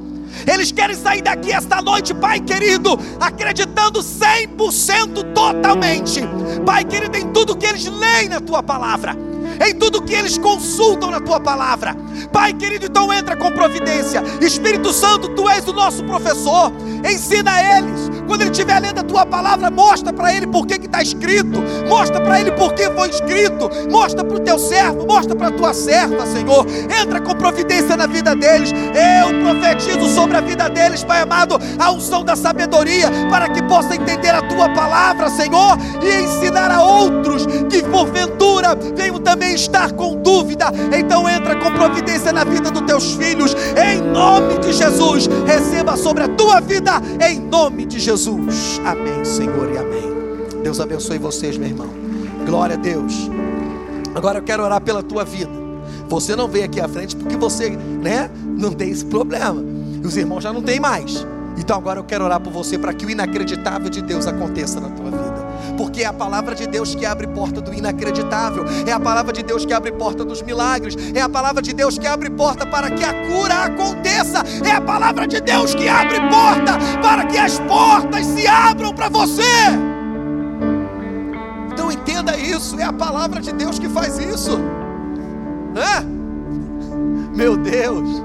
Eles 0.47 0.72
querem 0.72 0.97
sair 0.97 1.22
daqui 1.22 1.53
esta 1.53 1.80
noite, 1.80 2.14
Pai 2.14 2.41
querido, 2.41 2.99
acreditando 3.20 4.01
100% 4.01 5.33
totalmente, 5.35 6.20
Pai 6.64 6.85
querido, 6.85 7.16
em 7.16 7.33
tudo 7.33 7.57
que 7.57 7.66
eles 7.66 7.87
leem 7.87 8.28
na 8.28 8.41
tua 8.41 8.62
palavra 8.62 9.32
em 9.61 9.74
tudo 9.74 10.03
que 10.03 10.14
eles 10.14 10.38
consultam 10.38 11.11
na 11.11 11.20
tua 11.20 11.40
palavra. 11.40 11.96
Pai 12.32 12.53
querido, 12.53 12.86
então 12.86 13.12
entra 13.12 13.36
com 13.36 13.50
providência. 13.50 14.22
Espírito 14.40 14.92
Santo, 14.92 15.28
tu 15.30 15.48
és 15.48 15.66
o 15.66 15.72
nosso 15.72 16.05
professor. 16.05 16.72
Ensina 17.09 17.50
eles. 17.76 18.11
Quando 18.26 18.42
ele 18.42 18.50
estiver 18.50 18.78
lendo 18.80 19.00
a 19.00 19.03
tua 19.03 19.26
palavra, 19.26 19.70
mostra 19.70 20.12
para 20.12 20.34
ele 20.34 20.46
por 20.46 20.66
que 20.66 20.74
está 20.74 21.03
escrito. 21.03 21.62
Mostra 21.88 22.20
para 22.20 22.40
ele 22.40 22.53
por 22.53 22.72
que 22.74 22.88
foi 22.90 23.09
escrito. 23.11 23.68
Mostra 23.90 24.24
para 24.24 24.36
o 24.36 24.40
teu 24.40 24.59
servo, 24.59 25.07
mostra 25.07 25.34
para 25.34 25.48
a 25.48 25.53
tua 25.53 25.74
serva, 25.74 26.26
Senhor. 26.26 26.66
Entra 27.03 27.20
com 27.20 27.34
providência 27.34 27.96
na 27.96 28.07
vida 28.07 28.34
deles. 28.34 28.72
Eu 28.72 29.42
profetizo 29.42 30.09
sobre 30.09 30.36
a 30.36 30.40
vida 30.40 30.68
deles, 30.68 31.05
Pai 31.05 31.22
amado, 31.22 31.59
a 31.78 31.90
unção 31.90 32.24
da 32.24 32.36
sabedoria, 32.36 33.11
para 33.30 33.48
que 33.48 33.62
possa 33.62 33.94
entender 33.94 34.30
a 34.30 34.42
tua 34.42 34.68
palavra, 34.70 35.28
Senhor, 35.30 35.76
e 36.03 36.22
ensinar 36.22 36.70
a 36.70 36.82
outros 36.82 37.46
que 37.68 37.82
porventura 37.82 38.74
venham 38.94 39.18
também 39.18 39.41
também 39.43 39.55
estar 39.55 39.93
com 39.93 40.22
dúvida, 40.22 40.66
então 40.97 41.28
entra 41.28 41.57
com 41.57 41.72
providência 41.72 42.32
na 42.32 42.45
vida 42.45 42.70
dos 42.70 42.82
teus 42.82 43.14
filhos, 43.14 43.55
em 43.76 44.01
nome 44.01 44.59
de 44.59 44.72
Jesus. 44.72 45.26
Receba 45.45 45.97
sobre 45.97 46.22
a 46.22 46.28
tua 46.28 46.61
vida, 46.61 46.93
em 47.28 47.40
nome 47.40 47.84
de 47.84 47.99
Jesus. 47.99 48.80
Amém, 48.84 49.24
Senhor, 49.24 49.68
e 49.72 49.78
amém. 49.78 50.62
Deus 50.62 50.78
abençoe 50.78 51.18
vocês, 51.18 51.59
meu 51.59 51.68
irmão. 51.68 51.88
Glória 52.47 52.76
a 52.76 52.78
Deus. 52.78 53.28
Agora 54.14 54.38
eu 54.38 54.43
quero 54.43 54.62
orar 54.62 54.80
pela 54.80 55.03
tua 55.03 55.24
vida. 55.24 55.51
Você 56.09 56.36
não 56.36 56.47
veio 56.47 56.66
aqui 56.66 56.80
à 56.80 56.86
frente 56.86 57.16
porque 57.16 57.36
você, 57.36 57.70
né, 57.70 58.30
não 58.57 58.72
tem 58.72 58.90
esse 58.90 59.05
problema. 59.05 59.62
Os 60.05 60.16
irmãos 60.16 60.43
já 60.43 60.53
não 60.53 60.62
têm 60.62 60.78
mais. 60.78 61.26
Então 61.59 61.76
agora 61.76 61.99
eu 61.99 62.05
quero 62.05 62.24
orar 62.24 62.40
por 62.40 62.53
você 62.53 62.78
para 62.78 62.93
que 62.95 63.05
o 63.05 63.11
inacreditável 63.11 63.90
de 63.90 64.03
Deus 64.03 64.26
aconteça 64.26 64.80
na 64.80 64.88
tua 64.90 65.11
vida 65.11 65.32
porque 65.73 66.03
é 66.03 66.07
a 66.07 66.12
palavra 66.12 66.55
de 66.55 66.66
Deus 66.66 66.95
que 66.95 67.05
abre 67.05 67.27
porta 67.27 67.61
do 67.61 67.73
inacreditável, 67.73 68.64
é 68.87 68.93
a 68.93 69.01
palavra 69.01 69.33
de 69.33 69.43
Deus 69.43 69.64
que 69.64 69.73
abre 69.73 69.93
porta 69.93 70.25
dos 70.25 70.43
milagres, 70.43 70.97
é 71.14 71.20
a 71.20 71.29
palavra 71.29 71.62
de 71.62 71.73
Deus 71.73 71.99
que 71.99 72.07
abre 72.07 72.31
porta 72.31 72.66
para 72.66 72.91
que 72.91 73.05
a 73.05 73.12
cura 73.27 73.64
aconteça, 73.64 74.43
é 74.64 74.70
a 74.70 74.81
palavra 74.81 75.27
de 75.27 75.41
Deus 75.41 75.75
que 75.75 75.89
abre 75.89 76.20
porta 76.29 76.79
para 77.01 77.25
que 77.27 77.39
as 77.39 77.59
portas 77.61 78.27
se 78.27 78.47
abram 78.47 78.93
para 78.95 79.09
você. 79.09 79.43
Então 81.73 81.91
entenda 81.91 82.37
isso, 82.37 82.79
é 82.79 82.85
a 82.85 82.93
palavra 82.93 83.41
de 83.41 83.53
Deus 83.53 83.79
que 83.79 83.89
faz 83.89 84.18
isso. 84.18 84.59
Meu 87.35 87.57
Deus, 87.57 88.23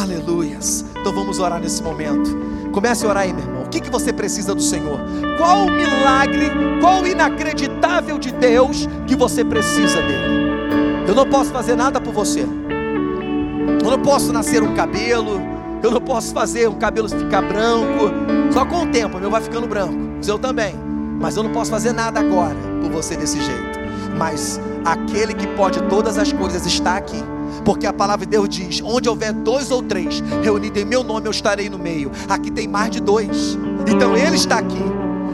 aleluias. 0.00 0.84
Então 1.00 1.12
vamos 1.12 1.38
orar 1.38 1.60
nesse 1.60 1.82
momento. 1.82 2.30
Comece 2.72 3.04
a 3.04 3.08
orar 3.08 3.24
aí, 3.24 3.32
meu 3.32 3.44
irmão. 3.44 3.62
O 3.64 3.68
que, 3.68 3.80
que 3.80 3.90
você 3.90 4.12
precisa 4.12 4.54
do 4.54 4.62
Senhor? 4.62 4.98
Qual 5.36 5.66
o 5.66 5.70
milagre, 5.70 6.50
qual 6.80 7.02
o 7.02 7.06
inacreditável 7.06 8.18
de 8.18 8.32
Deus 8.32 8.88
que 9.06 9.14
você 9.14 9.44
precisa 9.44 10.00
dele? 10.00 11.06
Eu 11.06 11.14
não 11.14 11.28
posso 11.28 11.50
fazer 11.50 11.74
nada 11.76 12.00
por 12.00 12.12
você. 12.12 12.40
Eu 12.40 13.90
não 13.90 13.98
posso 13.98 14.32
nascer 14.32 14.62
um 14.62 14.74
cabelo. 14.74 15.40
Eu 15.82 15.90
não 15.90 16.00
posso 16.00 16.32
fazer 16.32 16.68
um 16.68 16.74
cabelo 16.74 17.08
ficar 17.08 17.42
branco. 17.42 18.10
Só 18.52 18.64
com 18.64 18.84
o 18.84 18.86
tempo, 18.86 19.18
meu 19.18 19.30
vai 19.30 19.42
ficando 19.42 19.66
branco. 19.66 20.18
O 20.18 20.24
seu 20.24 20.38
também. 20.38 20.74
Mas 21.20 21.36
eu 21.36 21.42
não 21.42 21.52
posso 21.52 21.70
fazer 21.70 21.92
nada 21.92 22.20
agora 22.20 22.56
por 22.80 22.90
você 22.90 23.16
desse 23.16 23.40
jeito. 23.40 23.80
Mas 24.16 24.60
aquele 24.84 25.34
que 25.34 25.46
pode 25.48 25.82
todas 25.84 26.16
as 26.16 26.32
coisas 26.32 26.64
está 26.64 26.96
aqui 26.96 27.22
porque 27.64 27.86
a 27.86 27.92
palavra 27.92 28.26
de 28.26 28.30
Deus 28.32 28.48
diz: 28.48 28.80
onde 28.82 29.08
houver 29.08 29.32
dois 29.32 29.70
ou 29.70 29.82
três 29.82 30.20
reunidos 30.42 30.80
em 30.80 30.84
meu 30.84 31.02
nome, 31.02 31.26
eu 31.26 31.30
estarei 31.30 31.68
no 31.68 31.78
meio. 31.78 32.10
Aqui 32.28 32.50
tem 32.50 32.68
mais 32.68 32.90
de 32.90 33.00
dois, 33.00 33.58
então 33.86 34.16
Ele 34.16 34.36
está 34.36 34.58
aqui. 34.58 34.82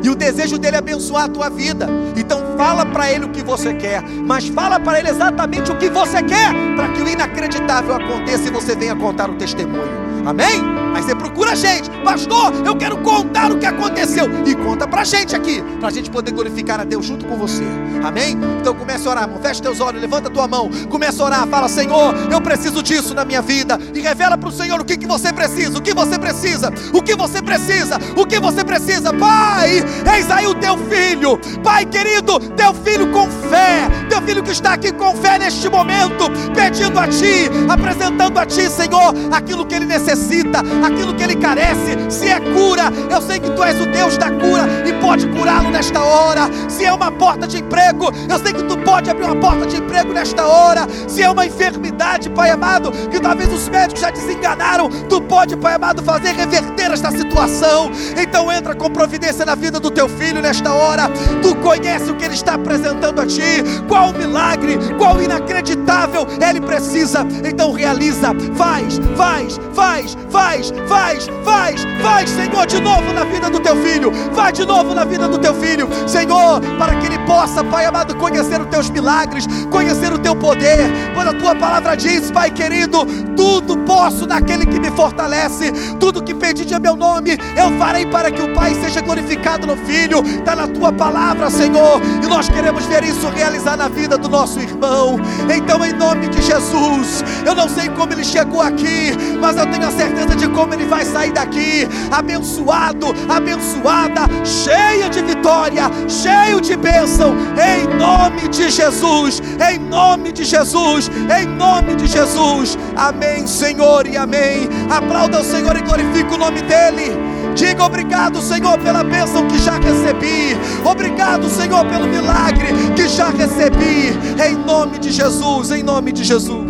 E 0.03 0.09
o 0.09 0.15
desejo 0.15 0.59
dele 0.59 0.77
é 0.77 0.79
abençoar 0.79 1.25
a 1.25 1.29
tua 1.29 1.49
vida. 1.49 1.89
Então 2.17 2.57
fala 2.57 2.87
para 2.87 3.13
ele 3.13 3.25
o 3.25 3.31
que 3.31 3.43
você 3.43 3.75
quer, 3.75 4.03
mas 4.03 4.47
fala 4.49 4.79
para 4.79 4.99
ele 4.99 5.09
exatamente 5.09 5.71
o 5.73 5.77
que 5.77 5.89
você 5.89 6.23
quer, 6.23 6.53
para 6.77 6.89
que 6.91 7.03
o 7.03 7.09
inacreditável 7.09 7.95
aconteça 7.95 8.49
e 8.49 8.51
você 8.51 8.77
venha 8.77 8.95
contar 8.95 9.29
o 9.29 9.35
testemunho. 9.35 10.09
Amém? 10.25 10.78
Aí 10.95 11.03
você 11.03 11.15
procura 11.15 11.53
a 11.53 11.55
gente, 11.55 11.91
pastor, 12.05 12.53
eu 12.65 12.77
quero 12.77 12.99
contar 12.99 13.51
o 13.51 13.59
que 13.59 13.67
aconteceu. 13.67 14.27
E 14.47 14.55
conta 14.55 14.87
pra 14.87 15.05
gente 15.05 15.35
aqui, 15.35 15.63
pra 15.81 15.91
gente 15.91 16.11
poder 16.11 16.33
glorificar 16.33 16.81
a 16.81 16.85
Deus 16.85 17.07
junto 17.07 17.25
com 17.27 17.37
você. 17.37 17.65
Amém? 18.03 18.37
Então 18.61 18.75
comece 18.75 19.07
a 19.07 19.11
orar, 19.11 19.25
irmão. 19.25 19.41
Feche 19.41 19.63
teus 19.63 19.81
olhos, 19.81 20.01
levanta 20.01 20.31
tua 20.31 20.47
mão, 20.47 20.71
começa 20.89 21.23
a 21.23 21.27
orar, 21.27 21.47
fala, 21.47 21.69
Senhor, 21.69 22.15
eu 22.31 22.41
preciso 22.41 22.83
disso 22.83 23.15
na 23.15 23.25
minha 23.25 23.43
vida. 23.43 23.79
E 23.95 24.01
revela 24.01 24.37
para 24.37 24.49
o 24.49 24.53
Senhor 24.53 24.81
o 24.81 24.85
que, 24.85 24.97
que 24.97 25.07
você 25.07 25.33
precisa, 25.33 25.79
o 25.79 25.83
que 25.83 25.95
você 25.95 26.19
precisa, 26.19 26.73
o 26.93 27.03
que 27.03 27.15
você 27.15 27.43
precisa, 27.43 27.99
o 28.17 28.27
que 28.27 28.41
você 28.41 28.65
precisa. 28.65 29.13
Pai, 29.13 29.83
Eis 30.15 30.31
aí 30.31 30.47
o 30.47 30.55
teu 30.55 30.77
filho, 30.79 31.39
Pai 31.63 31.85
querido, 31.87 32.39
teu 32.57 32.73
filho 32.75 33.11
com 33.13 33.29
fé, 33.31 33.89
teu 34.09 34.21
filho 34.23 34.43
que 34.43 34.51
está 34.51 34.75
aqui 34.75 34.93
com 34.93 35.15
fé 35.17 35.39
neste 35.39 35.69
momento, 35.69 36.31
pedindo 36.55 36.99
a 36.99 37.07
Ti, 37.07 37.51
apresentando 37.69 38.39
a 38.39 38.47
Ti, 38.47 38.69
Senhor, 38.71 39.15
aquilo 39.33 39.67
que 39.67 39.75
ele 39.75 39.87
necessita, 39.87 40.63
aquilo 40.85 41.15
que 41.15 41.23
ele 41.23 41.37
carece, 41.37 41.97
se 42.09 42.29
é 42.29 42.41
cura, 42.41 42.93
eu 43.11 43.21
sei 43.23 43.39
que 43.39 43.51
Tu 43.51 43.63
és 43.63 43.81
o 43.81 43.87
Deus 43.87 44.17
da 44.17 44.31
cura 44.31 44.67
e 44.87 44.93
pode 45.01 45.27
curá-lo 45.29 45.71
nesta 45.71 46.01
hora, 46.01 46.49
se 46.69 46.85
é 46.85 46.93
uma 46.93 47.11
porta 47.11 47.47
de 47.47 47.59
emprego, 47.59 48.13
eu 48.29 48.39
sei 48.39 48.53
que 48.53 48.63
Tu 48.63 48.77
pode 48.79 49.11
abrir 49.11 49.25
uma 49.25 49.37
porta 49.37 49.67
de 49.67 49.77
emprego 49.77 50.13
nesta 50.13 50.47
hora, 50.47 50.87
se 51.07 51.23
é 51.23 51.31
uma 51.31 51.47
enfermidade, 51.47 52.31
Pai 52.31 52.51
amado, 52.51 52.91
que 53.11 53.21
talvez 53.21 53.53
os 53.53 53.69
médicos 53.69 54.01
já 54.01 54.11
desenganaram, 54.11 54.89
Tu 55.09 55.21
pode, 55.23 55.57
Pai 55.57 55.75
amado, 55.75 56.03
fazer 56.03 56.33
reverter 56.33 56.93
esta 56.93 57.11
situação, 57.11 57.91
então 58.21 58.51
entra 58.53 58.75
com 58.75 58.91
providência 58.91 59.45
na 59.45 59.55
vida 59.55 59.81
do 59.81 59.91
Teu 59.91 60.09
filho 60.09 60.41
nesta 60.41 60.73
hora, 60.73 61.11
Tu 61.43 61.55
conhece 61.57 62.11
o 62.11 62.17
que 62.17 62.25
ele 62.25 62.35
está 62.35 62.55
apresentando 62.55 63.21
a 63.21 63.27
Ti, 63.27 63.63
qual 63.89 64.13
milagre, 64.13 64.79
qual 64.99 65.21
inacreditável 65.21 66.27
ele 66.41 66.61
precisa, 66.61 67.27
então 67.45 67.73
realiza, 67.73 68.35
faz, 68.55 69.01
faz, 69.17 69.61
faz, 69.75 70.17
faz, 70.31 70.68
faz, 70.87 71.27
faz, 71.45 71.87
faz, 72.03 72.31
Senhor, 72.31 72.67
de 72.67 72.81
novo 72.81 73.13
na 73.13 73.25
vida 73.25 73.51
do 73.51 73.61
teu 73.61 73.77
filho, 73.77 74.13
vai 74.33 74.53
de 74.53 74.65
novo 74.65 74.95
na 74.95 75.05
vida 75.05 75.29
do 75.29 75.39
teu 75.39 75.55
filho, 75.55 75.89
Senhor, 76.07 76.61
para 76.79 76.95
que 76.97 77.07
ele 77.07 77.19
possa, 77.21 77.63
Pai 77.65 77.85
amado, 77.85 78.15
conhecer 78.17 78.61
os 78.61 78.67
teus 78.69 78.91
milagres, 78.91 79.47
conhecer 79.71 80.13
o 80.13 80.19
teu 80.19 80.35
poder, 80.35 80.91
pois 81.15 81.27
a 81.27 81.33
tua 81.33 81.55
palavra 81.55 81.97
diz, 81.97 82.31
Pai 82.31 82.51
querido, 82.51 83.07
tudo 83.37 83.77
posso 83.79 84.27
naquele 84.27 84.67
que 84.67 84.79
me 84.79 84.91
fortalece, 84.91 85.73
tudo 85.99 86.23
que 86.23 86.35
pedi 86.35 86.65
de 86.65 86.79
meu 86.79 86.97
nome, 86.97 87.39
eu 87.57 87.77
farei 87.79 88.07
para 88.07 88.31
que 88.31 88.41
o 88.41 88.55
Pai 88.55 88.75
seja 88.75 89.01
glorificado 89.01 89.67
no 89.67 89.77
Filho, 89.77 90.23
está 90.25 90.55
na 90.55 90.67
tua 90.69 90.93
palavra, 90.93 91.51
Senhor, 91.51 92.01
e 92.23 92.27
nós 92.27 92.49
queremos 92.49 92.85
ver 92.87 93.05
isso 93.05 93.29
realizar 93.29 93.77
na 93.77 93.89
vida 93.89 94.17
do 94.17 94.29
nosso 94.29 94.61
irmão, 94.61 95.19
então 95.55 95.85
em 95.85 95.93
nome 95.93 96.29
de 96.29 96.43
Jesus, 96.43 97.25
eu 97.45 97.55
não 97.55 97.69
sei 97.69 97.89
como 97.91 98.13
ele 98.13 98.25
chegou 98.25 98.61
aqui, 98.61 99.13
mas 99.41 99.57
eu 99.57 99.67
tenho 99.67 99.87
a 99.87 99.91
certeza 99.91 100.35
de 100.37 100.49
como 100.59 100.75
ele 100.75 100.87
vai 100.87 101.05
sair 101.05 101.31
daqui, 101.31 101.87
abençoado, 102.11 103.15
abençoada, 103.29 104.23
cheia 104.45 105.09
de 105.09 105.23
vitória, 105.23 105.85
cheio 106.09 106.61
de 106.61 106.77
bênção, 106.77 107.33
em 107.57 107.97
nome 107.97 108.49
de 108.49 108.69
Jesus, 108.69 109.41
em 109.71 109.79
nome 109.79 110.33
de 110.33 110.45
Jesus, 110.45 111.09
em 111.41 111.47
nome 111.47 111.95
de 111.95 112.09
Jesus, 112.09 112.77
amém, 112.97 113.47
Senhor, 113.47 114.05
e 114.09 114.17
amém. 114.17 114.69
Aplauda 114.91 115.43
o 115.43 115.45
Senhor 115.45 115.77
e 115.77 115.81
glorifique 115.81 116.35
o 116.35 116.39
nome 116.39 116.61
dEle. 116.63 117.17
Diga 117.55 117.85
obrigado, 117.85 118.43
Senhor, 118.43 118.77
pela 118.79 119.05
bênção 119.05 119.47
que 119.47 119.59
já 119.59 119.79
recebi. 119.79 120.57
Obrigado, 120.85 121.49
Senhor, 121.49 121.87
pelo 121.87 122.09
milagre 122.09 122.67
que 122.97 123.07
já 123.07 123.29
recebi. 123.29 124.13
Em 124.45 124.57
nome 124.57 124.99
de 124.99 125.13
Jesus, 125.13 125.71
em 125.71 125.85
nome 125.85 126.11
de 126.11 126.25
Jesus. 126.25 126.67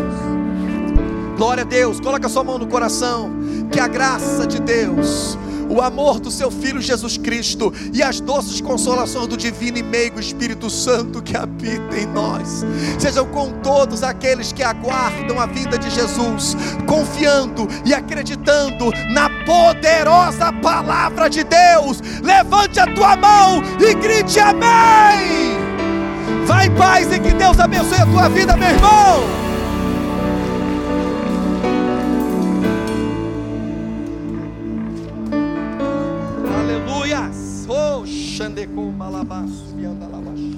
Glória 1.39 1.63
a 1.63 1.67
Deus. 1.67 2.01
Coloca 2.01 2.29
sua 2.29 2.45
mão 2.45 2.59
no 2.59 2.67
coração. 2.67 3.38
Que 3.71 3.81
a 3.81 3.87
graça 3.87 4.47
de 4.47 4.61
Deus, 4.61 5.39
o 5.69 5.83
amor 5.83 6.19
do 6.19 6.31
seu 6.31 6.51
Filho 6.51 6.81
Jesus 6.81 7.19
Cristo 7.19 7.73
e 7.93 8.03
as 8.03 8.21
doces 8.21 8.61
consolações 8.61 9.27
do 9.27 9.37
Divino 9.37 9.79
e 9.79 9.83
Meigo 9.83 10.19
Espírito 10.19 10.71
Santo 10.71 11.23
que 11.23 11.37
habita 11.37 11.97
em 11.97 12.07
nós, 12.07 12.65
sejam 12.99 13.27
com 13.27 13.51
todos 13.61 14.03
aqueles 14.03 14.53
que 14.53 14.63
aguardam 14.63 15.39
a 15.39 15.47
vinda 15.47 15.79
de 15.79 15.91
Jesus, 15.91 16.57
confiando 16.87 17.69
e 17.85 17.93
acreditando 17.93 18.91
na 19.13 19.29
poderosa 19.45 20.53
palavra 20.55 21.29
de 21.29 21.45
Deus. 21.45 22.01
Levante 22.23 22.81
a 22.81 22.87
tua 22.87 23.17
mão 23.17 23.63
e 23.79 23.95
grite 23.95 24.41
amém. 24.41 25.59
Vai 26.47 26.67
em 26.67 26.75
paz 26.75 27.13
e 27.13 27.21
que 27.21 27.33
Deus 27.35 27.61
abençoe 27.61 27.99
a 27.99 28.07
tua 28.07 28.29
vida, 28.29 28.57
meu 28.57 28.69
irmão. 28.71 29.48
Xandecum 38.39 38.93
e 39.81 39.85
Andalabaxo. 39.85 40.58